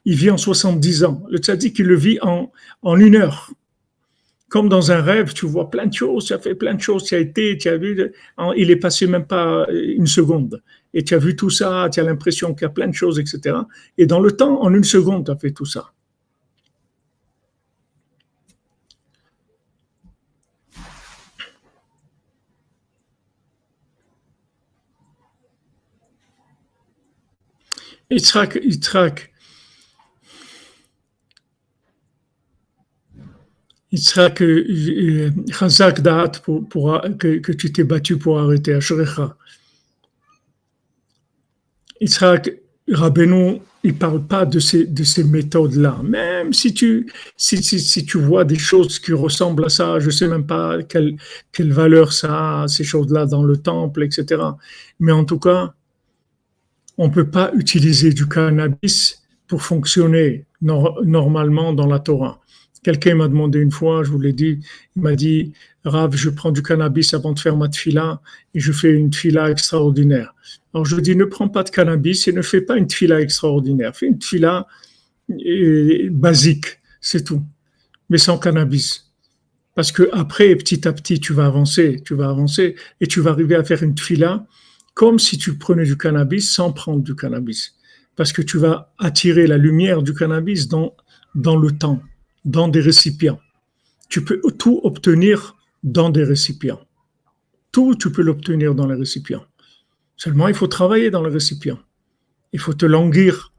vit 0.06 0.30
en 0.30 0.38
70 0.38 1.04
ans. 1.04 1.22
Le 1.30 1.38
tzaddik, 1.38 1.78
il 1.78 1.86
le 1.86 1.96
vit 1.96 2.18
en 2.22 2.96
une 2.96 3.14
heure 3.14 3.52
comme 4.52 4.68
dans 4.68 4.92
un 4.92 5.00
rêve, 5.00 5.32
tu 5.32 5.46
vois 5.46 5.70
plein 5.70 5.86
de 5.86 5.94
choses, 5.94 6.26
tu 6.26 6.34
as 6.34 6.38
fait 6.38 6.54
plein 6.54 6.74
de 6.74 6.80
choses, 6.82 7.04
tu 7.04 7.14
as 7.14 7.18
été, 7.18 7.56
tu 7.56 7.70
as 7.70 7.78
vu, 7.78 8.12
il 8.54 8.70
est 8.70 8.76
passé 8.76 9.06
même 9.06 9.24
pas 9.24 9.66
une 9.70 10.06
seconde. 10.06 10.62
Et 10.92 11.02
tu 11.04 11.14
as 11.14 11.18
vu 11.18 11.34
tout 11.34 11.48
ça, 11.48 11.88
tu 11.90 12.00
as 12.00 12.02
l'impression 12.02 12.52
qu'il 12.52 12.66
y 12.66 12.66
a 12.66 12.68
plein 12.68 12.86
de 12.86 12.92
choses, 12.92 13.18
etc. 13.18 13.56
Et 13.96 14.04
dans 14.04 14.20
le 14.20 14.30
temps, 14.32 14.62
en 14.62 14.74
une 14.74 14.84
seconde, 14.84 15.24
tu 15.24 15.30
as 15.30 15.36
fait 15.36 15.52
tout 15.52 15.64
ça. 15.64 15.92
Yitzhak, 28.10 28.60
Yitzhak, 28.62 29.31
sera 33.98 34.30
que 34.30 35.30
Chazak 35.50 36.00
Da'at 36.00 36.32
que 36.40 37.52
tu 37.52 37.72
t'es 37.72 37.84
battu 37.84 38.16
pour 38.16 38.40
arrêter 38.40 38.74
Ashrecha. 38.74 39.36
Yitzhak 42.02 42.50
Rabbeinu, 42.90 43.60
il 43.84 43.92
ne 43.92 43.96
parle 43.96 44.22
pas 44.26 44.44
de 44.44 44.58
ces, 44.58 44.86
de 44.86 45.04
ces 45.04 45.24
méthodes-là. 45.24 46.00
Même 46.02 46.52
si 46.52 46.74
tu, 46.74 47.10
si, 47.36 47.62
si, 47.62 47.78
si, 47.78 48.04
tu 48.04 48.18
vois 48.18 48.44
des 48.44 48.58
choses 48.58 48.98
qui 48.98 49.12
ressemblent 49.12 49.64
à 49.64 49.68
ça, 49.68 50.00
je 50.00 50.06
ne 50.06 50.10
sais 50.10 50.28
même 50.28 50.46
pas 50.46 50.82
quelle, 50.82 51.16
quelle 51.52 51.72
valeur 51.72 52.12
ça 52.12 52.62
a, 52.62 52.68
ces 52.68 52.84
choses-là 52.84 53.26
dans 53.26 53.44
le 53.44 53.56
temple, 53.56 54.02
etc. 54.02 54.42
Mais 54.98 55.12
en 55.12 55.24
tout 55.24 55.38
cas, 55.38 55.74
on 56.98 57.08
ne 57.08 57.12
peut 57.12 57.28
pas 57.28 57.52
utiliser 57.54 58.12
du 58.12 58.28
cannabis 58.28 59.22
pour 59.46 59.62
fonctionner 59.62 60.46
normalement 60.60 61.72
dans 61.72 61.86
la 61.86 61.98
Torah. 61.98 62.41
Quelqu'un 62.82 63.14
m'a 63.14 63.28
demandé 63.28 63.60
une 63.60 63.70
fois, 63.70 64.02
je 64.02 64.10
vous 64.10 64.20
l'ai 64.20 64.32
dit, 64.32 64.58
il 64.96 65.02
m'a 65.02 65.14
dit, 65.14 65.52
Rav, 65.84 66.16
je 66.16 66.30
prends 66.30 66.50
du 66.50 66.62
cannabis 66.62 67.14
avant 67.14 67.32
de 67.32 67.38
faire 67.38 67.56
ma 67.56 67.68
tfila 67.68 68.20
et 68.54 68.60
je 68.60 68.72
fais 68.72 68.92
une 68.92 69.10
tfila 69.10 69.50
extraordinaire. 69.50 70.34
Alors 70.74 70.84
je 70.84 70.98
dis, 71.00 71.14
ne 71.14 71.24
prends 71.24 71.48
pas 71.48 71.62
de 71.62 71.70
cannabis 71.70 72.26
et 72.28 72.32
ne 72.32 72.42
fais 72.42 72.60
pas 72.60 72.76
une 72.76 72.86
tfila 72.86 73.20
extraordinaire. 73.20 73.94
Fais 73.94 74.06
une 74.06 74.18
tfila 74.18 74.66
euh, 75.30 76.08
basique, 76.10 76.80
c'est 77.00 77.24
tout, 77.24 77.42
mais 78.10 78.18
sans 78.18 78.38
cannabis. 78.38 79.12
Parce 79.74 79.92
que 79.92 80.08
après, 80.12 80.54
petit 80.56 80.86
à 80.86 80.92
petit, 80.92 81.20
tu 81.20 81.32
vas 81.32 81.46
avancer, 81.46 82.02
tu 82.04 82.14
vas 82.14 82.28
avancer 82.28 82.76
et 83.00 83.06
tu 83.06 83.20
vas 83.20 83.30
arriver 83.30 83.54
à 83.54 83.64
faire 83.64 83.82
une 83.82 83.96
fila 83.96 84.46
comme 84.94 85.18
si 85.18 85.38
tu 85.38 85.56
prenais 85.56 85.84
du 85.84 85.96
cannabis 85.96 86.52
sans 86.52 86.72
prendre 86.72 87.02
du 87.02 87.14
cannabis. 87.14 87.74
Parce 88.16 88.32
que 88.32 88.42
tu 88.42 88.58
vas 88.58 88.92
attirer 88.98 89.46
la 89.46 89.56
lumière 89.56 90.02
du 90.02 90.12
cannabis 90.14 90.68
dans, 90.68 90.94
dans 91.34 91.56
le 91.56 91.70
temps, 91.70 92.02
dans 92.44 92.68
des 92.68 92.80
récipients. 92.80 93.40
Tu 94.08 94.24
peux 94.24 94.40
tout 94.58 94.80
obtenir 94.84 95.56
dans 95.82 96.10
des 96.10 96.24
récipients. 96.24 96.80
Tout, 97.72 97.94
tu 97.94 98.12
peux 98.12 98.22
l'obtenir 98.22 98.74
dans 98.74 98.86
les 98.86 98.96
récipients. 98.96 99.44
Seulement, 100.16 100.48
il 100.48 100.54
faut 100.54 100.66
travailler 100.66 101.10
dans 101.10 101.22
les 101.22 101.32
récipients. 101.32 101.78
Il 102.52 102.60
faut 102.60 102.74
te 102.74 102.86
languir. 102.86 103.52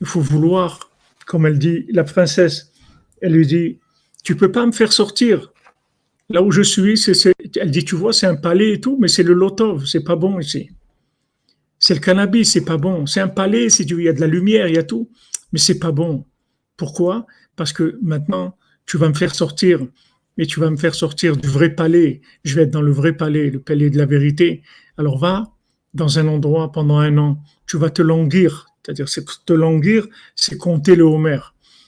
Il 0.00 0.06
faut 0.06 0.20
vouloir, 0.20 0.90
comme 1.26 1.46
elle 1.46 1.58
dit, 1.58 1.86
la 1.90 2.04
princesse, 2.04 2.72
elle 3.20 3.32
lui 3.32 3.46
dit, 3.46 3.78
tu 4.22 4.36
peux 4.36 4.50
pas 4.50 4.66
me 4.66 4.72
faire 4.72 4.92
sortir. 4.92 5.52
Là 6.30 6.42
où 6.42 6.50
je 6.50 6.62
suis, 6.62 6.96
c'est, 6.96 7.34
elle 7.56 7.70
dit, 7.70 7.84
tu 7.84 7.94
vois, 7.94 8.12
c'est 8.12 8.26
un 8.26 8.36
palais 8.36 8.72
et 8.72 8.80
tout, 8.80 8.96
mais 8.98 9.08
c'est 9.08 9.22
le 9.22 9.34
lotov, 9.34 9.84
c'est 9.86 10.02
pas 10.02 10.16
bon 10.16 10.40
ici. 10.40 10.70
C'est 11.78 11.94
le 11.94 12.00
cannabis, 12.00 12.52
c'est 12.52 12.64
pas 12.64 12.78
bon. 12.78 13.04
C'est 13.04 13.20
un 13.20 13.28
palais, 13.28 13.66
il 13.66 14.02
y 14.02 14.08
a 14.08 14.14
de 14.14 14.20
la 14.20 14.26
lumière, 14.26 14.68
il 14.68 14.74
y 14.74 14.78
a 14.78 14.82
tout, 14.82 15.10
mais 15.52 15.58
c'est 15.58 15.78
pas 15.78 15.92
bon. 15.92 16.24
Pourquoi? 16.78 17.26
Parce 17.56 17.72
que 17.72 17.98
maintenant, 18.02 18.56
tu 18.86 18.98
vas 18.98 19.08
me 19.08 19.14
faire 19.14 19.34
sortir, 19.34 19.80
mais 20.36 20.46
tu 20.46 20.60
vas 20.60 20.70
me 20.70 20.76
faire 20.76 20.94
sortir 20.94 21.36
du 21.36 21.48
vrai 21.48 21.70
palais. 21.70 22.20
Je 22.44 22.54
vais 22.54 22.62
être 22.62 22.70
dans 22.70 22.82
le 22.82 22.92
vrai 22.92 23.16
palais, 23.16 23.50
le 23.50 23.60
palais 23.60 23.90
de 23.90 23.98
la 23.98 24.06
vérité. 24.06 24.62
Alors 24.96 25.18
va 25.18 25.54
dans 25.94 26.18
un 26.18 26.26
endroit 26.26 26.72
pendant 26.72 26.98
un 26.98 27.16
an. 27.18 27.42
Tu 27.66 27.76
vas 27.76 27.90
te 27.90 28.02
languir. 28.02 28.66
C'est-à-dire, 28.82 29.08
c'est 29.08 29.24
te 29.46 29.52
languir, 29.52 30.06
c'est 30.34 30.58
compter 30.58 30.96
le 30.96 31.04
Homer. 31.04 31.38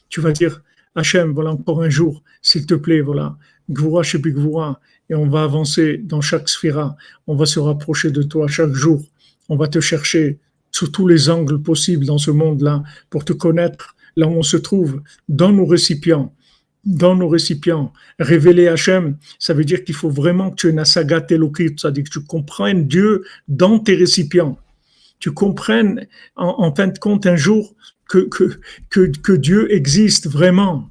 Tu 0.09 0.21
vas 0.21 0.33
dire, 0.33 0.62
Hachem, 0.95 1.33
voilà 1.33 1.51
encore 1.51 1.83
un 1.83 1.91
jour, 1.91 2.23
s'il 2.41 2.64
te 2.64 2.75
plaît, 2.75 3.01
voilà. 3.01 3.37
Gvoura 3.69 4.03
chez 4.03 4.19
Gvoura. 4.19 4.81
Et 5.11 5.14
on 5.14 5.29
va 5.29 5.43
avancer 5.43 5.99
dans 5.99 6.21
chaque 6.21 6.49
sphira. 6.49 6.97
On 7.27 7.37
va 7.37 7.47
se 7.47 7.59
rapprocher 7.61 8.11
de 8.11 8.23
toi 8.23 8.49
chaque 8.49 8.73
jour. 8.73 9.05
On 9.49 9.57
va 9.57 9.69
te 9.69 9.81
chercher 9.81 10.39
sous 10.71 10.89
tous 10.89 11.07
les 11.07 11.29
angles 11.29 11.61
possibles 11.62 12.07
dans 12.07 12.19
ce 12.19 12.31
monde-là 12.31 12.83
pour 13.11 13.25
te 13.25 13.33
connaître 13.33 13.95
là 14.17 14.27
où 14.27 14.33
on 14.33 14.43
se 14.43 14.57
trouve, 14.57 15.03
dans 15.29 15.53
nos 15.53 15.67
récipients, 15.67 16.35
dans 16.85 17.14
nos 17.14 17.29
récipients. 17.29 17.93
Révéler 18.19 18.69
Hachem, 18.69 19.17
ça 19.39 19.55
veut 19.55 19.64
dire 19.64 19.85
qu'il 19.85 19.95
faut 19.95 20.11
vraiment 20.11 20.51
que 20.51 20.57
tu 20.57 20.69
aies 20.69 20.71
une 20.71 20.83
elokit, 21.31 21.75
c'est-à-dire 21.77 22.05
que 22.05 22.11
tu 22.11 22.25
comprennes 22.25 22.87
Dieu 22.87 23.25
dans 23.49 23.79
tes 23.79 23.95
récipients. 23.95 24.59
Tu 25.19 25.33
comprennes, 25.33 26.07
en, 26.37 26.75
fin 26.75 26.89
de 26.89 26.99
compte, 26.99 27.27
un 27.27 27.37
jour, 27.37 27.75
que 28.09 29.37
Dieu 29.37 29.73
existe 29.73 30.29
vraiment. 30.29 30.89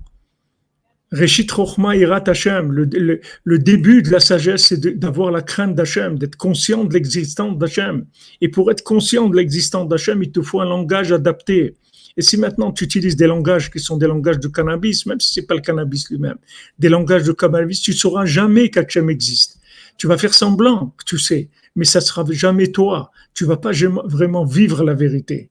Reshit 1.12 1.50
Rochma 1.52 1.96
Irat 1.96 2.24
Hashem, 2.28 2.72
le, 2.72 3.22
le, 3.44 3.60
début 3.60 4.02
de 4.02 4.12
la 4.12 4.20
sagesse, 4.20 4.68
c'est 4.68 5.00
d'avoir 5.00 5.32
la 5.32 5.42
crainte 5.42 5.76
d'Hachem, 5.76 6.18
d'être 6.18 6.36
conscient 6.36 6.84
de 6.84 6.94
l'existence 6.94 7.58
d'Hachem. 7.58 8.06
Et 8.42 8.50
pour 8.50 8.72
être 8.72 8.84
conscient 8.84 9.30
de 9.30 9.36
l'existence 9.36 9.88
d'Hachem, 9.88 10.24
il 10.24 10.32
te 10.32 10.42
faut 10.42 10.62
un 10.62 10.66
langage 10.66 11.12
adapté. 11.12 11.76
Et 12.18 12.22
si 12.22 12.38
maintenant 12.38 12.72
tu 12.72 12.84
utilises 12.84 13.16
des 13.16 13.28
langages 13.28 13.70
qui 13.70 13.80
sont 13.80 13.98
des 13.98 14.08
langages 14.08 14.40
de 14.40 14.48
cannabis, 14.48 15.06
même 15.06 15.20
si 15.20 15.34
c'est 15.34 15.46
pas 15.46 15.56
le 15.56 15.62
cannabis 15.62 16.10
lui-même, 16.10 16.38
des 16.80 16.90
langages 16.90 17.24
de 17.24 17.34
cannabis, 17.34 17.82
tu 17.82 17.94
sauras 17.94 18.26
jamais 18.26 18.70
qu'Hachem 18.70 19.10
existe. 19.10 19.60
Tu 19.98 20.08
vas 20.08 20.18
faire 20.18 20.34
semblant 20.34 20.94
tu 21.06 21.18
sais, 21.18 21.50
mais 21.76 21.86
ça 21.86 22.02
sera 22.02 22.26
jamais 22.32 22.72
toi. 22.72 23.12
Tu 23.34 23.46
vas 23.46 23.58
pas 23.58 23.72
vraiment 24.06 24.46
vivre 24.46 24.84
la 24.84 24.94
vérité. 24.94 25.50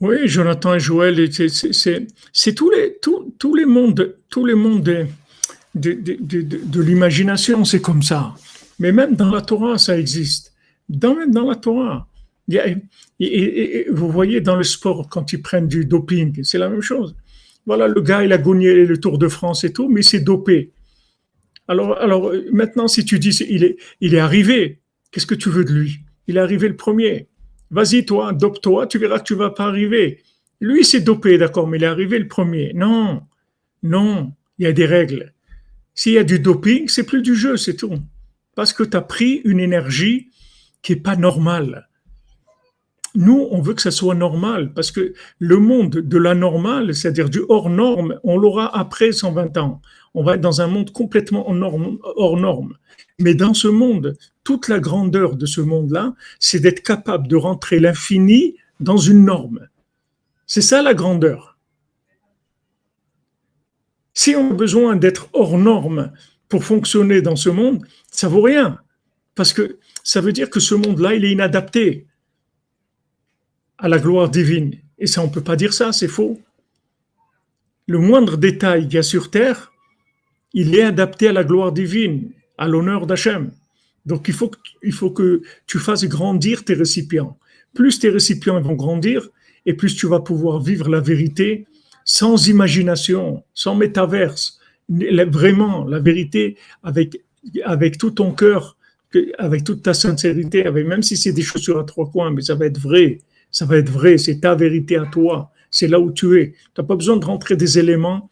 Oui, 0.00 0.26
Jonathan 0.26 0.74
et 0.74 0.80
Joël, 0.80 1.28
c'est 1.30 2.54
tous 2.54 2.70
les, 2.70 3.66
mondes, 3.66 4.16
tous 4.30 4.46
les 4.46 4.54
mondes 4.54 5.06
de, 5.74 6.80
l'imagination, 6.80 7.64
c'est 7.64 7.82
comme 7.82 8.02
ça. 8.02 8.34
Mais 8.78 8.92
même 8.92 9.14
dans 9.14 9.30
la 9.30 9.42
Torah, 9.42 9.76
ça 9.76 9.98
existe. 9.98 10.54
Dans, 10.88 11.14
même 11.14 11.32
dans 11.32 11.48
la 11.48 11.56
Torah. 11.56 12.06
Vous 12.48 14.10
voyez 14.10 14.40
dans 14.40 14.56
le 14.56 14.62
sport, 14.62 15.08
quand 15.10 15.34
ils 15.34 15.42
prennent 15.42 15.68
du 15.68 15.84
doping, 15.84 16.42
c'est 16.44 16.58
la 16.58 16.70
même 16.70 16.80
chose. 16.80 17.14
Voilà, 17.66 17.86
le 17.86 18.00
gars, 18.00 18.24
il 18.24 18.32
a 18.32 18.38
gagné 18.38 18.86
le 18.86 18.98
Tour 18.98 19.18
de 19.18 19.28
France 19.28 19.64
et 19.64 19.72
tout, 19.72 19.88
mais 19.88 20.00
il 20.00 20.04
s'est 20.04 20.20
dopé. 20.20 20.72
Alors, 21.68 22.00
alors 22.00 22.32
maintenant, 22.50 22.88
si 22.88 23.04
tu 23.04 23.18
dis, 23.18 23.36
il 23.48 23.76
il 24.00 24.14
est 24.14 24.18
arrivé, 24.18 24.80
qu'est-ce 25.12 25.26
que 25.26 25.34
tu 25.34 25.50
veux 25.50 25.64
de 25.64 25.72
lui? 25.72 26.00
Il 26.26 26.38
est 26.38 26.40
arrivé 26.40 26.68
le 26.68 26.76
premier. 26.76 27.28
Vas-y, 27.70 28.04
toi, 28.04 28.32
dope-toi, 28.32 28.86
tu 28.86 28.98
verras 28.98 29.18
que 29.20 29.24
tu 29.24 29.34
vas 29.34 29.50
pas 29.50 29.66
arriver. 29.66 30.22
Lui, 30.60 30.84
s'est 30.84 31.00
dopé, 31.00 31.38
d'accord, 31.38 31.66
mais 31.66 31.78
il 31.78 31.84
est 31.84 31.86
arrivé 31.86 32.18
le 32.18 32.28
premier. 32.28 32.72
Non, 32.74 33.22
non, 33.82 34.32
il 34.58 34.64
y 34.64 34.66
a 34.66 34.72
des 34.72 34.86
règles. 34.86 35.32
S'il 35.94 36.12
y 36.12 36.18
a 36.18 36.24
du 36.24 36.38
doping, 36.38 36.88
c'est 36.88 37.04
plus 37.04 37.22
du 37.22 37.34
jeu, 37.34 37.56
c'est 37.56 37.76
tout. 37.76 37.98
Parce 38.54 38.72
que 38.72 38.82
tu 38.82 38.96
as 38.96 39.02
pris 39.02 39.40
une 39.44 39.60
énergie 39.60 40.30
qui 40.82 40.92
est 40.92 40.96
pas 40.96 41.16
normale. 41.16 41.88
Nous, 43.14 43.48
on 43.50 43.60
veut 43.60 43.74
que 43.74 43.82
ça 43.82 43.90
soit 43.90 44.14
normal, 44.14 44.72
parce 44.72 44.92
que 44.92 45.14
le 45.38 45.56
monde 45.58 45.90
de 45.90 46.18
la 46.18 46.34
normale, 46.34 46.94
c'est-à-dire 46.94 47.28
du 47.28 47.40
hors 47.48 47.68
norme, 47.68 48.20
on 48.22 48.36
l'aura 48.36 48.76
après 48.76 49.10
120 49.12 49.56
ans. 49.56 49.80
On 50.14 50.22
va 50.22 50.34
être 50.34 50.40
dans 50.40 50.60
un 50.60 50.68
monde 50.68 50.92
complètement 50.92 51.48
hors 51.48 52.36
norme. 52.36 52.76
Mais 53.18 53.34
dans 53.34 53.54
ce 53.54 53.68
monde, 53.68 54.16
toute 54.44 54.68
la 54.68 54.78
grandeur 54.78 55.36
de 55.36 55.46
ce 55.46 55.60
monde-là, 55.60 56.14
c'est 56.38 56.60
d'être 56.60 56.82
capable 56.82 57.26
de 57.28 57.36
rentrer 57.36 57.80
l'infini 57.80 58.56
dans 58.78 58.96
une 58.96 59.24
norme. 59.24 59.68
C'est 60.46 60.62
ça 60.62 60.82
la 60.82 60.94
grandeur. 60.94 61.58
Si 64.14 64.34
on 64.36 64.50
a 64.50 64.54
besoin 64.54 64.96
d'être 64.96 65.28
hors 65.32 65.58
norme 65.58 66.12
pour 66.48 66.64
fonctionner 66.64 67.22
dans 67.22 67.36
ce 67.36 67.50
monde, 67.50 67.84
ça 68.10 68.28
vaut 68.28 68.42
rien. 68.42 68.78
Parce 69.34 69.52
que 69.52 69.78
ça 70.02 70.20
veut 70.20 70.32
dire 70.32 70.50
que 70.50 70.60
ce 70.60 70.74
monde-là, 70.74 71.14
il 71.14 71.24
est 71.24 71.32
inadapté 71.32 72.06
à 73.80 73.88
la 73.88 73.98
gloire 73.98 74.28
divine. 74.28 74.74
Et 74.98 75.06
ça, 75.06 75.22
on 75.22 75.26
ne 75.26 75.32
peut 75.32 75.40
pas 75.40 75.56
dire 75.56 75.72
ça, 75.72 75.92
c'est 75.92 76.08
faux. 76.08 76.40
Le 77.86 77.98
moindre 77.98 78.36
détail 78.36 78.84
qu'il 78.84 78.94
y 78.94 78.98
a 78.98 79.02
sur 79.02 79.30
terre, 79.30 79.72
il 80.52 80.74
est 80.74 80.82
adapté 80.82 81.28
à 81.28 81.32
la 81.32 81.44
gloire 81.44 81.72
divine 81.72 82.30
à 82.58 82.68
l'honneur 82.68 83.06
d'Hachem. 83.06 83.50
Donc 84.06 84.28
il 84.28 84.34
faut, 84.34 84.48
que, 84.48 84.58
il 84.82 84.92
faut 84.92 85.10
que 85.10 85.42
tu 85.66 85.78
fasses 85.78 86.04
grandir 86.04 86.64
tes 86.64 86.74
récipients. 86.74 87.38
Plus 87.74 87.98
tes 87.98 88.10
récipients 88.10 88.60
vont 88.60 88.74
grandir, 88.74 89.28
et 89.66 89.74
plus 89.74 89.96
tu 89.96 90.06
vas 90.06 90.20
pouvoir 90.20 90.60
vivre 90.60 90.88
la 90.88 91.00
vérité 91.00 91.66
sans 92.04 92.48
imagination, 92.48 93.42
sans 93.54 93.74
métaverse. 93.74 94.58
Vraiment, 94.88 95.84
la 95.84 96.00
vérité 96.00 96.56
avec, 96.82 97.22
avec 97.64 97.98
tout 97.98 98.10
ton 98.10 98.32
cœur, 98.32 98.76
avec 99.38 99.64
toute 99.64 99.82
ta 99.82 99.94
sincérité, 99.94 100.66
avec, 100.66 100.86
même 100.86 101.02
si 101.02 101.16
c'est 101.16 101.32
des 101.32 101.42
chaussures 101.42 101.78
à 101.78 101.84
trois 101.84 102.10
coins, 102.10 102.30
mais 102.30 102.42
ça 102.42 102.54
va 102.54 102.66
être 102.66 102.80
vrai. 102.80 103.20
Ça 103.50 103.64
va 103.64 103.76
être 103.76 103.90
vrai, 103.90 104.18
c'est 104.18 104.40
ta 104.40 104.54
vérité 104.54 104.96
à 104.96 105.06
toi. 105.06 105.50
C'est 105.70 105.88
là 105.88 106.00
où 106.00 106.12
tu 106.12 106.40
es. 106.40 106.52
Tu 106.52 106.80
n'as 106.80 106.84
pas 106.84 106.96
besoin 106.96 107.16
de 107.16 107.24
rentrer 107.24 107.56
des 107.56 107.78
éléments 107.78 108.28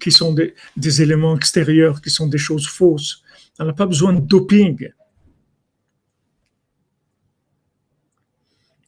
qui 0.00 0.12
sont 0.12 0.34
des, 0.34 1.02
éléments 1.02 1.36
extérieurs, 1.36 2.00
qui 2.00 2.10
sont 2.10 2.26
des 2.26 2.38
choses 2.38 2.66
fausses. 2.66 3.22
On 3.58 3.64
n'a 3.64 3.72
pas 3.72 3.86
besoin 3.86 4.12
de 4.12 4.20
doping. 4.20 4.90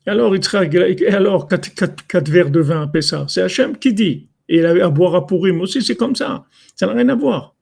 Alors, 0.07 0.37
il 0.37 1.07
alors 1.09 1.49
4, 1.49 2.31
verres 2.31 2.51
de 2.51 2.61
vin 2.61 2.83
après 2.83 3.03
ça, 3.03 3.27
c'est 3.29 3.43
Hachem 3.43 3.77
qui 3.77 3.93
dit. 3.93 4.29
Et 4.49 4.65
à 4.65 4.89
boire 4.89 5.17
à 5.17 5.27
Purim 5.27 5.61
aussi, 5.61 5.83
c'est 5.83 5.97
comme 5.97 6.15
ça. 6.15 6.47
Ça 6.77 6.87
n'a 6.87 6.93
rien 6.93 7.09
à 7.09 7.17
voir. 7.17 7.56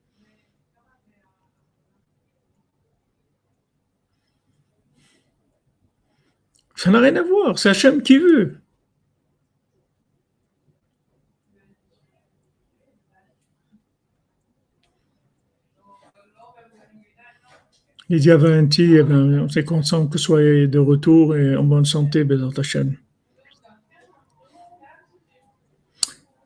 Ça 6.76 6.90
n'a 6.90 7.00
rien 7.00 7.16
à 7.16 7.22
voir. 7.22 7.58
C'est 7.58 7.70
Hachem 7.70 8.02
qui 8.02 8.18
veut. 8.18 8.56
Les 18.10 18.18
Diavanti, 18.18 18.96
eh 18.96 19.02
ben, 19.02 19.40
on 19.40 19.48
est 19.48 19.64
content 19.64 20.06
que 20.06 20.18
soyez 20.18 20.66
de 20.66 20.78
retour 20.78 21.36
et 21.36 21.56
en 21.56 21.64
bonne 21.64 21.86
santé, 21.86 22.26
ta 22.54 22.62
chaîne. 22.62 22.98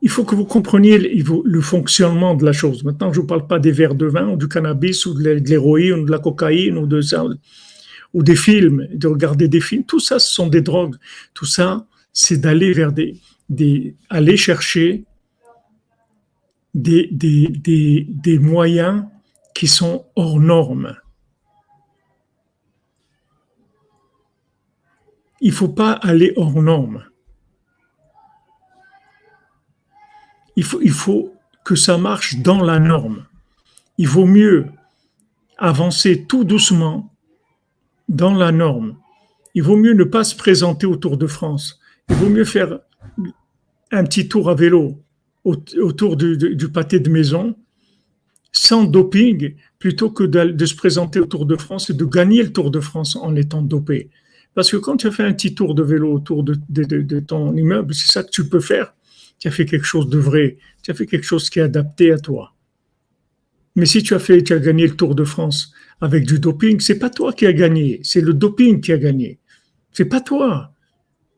Il 0.00 0.08
faut 0.08 0.24
que 0.24 0.36
vous 0.36 0.44
compreniez 0.44 0.98
le 0.98 1.60
fonctionnement 1.60 2.36
de 2.36 2.44
la 2.44 2.52
chose. 2.52 2.84
Maintenant, 2.84 3.12
je 3.12 3.18
ne 3.18 3.22
vous 3.22 3.26
parle 3.26 3.48
pas 3.48 3.58
des 3.58 3.72
verres 3.72 3.96
de 3.96 4.06
vin 4.06 4.28
ou 4.28 4.36
du 4.36 4.46
cannabis 4.46 5.04
ou 5.06 5.14
de 5.14 5.30
l'héroïne 5.30 5.94
ou 5.94 6.04
de 6.06 6.12
la 6.12 6.20
cocaïne 6.20 6.78
ou 6.78 6.86
de 6.86 7.00
ça, 7.00 7.24
ou 8.14 8.22
des 8.22 8.36
films, 8.36 8.88
de 8.92 9.06
regarder 9.06 9.48
des 9.48 9.60
films. 9.60 9.84
Tout 9.84 10.00
ça, 10.00 10.18
ce 10.18 10.32
sont 10.32 10.48
des 10.48 10.62
drogues. 10.62 10.96
Tout 11.34 11.44
ça, 11.44 11.86
c'est 12.12 12.38
d'aller 12.38 12.72
vers 12.72 12.92
des, 12.92 13.20
aller 14.08 14.36
chercher 14.36 15.04
des, 16.74 18.38
moyens 18.40 19.04
qui 19.54 19.66
sont 19.66 20.06
hors 20.16 20.40
normes. 20.40 20.96
Il 25.40 25.50
ne 25.50 25.54
faut 25.54 25.68
pas 25.68 25.92
aller 25.92 26.32
hors 26.36 26.60
normes. 26.62 27.04
Il 30.56 30.64
faut 30.64 31.32
que 31.64 31.76
ça 31.76 31.98
marche 31.98 32.36
dans 32.38 32.62
la 32.64 32.80
norme. 32.80 33.26
Il 33.98 34.08
vaut 34.08 34.26
mieux 34.26 34.66
avancer 35.56 36.24
tout 36.24 36.44
doucement 36.44 37.12
dans 38.08 38.34
la 38.34 38.52
norme. 38.52 38.96
Il 39.54 39.62
vaut 39.62 39.76
mieux 39.76 39.94
ne 39.94 40.04
pas 40.04 40.24
se 40.24 40.36
présenter 40.36 40.86
au 40.86 40.96
Tour 40.96 41.16
de 41.16 41.26
France. 41.26 41.80
Il 42.08 42.16
vaut 42.16 42.28
mieux 42.28 42.44
faire 42.44 42.80
un 43.90 44.04
petit 44.04 44.28
tour 44.28 44.50
à 44.50 44.54
vélo 44.54 45.02
autour 45.44 46.16
du, 46.16 46.68
pâté 46.68 47.00
de 47.00 47.08
maison 47.08 47.56
sans 48.52 48.84
doping 48.84 49.54
plutôt 49.78 50.10
que 50.10 50.24
de, 50.24 50.66
se 50.66 50.74
présenter 50.74 51.20
au 51.20 51.26
Tour 51.26 51.46
de 51.46 51.56
France 51.56 51.90
et 51.90 51.94
de 51.94 52.04
gagner 52.04 52.42
le 52.42 52.52
Tour 52.52 52.70
de 52.70 52.80
France 52.80 53.16
en 53.16 53.36
étant 53.36 53.62
dopé. 53.62 54.10
Parce 54.54 54.70
que 54.70 54.76
quand 54.76 54.96
tu 54.96 55.06
as 55.06 55.10
fait 55.10 55.22
un 55.22 55.32
petit 55.32 55.54
tour 55.54 55.74
de 55.74 55.82
vélo 55.82 56.12
autour 56.12 56.42
de, 56.42 56.56
de 56.68 57.20
ton 57.20 57.54
immeuble, 57.54 57.94
c'est 57.94 58.10
ça 58.10 58.24
que 58.24 58.30
tu 58.30 58.48
peux 58.48 58.60
faire. 58.60 58.94
Tu 59.38 59.46
as 59.46 59.50
fait 59.52 59.66
quelque 59.66 59.84
chose 59.84 60.08
de 60.08 60.18
vrai. 60.18 60.58
Tu 60.82 60.90
as 60.90 60.94
fait 60.94 61.06
quelque 61.06 61.24
chose 61.24 61.48
qui 61.48 61.60
est 61.60 61.62
adapté 61.62 62.10
à 62.10 62.18
toi. 62.18 62.54
Mais 63.78 63.86
si 63.86 64.02
tu 64.02 64.12
as 64.14 64.18
fait, 64.18 64.42
tu 64.42 64.52
as 64.52 64.58
gagné 64.58 64.88
le 64.88 64.96
Tour 64.96 65.14
de 65.14 65.22
France 65.22 65.72
avec 66.00 66.26
du 66.26 66.40
doping, 66.40 66.80
c'est 66.80 66.98
pas 66.98 67.10
toi 67.10 67.32
qui 67.32 67.46
as 67.46 67.52
gagné, 67.52 68.00
c'est 68.02 68.20
le 68.20 68.34
doping 68.34 68.80
qui 68.80 68.92
a 68.92 68.98
gagné. 68.98 69.38
C'est 69.92 70.06
pas 70.06 70.20
toi. 70.20 70.72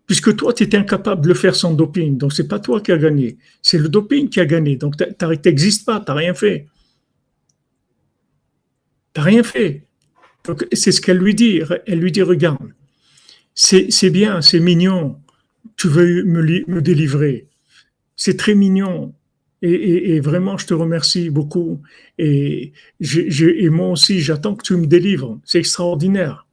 Puisque 0.06 0.34
toi, 0.34 0.54
tu 0.54 0.62
étais 0.62 0.78
incapable 0.78 1.20
de 1.20 1.28
le 1.28 1.34
faire 1.34 1.54
sans 1.54 1.74
doping. 1.74 2.16
Donc, 2.16 2.32
c'est 2.32 2.48
pas 2.48 2.58
toi 2.58 2.80
qui 2.80 2.92
as 2.92 2.96
gagné. 2.96 3.36
C'est 3.60 3.76
le 3.76 3.90
doping 3.90 4.30
qui 4.30 4.40
a 4.40 4.46
gagné. 4.46 4.76
Donc, 4.76 4.96
tu 4.96 5.04
n'existes 5.44 5.84
pas. 5.84 6.00
Tu 6.00 6.06
n'as 6.08 6.14
rien 6.14 6.32
fait. 6.32 6.66
Tu 9.12 9.20
n'as 9.20 9.24
rien 9.24 9.42
fait. 9.42 9.86
C'est 10.72 10.92
ce 10.92 11.02
qu'elle 11.02 11.18
lui 11.18 11.34
dit. 11.34 11.60
Elle 11.86 12.00
lui 12.00 12.10
dit, 12.10 12.22
regarde, 12.22 12.72
c'est 13.54 14.10
bien, 14.10 14.40
c'est 14.40 14.60
mignon. 14.60 15.20
Tu 15.76 15.88
veux 15.88 16.24
me, 16.24 16.42
me 16.66 16.80
délivrer. 16.80 17.48
C'est 18.16 18.38
très 18.38 18.54
mignon. 18.54 19.14
Et, 19.62 20.20
vraiment, 20.20 20.56
je 20.56 20.66
te 20.66 20.74
remercie 20.74 21.28
beaucoup. 21.28 21.82
Et, 22.16 22.72
et 23.00 23.68
moi 23.68 23.90
aussi, 23.90 24.20
j'attends 24.20 24.54
que 24.54 24.62
tu 24.62 24.74
me 24.74 24.86
délivres. 24.86 25.38
C'est 25.44 25.58
extraordinaire. 25.58 26.46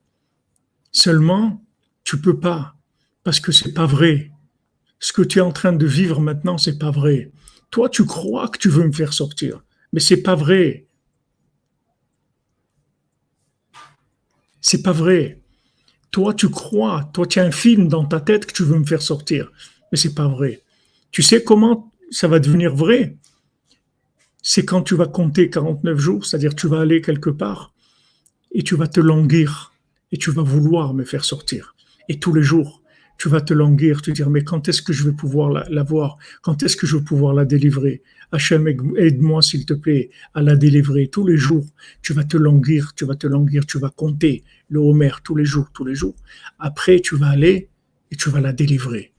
Seulement, 0.92 1.64
tu 2.04 2.20
peux 2.20 2.40
pas 2.40 2.76
parce 3.24 3.40
que 3.40 3.52
c'est 3.52 3.74
pas 3.74 3.86
vrai. 3.86 4.32
Ce 5.00 5.14
que 5.14 5.22
tu 5.22 5.40
es 5.40 5.42
en 5.42 5.52
train 5.52 5.74
de 5.74 5.86
vivre 5.86 6.20
maintenant, 6.20 6.58
c'est 6.58 6.80
pas 6.80 6.92
vrai. 6.92 7.32
Toi, 7.72 7.90
tu 7.90 8.06
crois 8.06 8.48
que 8.48 8.58
tu 8.58 8.70
veux 8.70 8.86
me 8.86 8.92
faire 8.92 9.14
sortir, 9.14 9.64
mais 9.94 10.00
c'est 10.00 10.24
pas 10.24 10.36
vrai. 10.36 10.88
C'est 14.62 14.82
pas 14.82 14.92
vrai. 14.92 15.42
Toi, 16.12 16.34
tu 16.34 16.50
crois, 16.50 17.10
toi, 17.14 17.28
tu 17.28 17.40
as 17.40 17.44
un 17.44 17.52
film 17.52 17.88
dans 17.88 18.06
ta 18.06 18.20
tête 18.20 18.46
que 18.46 18.54
tu 18.54 18.64
veux 18.64 18.80
me 18.80 18.86
faire 18.86 19.02
sortir, 19.02 19.52
mais 19.92 19.98
c'est 19.98 20.16
pas 20.16 20.28
vrai. 20.28 20.62
Tu 21.12 21.22
sais 21.22 21.44
comment 21.44 21.92
ça 22.12 22.28
va 22.28 22.40
devenir 22.40 22.76
vrai 22.76 23.18
C'est 24.42 24.66
quand 24.66 24.82
tu 24.82 24.96
vas 24.96 25.08
compter 25.08 25.50
49 25.50 25.98
jours, 25.98 26.26
c'est-à-dire 26.26 26.56
tu 26.56 26.68
vas 26.68 26.82
aller 26.82 27.02
quelque 27.02 27.30
part 27.30 27.74
et 28.52 28.64
tu 28.64 28.76
vas 28.76 28.88
te 28.88 29.00
languir 29.00 29.74
et 30.12 30.18
tu 30.18 30.32
vas 30.32 30.42
vouloir 30.42 30.94
me 30.94 31.04
faire 31.04 31.26
sortir. 31.26 31.76
Et 32.10 32.20
tous 32.20 32.34
les 32.34 32.44
jours, 32.44 32.82
tu 33.18 33.30
vas 33.30 33.42
te 33.42 33.54
languir, 33.54 34.02
te 34.02 34.12
dire, 34.12 34.30
mais 34.30 34.44
quand 34.44 34.70
est-ce 34.70 34.82
que 34.82 34.94
je 34.94 35.04
vais 35.04 35.12
pouvoir 35.12 35.50
la, 35.50 35.84
voir 35.84 36.18
Quand 36.42 36.62
est-ce 36.64 36.78
que 36.78 36.86
je 36.86 36.98
vais 36.98 37.04
pouvoir 37.04 37.34
la 37.34 37.46
délivrer 37.46 38.04
Hachem, 38.32 38.68
aide-moi 38.98 39.42
s'il 39.42 39.66
te 39.66 39.74
plaît 39.74 40.10
à 40.34 40.42
la 40.42 40.56
délivrer 40.56 41.08
tous 41.08 41.26
les 41.26 41.38
jours. 41.38 41.66
Tu 42.02 42.14
vas 42.14 42.24
te 42.24 42.38
languir, 42.38 42.94
tu 42.96 43.06
vas 43.06 43.16
te 43.16 43.26
languir, 43.26 43.66
tu 43.66 43.80
vas 43.80 43.90
compter 43.90 44.44
le 44.70 44.80
Homer 44.80 45.12
tous 45.24 45.36
les 45.36 45.46
jours, 45.46 45.72
tous 45.74 45.86
les 45.86 45.96
jours. 45.96 46.16
Après, 46.60 47.00
tu 47.00 47.16
vas 47.16 47.30
aller 47.30 47.70
et 48.12 48.16
tu 48.16 48.30
vas 48.30 48.42
la 48.42 48.54
délivrer. 48.54 49.14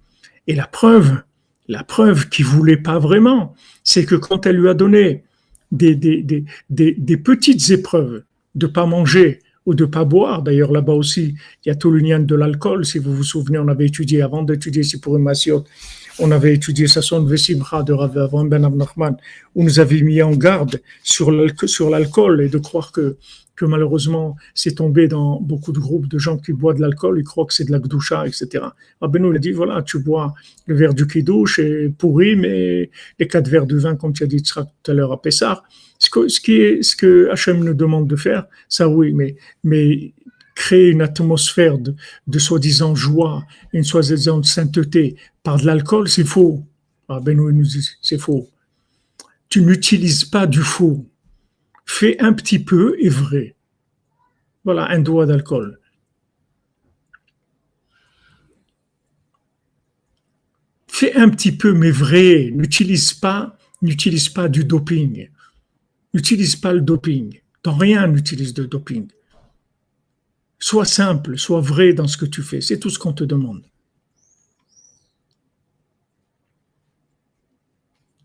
Et 0.46 0.54
la 0.54 0.66
preuve, 0.66 1.22
la 1.68 1.84
preuve 1.84 2.28
qu'il 2.28 2.46
voulait 2.46 2.76
pas 2.76 2.98
vraiment, 2.98 3.54
c'est 3.84 4.04
que 4.04 4.14
quand 4.14 4.46
elle 4.46 4.56
lui 4.56 4.68
a 4.68 4.74
donné 4.74 5.24
des, 5.70 5.94
des, 5.94 6.22
des, 6.22 6.44
des 6.98 7.16
petites 7.16 7.70
épreuves 7.70 8.22
de 8.54 8.66
pas 8.66 8.86
manger, 8.86 9.40
ou 9.68 9.74
de 9.74 9.84
pas 9.84 10.04
boire. 10.04 10.42
D'ailleurs, 10.42 10.72
là-bas 10.72 10.94
aussi, 10.94 11.34
il 11.62 11.68
y 11.68 11.70
a 11.70 11.74
tout 11.74 11.90
le 11.90 11.98
lien 11.98 12.18
de 12.18 12.34
l'alcool. 12.34 12.86
Si 12.86 12.98
vous 12.98 13.14
vous 13.14 13.22
souvenez, 13.22 13.58
on 13.58 13.68
avait 13.68 13.84
étudié, 13.84 14.22
avant 14.22 14.42
d'étudier 14.42 14.82
pour 15.02 15.18
Massiot, 15.18 15.62
on 16.18 16.30
avait 16.30 16.54
étudié 16.54 16.86
Sasson 16.86 17.22
Vesimra 17.22 17.82
de 17.82 17.92
Rav 17.92 18.14
Ben 18.48 18.64
Abnachman, 18.64 19.18
où 19.54 19.62
nous 19.62 19.78
avait 19.78 20.00
mis 20.00 20.22
en 20.22 20.30
garde 20.30 20.80
sur 21.02 21.30
l'alcool 21.30 22.40
et 22.40 22.48
de 22.48 22.56
croire 22.56 22.92
que, 22.92 23.18
que 23.58 23.64
malheureusement, 23.64 24.36
c'est 24.54 24.76
tombé 24.76 25.08
dans 25.08 25.40
beaucoup 25.40 25.72
de 25.72 25.78
groupes 25.78 26.08
de 26.08 26.18
gens 26.18 26.38
qui 26.38 26.52
boivent 26.52 26.76
de 26.76 26.82
l'alcool, 26.82 27.18
ils 27.18 27.24
croient 27.24 27.46
que 27.46 27.54
c'est 27.54 27.64
de 27.64 27.72
la 27.72 27.80
gdoucha, 27.80 28.26
etc. 28.26 28.64
Rabbeinu 29.00 29.34
a 29.34 29.38
dit, 29.38 29.52
voilà, 29.52 29.82
tu 29.82 29.98
bois 29.98 30.34
le 30.66 30.76
verre 30.76 30.94
du 30.94 31.06
kidouche 31.06 31.60
pourri, 31.98 32.36
mais 32.36 32.90
les 33.18 33.26
quatre 33.26 33.48
verres 33.48 33.66
de 33.66 33.76
vin, 33.76 33.96
comme 33.96 34.12
tu 34.12 34.22
as 34.22 34.26
dit 34.26 34.42
tout 34.42 34.60
à 34.60 34.94
l'heure 34.94 35.12
à 35.12 35.20
Pessar, 35.20 35.64
ce 35.98 36.10
que, 36.10 36.28
ce, 36.28 36.40
qui 36.40 36.54
est, 36.54 36.82
ce 36.82 36.94
que 36.96 37.50
nous 37.52 37.74
demande 37.74 38.06
de 38.06 38.16
faire, 38.16 38.46
ça 38.68 38.88
oui, 38.88 39.12
mais, 39.12 39.36
mais 39.64 40.14
créer 40.54 40.90
une 40.90 41.02
atmosphère 41.02 41.78
de, 41.78 42.38
soi-disant 42.38 42.94
joie, 42.94 43.44
une 43.72 43.84
soi-disant 43.84 44.42
sainteté 44.42 45.16
par 45.42 45.58
de 45.58 45.66
l'alcool, 45.66 46.08
c'est 46.08 46.24
faux. 46.24 46.64
Ben 47.08 47.36
nous 47.36 47.62
dit, 47.62 47.88
c'est 48.02 48.18
faux. 48.18 48.48
Tu 49.48 49.62
n'utilises 49.62 50.24
pas 50.24 50.46
du 50.46 50.60
faux. 50.60 51.06
Fais 51.88 52.20
un 52.20 52.34
petit 52.34 52.58
peu 52.58 52.96
et 53.00 53.08
vrai. 53.08 53.56
Voilà, 54.62 54.90
un 54.90 55.00
doigt 55.00 55.24
d'alcool. 55.24 55.80
Fais 60.86 61.14
un 61.16 61.30
petit 61.30 61.50
peu, 61.50 61.72
mais 61.72 61.90
vrai. 61.90 62.50
N'utilise 62.54 63.14
pas, 63.14 63.56
n'utilise 63.80 64.28
pas 64.28 64.48
du 64.48 64.64
doping. 64.64 65.30
N'utilise 66.12 66.56
pas 66.56 66.74
le 66.74 66.82
doping. 66.82 67.40
Dans 67.64 67.74
rien 67.74 68.06
n'utilise 68.06 68.52
de 68.52 68.64
doping. 68.64 69.08
Sois 70.60 70.84
simple, 70.84 71.38
sois 71.38 71.62
vrai 71.62 71.94
dans 71.94 72.06
ce 72.06 72.18
que 72.18 72.26
tu 72.26 72.42
fais. 72.42 72.60
C'est 72.60 72.78
tout 72.78 72.90
ce 72.90 72.98
qu'on 72.98 73.14
te 73.14 73.24
demande. 73.24 73.64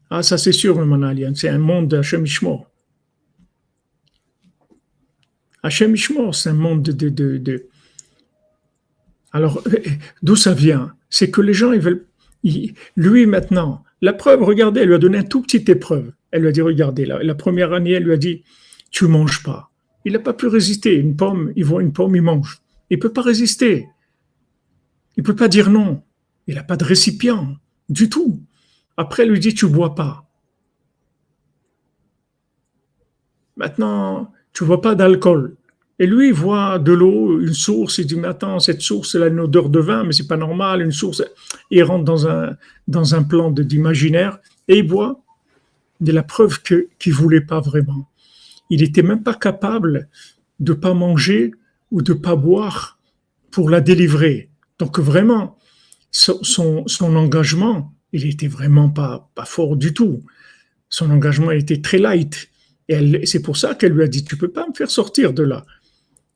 Ah, 0.10 0.22
ça 0.22 0.38
c'est 0.38 0.52
sûr, 0.52 0.86
mon 0.86 1.02
alliance. 1.02 1.40
C'est 1.40 1.50
un 1.50 1.60
monde 1.60 1.88
d'Hachem 1.88 2.26
Ishmor. 2.26 2.70
Hachem 5.64 5.96
Ishmor, 5.96 6.36
c'est 6.36 6.50
un 6.50 6.54
monde 6.54 6.84
de, 6.84 7.10
de, 7.10 7.38
de, 7.38 7.68
Alors, 9.32 9.64
d'où 10.22 10.36
ça 10.36 10.54
vient? 10.54 10.94
C'est 11.10 11.32
que 11.32 11.42
les 11.42 11.54
gens, 11.54 11.72
ils 11.72 11.80
veulent. 11.80 12.06
lui, 12.96 13.26
maintenant, 13.26 13.84
la 14.02 14.14
preuve, 14.14 14.44
regardez, 14.44 14.82
elle 14.82 14.90
lui 14.90 14.96
a 14.96 15.00
donné 15.00 15.20
un 15.20 15.24
tout 15.24 15.42
petite 15.42 15.70
épreuve. 15.70 16.12
Elle 16.32 16.42
lui 16.42 16.50
a 16.50 16.52
dit, 16.52 16.62
regardez, 16.62 17.06
la, 17.06 17.24
la 17.24 17.36
première 17.36 17.72
année, 17.74 17.92
elle 17.92 18.04
lui 18.04 18.14
a 18.14 18.18
dit, 18.18 18.44
tu 18.92 19.08
manges 19.08 19.42
pas. 19.42 19.72
Il 20.06 20.14
n'a 20.14 20.20
pas 20.20 20.34
pu 20.34 20.48
résister. 20.48 20.96
Une 20.96 21.16
pomme, 21.16 21.54
il 21.56 21.64
voit 21.64 21.82
une 21.82 21.94
pomme, 21.94 22.16
il 22.16 22.22
mange. 22.22 22.62
Il 22.90 23.00
peut 23.00 23.14
pas 23.14 23.22
résister. 23.22 23.88
Il 25.16 25.24
peut 25.24 25.36
pas 25.36 25.48
dire 25.48 25.70
non. 25.70 26.04
Il 26.48 26.56
n'a 26.56 26.64
pas 26.64 26.76
de 26.76 26.84
récipient 26.84 27.56
du 27.88 28.10
tout. 28.10 28.42
Après, 28.98 29.24
elle 29.24 29.30
lui 29.30 29.40
dit, 29.40 29.54
tu 29.54 29.68
bois 29.68 29.96
pas. 29.96 30.30
Maintenant, 33.56 34.32
tu 34.54 34.64
vois 34.64 34.82
pas 34.82 34.96
d'alcool. 34.96 35.56
Et 36.00 36.08
lui, 36.08 36.30
il 36.30 36.34
voit 36.34 36.80
de 36.80 36.92
l'eau, 36.92 37.40
une 37.40 37.54
source, 37.54 38.00
il 38.00 38.08
dit, 38.08 38.16
mais 38.16 38.28
attends, 38.28 38.60
cette 38.60 38.82
source, 38.82 39.16
elle 39.16 39.24
a 39.24 39.28
une 39.28 39.40
odeur 39.40 39.70
de 39.70 39.80
vin, 39.80 40.04
mais 40.04 40.12
c'est 40.12 40.28
pas 40.28 40.38
normal, 40.38 40.82
une 40.82 40.92
source. 40.92 41.24
il 41.70 41.84
rentre 41.84 42.04
dans 42.04 42.28
un, 42.28 42.58
dans 42.88 43.16
un 43.16 43.24
plan 43.24 43.52
d'imaginaire 43.52 44.40
et 44.68 44.80
il 44.80 44.88
boit 44.88 45.22
de 46.02 46.12
la 46.12 46.24
preuve 46.24 46.62
qu'il 46.62 47.14
voulait 47.14 47.42
pas 47.42 47.60
vraiment. 47.60 48.10
Il 48.70 48.82
n'était 48.82 49.04
même 49.04 49.24
pas 49.24 49.36
capable 49.36 50.10
de 50.60 50.74
pas 50.74 50.94
manger 50.94 51.52
ou 51.92 52.02
de 52.02 52.14
pas 52.14 52.36
boire 52.36 52.98
pour 53.52 53.70
la 53.70 53.82
délivrer. 53.82 54.50
Donc 54.80 55.00
vraiment, 55.00 55.58
son, 56.12 56.42
son, 56.88 57.16
engagement, 57.16 57.94
il 58.12 58.26
était 58.28 58.48
vraiment 58.48 58.90
pas, 58.90 59.30
pas 59.36 59.46
fort 59.46 59.76
du 59.76 59.94
tout. 59.94 60.24
Son 60.90 61.10
engagement 61.12 61.52
était 61.52 61.82
très 61.82 62.00
light. 62.00 62.50
C'est 63.26 63.42
pour 63.42 63.58
ça 63.58 63.76
qu'elle 63.76 63.94
lui 63.94 64.04
a 64.04 64.08
dit, 64.08 64.24
tu 64.24 64.38
peux 64.38 64.48
pas 64.48 64.68
me 64.68 64.74
faire 64.74 64.90
sortir 64.90 65.34
de 65.34 65.44
là. 65.44 65.66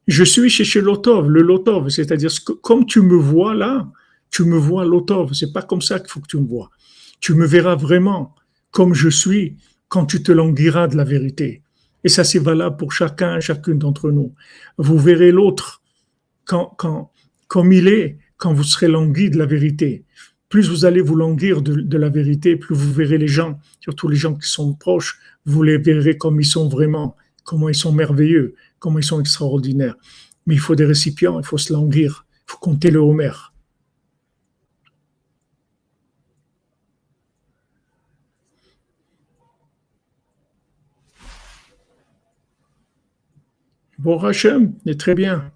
Je 0.07 0.23
suis 0.23 0.49
chez, 0.49 0.63
chez 0.63 0.81
Lotov, 0.81 1.29
le 1.29 1.41
Lotov, 1.41 1.89
c'est-à-dire 1.89 2.31
comme 2.61 2.85
tu 2.85 3.01
me 3.01 3.15
vois 3.15 3.53
là, 3.53 3.89
tu 4.29 4.43
me 4.43 4.57
vois 4.57 4.85
Lotov. 4.85 5.33
C'est 5.33 5.51
pas 5.51 5.61
comme 5.61 5.81
ça 5.81 5.99
qu'il 5.99 6.09
faut 6.09 6.21
que 6.21 6.27
tu 6.27 6.37
me 6.37 6.47
vois. 6.47 6.69
Tu 7.19 7.33
me 7.33 7.45
verras 7.45 7.75
vraiment 7.75 8.35
comme 8.71 8.93
je 8.93 9.09
suis 9.09 9.57
quand 9.89 10.05
tu 10.05 10.23
te 10.23 10.31
languiras 10.31 10.87
de 10.87 10.95
la 10.95 11.03
vérité. 11.03 11.63
Et 12.03 12.09
ça, 12.09 12.23
c'est 12.23 12.39
valable 12.39 12.77
pour 12.77 12.93
chacun, 12.93 13.39
chacune 13.39 13.79
d'entre 13.79 14.11
nous. 14.11 14.33
Vous 14.77 14.97
verrez 14.97 15.31
l'autre 15.31 15.81
quand, 16.45 16.73
quand, 16.77 17.11
comme 17.47 17.73
il 17.73 17.87
est, 17.87 18.17
quand 18.37 18.53
vous 18.53 18.63
serez 18.63 18.87
langui 18.87 19.29
de 19.29 19.37
la 19.37 19.45
vérité. 19.45 20.05
Plus 20.49 20.69
vous 20.69 20.85
allez 20.85 21.01
vous 21.01 21.15
languir 21.15 21.61
de, 21.61 21.97
la 21.97 22.09
vérité, 22.09 22.55
plus 22.55 22.75
vous 22.75 22.93
verrez 22.93 23.17
les 23.17 23.27
gens, 23.27 23.59
surtout 23.79 24.07
les 24.07 24.15
gens 24.15 24.35
qui 24.35 24.47
sont 24.47 24.73
proches, 24.73 25.19
vous 25.45 25.63
les 25.63 25.77
verrez 25.77 26.17
comme 26.17 26.39
ils 26.39 26.45
sont 26.45 26.69
vraiment, 26.69 27.15
comment 27.43 27.69
ils 27.69 27.75
sont 27.75 27.91
merveilleux, 27.91 28.55
comment 28.79 28.99
ils 28.99 29.03
sont 29.03 29.19
extraordinaires. 29.19 29.95
Mais 30.45 30.55
il 30.55 30.59
faut 30.59 30.75
des 30.75 30.85
récipients, 30.85 31.39
il 31.39 31.45
faut 31.45 31.57
se 31.57 31.73
languir, 31.73 32.25
il 32.31 32.51
faut 32.51 32.59
compter 32.59 32.91
le 32.91 32.99
Homer. 32.99 33.31
Bon, 43.99 44.19
Hachem, 44.23 44.73
est 44.85 44.99
très 44.99 45.15
bien. 45.15 45.51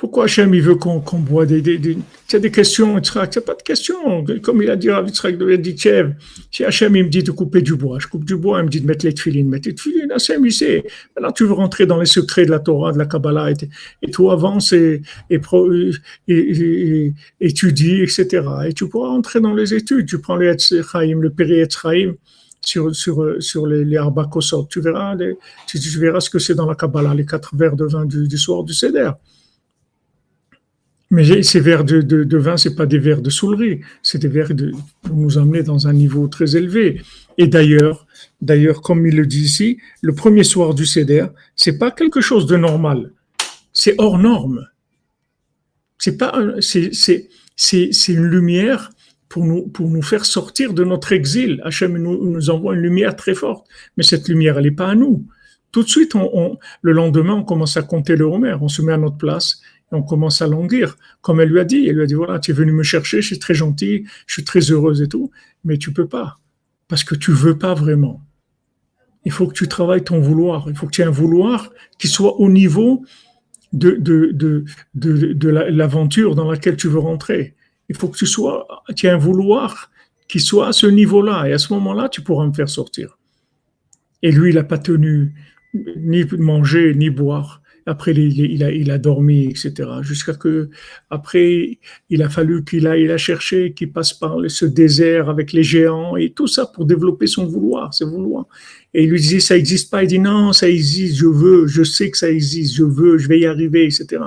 Pourquoi 0.00 0.24
Hachem, 0.24 0.54
il 0.54 0.62
veut 0.62 0.76
qu'on 0.76 1.00
boit 1.18 1.44
des, 1.44 1.60
des, 1.60 1.76
des, 1.76 1.98
Tu 2.26 2.34
as 2.34 2.38
des 2.38 2.50
questions, 2.50 2.98
il 2.98 3.02
n'y 3.02 3.18
a 3.18 3.40
pas 3.42 3.54
de 3.54 3.62
questions. 3.62 4.24
Comme 4.40 4.62
il 4.62 4.70
a 4.70 4.76
dit 4.76 4.88
à 4.88 5.02
Yitzhak 5.02 5.36
de 5.36 5.50
Yedichev, 5.50 6.14
si 6.50 6.64
Hachem, 6.64 6.96
il 6.96 7.04
me 7.04 7.10
dit 7.10 7.22
de 7.22 7.30
couper 7.30 7.60
du 7.60 7.74
bois, 7.74 7.98
je 7.98 8.06
coupe 8.06 8.24
du 8.24 8.34
bois, 8.34 8.60
il 8.60 8.64
me 8.64 8.70
dit 8.70 8.80
de 8.80 8.86
mettre 8.86 9.04
les 9.04 9.12
tefilines, 9.12 9.50
mettre 9.50 9.68
les 9.68 9.74
tefilines, 9.74 10.10
Hachem, 10.10 10.46
il 10.46 10.52
sait. 10.54 10.84
Maintenant, 11.14 11.32
tu 11.32 11.44
veux 11.44 11.52
rentrer 11.52 11.84
dans 11.84 12.00
les 12.00 12.06
secrets 12.06 12.46
de 12.46 12.50
la 12.50 12.60
Torah, 12.60 12.92
de 12.92 12.98
la 12.98 13.04
Kabbalah, 13.04 13.50
et, 13.50 13.56
et 14.00 14.10
tu 14.10 14.26
avances 14.30 14.72
et, 14.72 15.02
et, 15.28 15.38
et, 16.28 17.12
étudies, 17.38 18.00
etc. 18.00 18.42
Et 18.68 18.72
tu 18.72 18.88
pourras 18.88 19.08
rentrer 19.10 19.42
dans 19.42 19.52
les 19.52 19.74
études. 19.74 20.06
Tu 20.06 20.18
prends 20.18 20.36
les 20.36 20.56
Chaim, 20.58 21.20
le 21.20 21.28
Péri 21.28 21.62
Chaim, 21.68 22.14
sur, 22.62 22.96
sur, 22.96 23.34
sur 23.38 23.66
les, 23.66 23.84
les 23.84 24.00
Tu 24.70 24.80
verras, 24.80 25.14
les, 25.14 25.36
tu, 25.66 25.78
verras 25.98 26.20
ce 26.20 26.30
que 26.30 26.38
c'est 26.38 26.54
dans 26.54 26.66
la 26.66 26.74
Kabbalah, 26.74 27.12
les 27.12 27.26
quatre 27.26 27.54
verres 27.54 27.76
de 27.76 27.84
vin 27.84 28.06
du, 28.06 28.26
du 28.26 28.38
soir 28.38 28.64
du 28.64 28.72
Seder. 28.72 29.10
Mais 31.10 31.42
ces 31.42 31.58
verres 31.58 31.84
de, 31.84 32.02
de, 32.02 32.22
de 32.22 32.38
vin, 32.38 32.56
c'est 32.56 32.76
pas 32.76 32.86
des 32.86 32.98
verres 32.98 33.20
de 33.20 33.30
soulerie, 33.30 33.80
c'est 34.02 34.18
des 34.18 34.28
verres 34.28 34.52
pour 35.02 35.16
nous 35.16 35.38
emmener 35.38 35.64
dans 35.64 35.88
un 35.88 35.92
niveau 35.92 36.28
très 36.28 36.56
élevé. 36.56 37.02
Et 37.36 37.48
d'ailleurs, 37.48 38.06
d'ailleurs, 38.40 38.80
comme 38.80 39.06
il 39.06 39.16
le 39.16 39.26
dit 39.26 39.42
ici, 39.42 39.78
le 40.02 40.14
premier 40.14 40.44
soir 40.44 40.72
du 40.72 40.86
Seder, 40.86 41.26
c'est 41.56 41.78
pas 41.78 41.90
quelque 41.90 42.20
chose 42.20 42.46
de 42.46 42.56
normal, 42.56 43.12
c'est 43.72 43.94
hors 43.98 44.18
norme. 44.18 44.68
C'est 45.98 46.16
pas, 46.16 46.34
c'est, 46.60 46.94
c'est, 46.94 47.28
c'est, 47.56 48.12
une 48.12 48.26
lumière 48.26 48.90
pour 49.28 49.44
nous, 49.44 49.66
pour 49.66 49.90
nous 49.90 50.02
faire 50.02 50.24
sortir 50.24 50.72
de 50.72 50.84
notre 50.84 51.12
exil. 51.12 51.60
Hachem 51.64 51.98
nous, 51.98 52.50
envoie 52.50 52.74
une 52.74 52.80
lumière 52.80 53.16
très 53.16 53.34
forte, 53.34 53.66
mais 53.96 54.02
cette 54.02 54.28
lumière, 54.28 54.58
elle 54.58 54.64
n'est 54.64 54.70
pas 54.70 54.88
à 54.88 54.94
nous. 54.94 55.26
Tout 55.72 55.82
de 55.82 55.88
suite, 55.88 56.14
le 56.82 56.92
lendemain, 56.92 57.34
on 57.34 57.44
commence 57.44 57.76
à 57.76 57.82
compter 57.82 58.16
le 58.16 58.24
Homer, 58.24 58.56
on 58.60 58.68
se 58.68 58.80
met 58.80 58.92
à 58.92 58.96
notre 58.96 59.18
place 59.18 59.60
on 59.92 60.02
commence 60.02 60.40
à 60.42 60.46
languir, 60.46 60.96
comme 61.20 61.40
elle 61.40 61.48
lui 61.48 61.60
a 61.60 61.64
dit. 61.64 61.86
Elle 61.86 61.96
lui 61.96 62.02
a 62.02 62.06
dit, 62.06 62.14
voilà, 62.14 62.38
tu 62.38 62.50
es 62.50 62.54
venu 62.54 62.72
me 62.72 62.82
chercher, 62.82 63.22
je 63.22 63.28
suis 63.28 63.38
très 63.38 63.54
gentil, 63.54 64.04
je 64.26 64.34
suis 64.34 64.44
très 64.44 64.60
heureuse 64.70 65.02
et 65.02 65.08
tout, 65.08 65.30
mais 65.64 65.78
tu 65.78 65.92
peux 65.92 66.06
pas, 66.06 66.38
parce 66.88 67.04
que 67.04 67.14
tu 67.14 67.32
veux 67.32 67.58
pas 67.58 67.74
vraiment. 67.74 68.22
Il 69.24 69.32
faut 69.32 69.46
que 69.46 69.52
tu 69.52 69.68
travailles 69.68 70.04
ton 70.04 70.20
vouloir. 70.20 70.66
Il 70.68 70.76
faut 70.76 70.86
que 70.86 70.92
tu 70.92 71.02
aies 71.02 71.06
un 71.06 71.10
vouloir 71.10 71.70
qui 71.98 72.08
soit 72.08 72.40
au 72.40 72.48
niveau 72.48 73.04
de, 73.72 73.92
de, 73.92 74.32
de, 74.32 74.64
de, 74.94 75.48
l'aventure 75.48 76.34
dans 76.34 76.50
laquelle 76.50 76.76
tu 76.76 76.88
veux 76.88 76.98
rentrer. 76.98 77.54
Il 77.88 77.96
faut 77.96 78.08
que 78.08 78.16
tu 78.16 78.26
sois, 78.26 78.66
tu 78.96 79.06
aies 79.06 79.10
un 79.10 79.18
vouloir 79.18 79.90
qui 80.28 80.40
soit 80.40 80.68
à 80.68 80.72
ce 80.72 80.86
niveau-là. 80.86 81.48
Et 81.48 81.52
à 81.52 81.58
ce 81.58 81.72
moment-là, 81.74 82.08
tu 82.08 82.22
pourras 82.22 82.46
me 82.46 82.52
faire 82.52 82.68
sortir. 82.68 83.18
Et 84.22 84.32
lui, 84.32 84.50
il 84.50 84.54
n'a 84.54 84.64
pas 84.64 84.78
tenu 84.78 85.34
ni 85.74 86.24
manger, 86.38 86.94
ni 86.94 87.10
boire. 87.10 87.62
Après, 87.90 88.12
il, 88.12 88.62
a, 88.62 88.70
il 88.70 88.88
a 88.92 88.98
dormi, 88.98 89.46
etc. 89.46 89.72
Jusqu'à 90.02 90.34
que, 90.34 90.70
après, 91.10 91.80
il 92.08 92.22
a 92.22 92.28
fallu 92.28 92.62
qu'il 92.64 92.86
aille 92.86 93.06
la 93.06 93.18
chercher, 93.18 93.72
qu'il 93.72 93.90
passe 93.90 94.12
par 94.12 94.36
ce 94.46 94.64
désert 94.64 95.28
avec 95.28 95.52
les 95.52 95.64
géants 95.64 96.16
et 96.16 96.30
tout 96.30 96.46
ça 96.46 96.66
pour 96.66 96.84
développer 96.84 97.26
son 97.26 97.46
vouloir, 97.46 97.92
ses 97.92 98.04
vouloir. 98.04 98.46
Et 98.94 99.02
il 99.02 99.10
lui 99.10 99.18
disait, 99.18 99.40
ça 99.40 99.56
n'existe 99.56 99.90
pas. 99.90 100.04
Il 100.04 100.06
dit, 100.06 100.20
non, 100.20 100.52
ça 100.52 100.68
existe, 100.68 101.16
je 101.16 101.26
veux, 101.26 101.66
je 101.66 101.82
sais 101.82 102.12
que 102.12 102.16
ça 102.16 102.30
existe, 102.30 102.76
je 102.76 102.84
veux, 102.84 103.18
je 103.18 103.26
vais 103.26 103.40
y 103.40 103.46
arriver, 103.46 103.86
etc. 103.86 104.22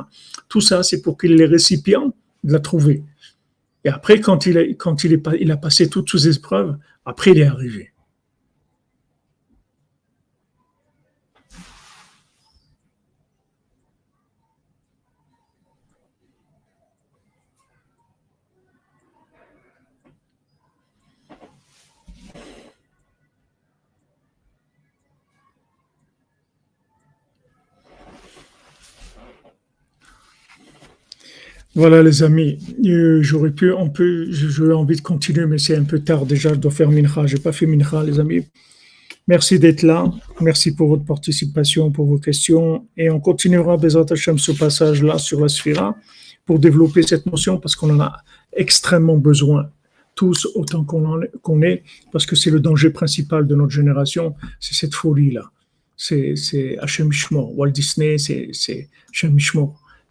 Tout 0.49 0.59
ça, 0.59 0.83
c'est 0.83 1.01
pour 1.01 1.17
qu'il 1.17 1.33
les 1.35 1.45
récipients 1.45 2.13
de 2.43 2.51
la 2.51 2.59
trouver. 2.59 3.01
Et 3.85 3.89
après, 3.89 4.19
quand 4.19 4.45
il 4.45 4.57
a, 4.57 4.63
quand 4.73 5.05
il, 5.05 5.13
est, 5.13 5.23
il 5.39 5.51
a 5.53 5.57
passé 5.57 5.87
toutes 5.87 6.11
ces 6.11 6.35
épreuves, 6.35 6.75
après, 7.05 7.31
il 7.31 7.39
est 7.39 7.45
arrivé. 7.45 7.92
Voilà 31.75 32.03
les 32.03 32.21
amis, 32.21 32.59
euh, 32.85 33.23
j'aurais 33.23 33.49
pu, 33.49 33.71
on 33.71 33.89
peut, 33.89 34.27
j'aurais 34.29 34.75
envie 34.75 34.95
de 34.95 35.01
continuer, 35.01 35.47
mais 35.47 35.57
c'est 35.57 35.75
un 35.75 35.85
peu 35.85 35.99
tard 35.99 36.27
déjà, 36.27 36.49
je 36.53 36.59
dois 36.59 36.69
faire 36.69 36.91
mincha, 36.91 37.25
j'ai 37.25 37.39
pas 37.39 37.51
fait 37.51 37.65
mincha 37.65 38.03
les 38.03 38.19
amis. 38.19 38.45
Merci 39.27 39.57
d'être 39.57 39.81
là, 39.81 40.05
merci 40.39 40.75
pour 40.75 40.89
votre 40.89 41.03
participation, 41.03 41.91
pour 41.91 42.05
vos 42.05 42.19
questions, 42.19 42.87
et 42.95 43.09
on 43.09 43.19
continuera 43.19 43.77
Bezat 43.77 44.05
Hashem 44.11 44.37
ce 44.37 44.51
passage-là 44.51 45.17
sur 45.17 45.41
la 45.41 45.47
sphira 45.47 45.95
pour 46.45 46.59
développer 46.59 47.01
cette 47.01 47.25
notion 47.25 47.57
parce 47.57 47.75
qu'on 47.75 47.89
en 47.89 48.01
a 48.01 48.17
extrêmement 48.55 49.17
besoin, 49.17 49.67
tous 50.13 50.47
autant 50.53 50.83
qu'on 50.83 51.61
est, 51.63 51.83
parce 52.11 52.27
que 52.27 52.35
c'est 52.35 52.51
le 52.51 52.59
danger 52.59 52.91
principal 52.91 53.47
de 53.47 53.55
notre 53.55 53.71
génération, 53.71 54.35
c'est 54.59 54.75
cette 54.75 54.93
folie-là. 54.93 55.49
C'est 55.97 56.35
Hashem 56.79 57.09
Walt 57.31 57.71
Disney, 57.71 58.19
c'est 58.19 58.51
Hashem 59.11 59.39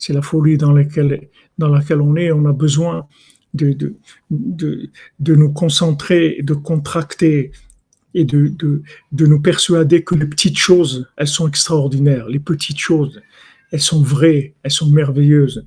c'est 0.03 0.13
la 0.13 0.21
folie 0.21 0.57
dans 0.57 0.73
laquelle, 0.73 1.29
dans 1.59 1.69
laquelle 1.69 2.01
on 2.01 2.17
est. 2.17 2.33
On 2.33 2.47
a 2.47 2.53
besoin 2.53 3.07
de, 3.55 3.73
de, 3.73 3.95
de, 4.31 4.89
de 5.21 5.35
nous 5.35 5.53
concentrer, 5.53 6.41
de 6.43 6.55
contracter 6.55 7.53
et 8.15 8.25
de, 8.25 8.49
de, 8.49 8.83
de 9.13 9.27
nous 9.27 9.41
persuader 9.41 10.05
que 10.05 10.15
les 10.15 10.27
petites 10.27 10.59
choses, 10.59 11.09
elles 11.17 11.29
sont 11.29 11.49
extraordinaires. 11.49 12.29
Les 12.29 12.39
petites 12.39 12.79
choses, 12.79 13.23
elles 13.71 13.81
sont 13.81 14.03
vraies, 14.03 14.55
elles 14.63 14.71
sont 14.71 14.91
merveilleuses. 14.91 15.67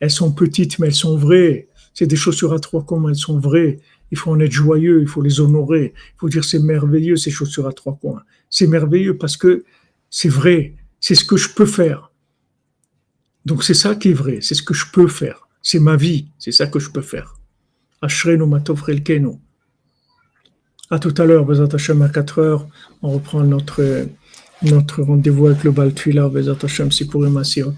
Elles 0.00 0.10
sont 0.10 0.32
petites, 0.32 0.78
mais 0.78 0.88
elles 0.88 0.94
sont 0.94 1.16
vraies. 1.16 1.68
C'est 1.94 2.06
des 2.06 2.16
chaussures 2.16 2.52
à 2.52 2.58
trois 2.58 2.84
coins, 2.84 3.08
elles 3.08 3.16
sont 3.16 3.38
vraies. 3.38 3.78
Il 4.10 4.18
faut 4.18 4.32
en 4.32 4.40
être 4.40 4.52
joyeux, 4.52 5.00
il 5.00 5.08
faut 5.08 5.22
les 5.22 5.40
honorer. 5.40 5.94
Il 5.96 6.18
faut 6.18 6.28
dire 6.28 6.44
c'est 6.44 6.58
merveilleux 6.58 7.16
ces 7.16 7.30
chaussures 7.30 7.66
à 7.66 7.72
trois 7.72 7.96
coins. 7.96 8.22
C'est 8.50 8.66
merveilleux 8.66 9.16
parce 9.16 9.36
que 9.36 9.64
c'est 10.10 10.28
vrai, 10.28 10.74
c'est 11.00 11.14
ce 11.14 11.24
que 11.24 11.36
je 11.36 11.48
peux 11.48 11.66
faire. 11.66 12.10
Donc 13.44 13.62
c'est 13.62 13.74
ça 13.74 13.94
qui 13.94 14.10
est 14.10 14.14
vrai, 14.14 14.38
c'est 14.40 14.54
ce 14.54 14.62
que 14.62 14.74
je 14.74 14.86
peux 14.92 15.08
faire. 15.08 15.48
C'est 15.62 15.78
ma 15.78 15.96
vie, 15.96 16.28
c'est 16.38 16.52
ça 16.52 16.66
que 16.66 16.78
je 16.78 16.90
peux 16.90 17.02
faire. 17.02 17.36
Ashrenu 18.02 18.46
matofrelkenu. 18.46 19.38
À 20.90 20.98
tout 20.98 21.14
à 21.16 21.24
l'heure, 21.24 21.44
Bezat 21.44 21.74
Hashem 21.74 22.02
à 22.02 22.08
4 22.08 22.38
heures, 22.38 22.66
on 23.02 23.10
reprend 23.10 23.42
notre, 23.42 23.82
rendez-vous 25.02 25.46
avec 25.46 25.64
le 25.64 25.70
Baltuila, 25.70 26.28
Bezat 26.28 26.58
Hashem 26.62 26.92
Sipurim 26.92 27.36
Asiot. 27.38 27.74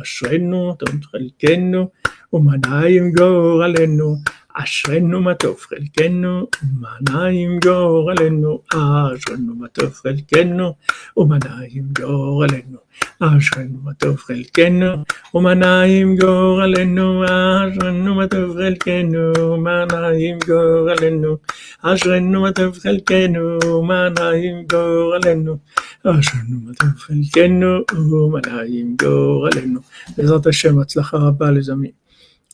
Ashrenu 0.00 0.68
matofrelkenu, 0.68 1.86
Umanayim 2.32 3.10
Goralenu. 3.10 4.16
אשרנו 4.63 5.21
מה 5.21 5.33
טוב 5.35 5.57
חלקנו, 5.59 6.47
ומנעים 6.63 7.59
גורלנו, 7.59 8.59
אשרנו 8.73 9.55
מה 9.55 9.67
טוב 9.67 9.93
חלקנו, 9.93 10.73
ומנעים 11.17 11.83
גורלנו, 11.99 12.77
אשרנו 13.19 13.79
מה 13.83 13.93
טוב 13.93 14.17
חלקנו, 14.17 14.87
ומנעים 15.33 16.15
גורלנו, 16.17 17.23
אשרנו 17.25 18.15
מה 18.15 18.27
טוב 18.27 18.57
חלקנו, 18.57 19.31
ומנעים 19.39 20.37
גורלנו, 20.47 21.37
אשרנו 21.81 22.41
מה 22.41 22.51
טוב 22.51 22.77
חלקנו, 22.77 23.57
ומנעים 23.65 24.55
גורלנו, 24.69 25.57
אשרנו 26.03 26.59
מה 26.65 26.71
טוב 26.79 26.97
חלקנו, 26.97 27.79
ומנעים 28.13 28.95
גורלנו. 29.01 29.79
בעזרת 30.17 30.47
השם, 30.47 30.79
הצלחה 30.79 31.17
רבה 31.17 31.51
לזמין. 31.51 32.00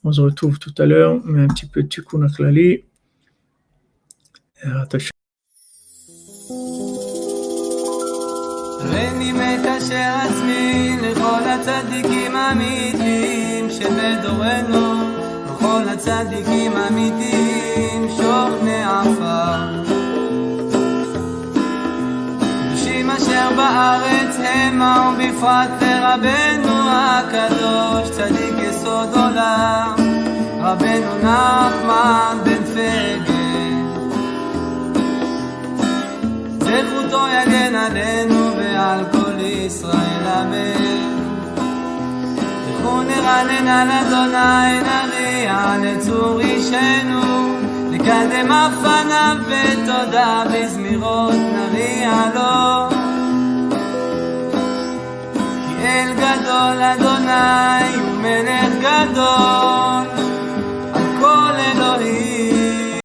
On 0.04 0.12
se 0.12 0.22
retrouve 0.22 0.60
tout 0.60 0.76
à 0.78 0.86
l'heure, 0.86 1.22
mais 1.24 1.42
un 1.44 1.48
petit 1.48 1.66
peu 1.66 1.84
de 1.84 1.88
tikkun 1.88 2.28
klali. 2.36 2.84
הריני 8.80 9.32
מתשע 9.32 10.22
עצמי 10.22 10.98
לכל 11.02 11.44
הצדיקים 11.46 12.36
האמיתיים 12.36 13.70
שבדורנו, 13.70 14.86
לכל 15.46 15.84
הצדיקים 15.94 16.72
האמיתיים 16.78 18.10
שוכני 18.18 18.84
עפר. 18.84 19.84
קדושים 22.40 23.10
אשר 23.10 23.50
בארץ 23.58 24.36
המה 24.40 25.16
ובפרט 25.16 25.70
לרבנו 25.82 26.76
הקדוש 26.90 28.12
צדיק 28.12 28.57
יסוד 28.89 29.15
עולם 29.15 29.95
רבנו 30.61 31.19
נחמן 31.23 32.37
בן 32.45 32.65
פגל 32.65 33.35
זכותו 36.61 37.27
יגן 37.29 37.75
עלינו 37.75 38.57
ועל 38.57 39.05
כל 39.13 39.41
ישראל 39.41 40.27
אמן. 40.41 41.19
לכו 42.69 43.03
נרנן 43.03 43.69
על 43.69 43.91
אדוני 43.91 44.81
נריע 44.81 45.77
לצור 45.83 46.41
אישנו. 46.41 47.55
לקדם 47.91 48.53
אף 48.53 48.73
פניו 48.83 49.37
בתודה 49.49 50.43
בזמירות 50.53 51.35
נריע 51.35 52.13
לו. 52.35 52.89
כי 55.67 55.87
אל 55.87 56.13
גדול 56.13 56.83
אדוני 56.83 58.08
Menegando 58.19 60.18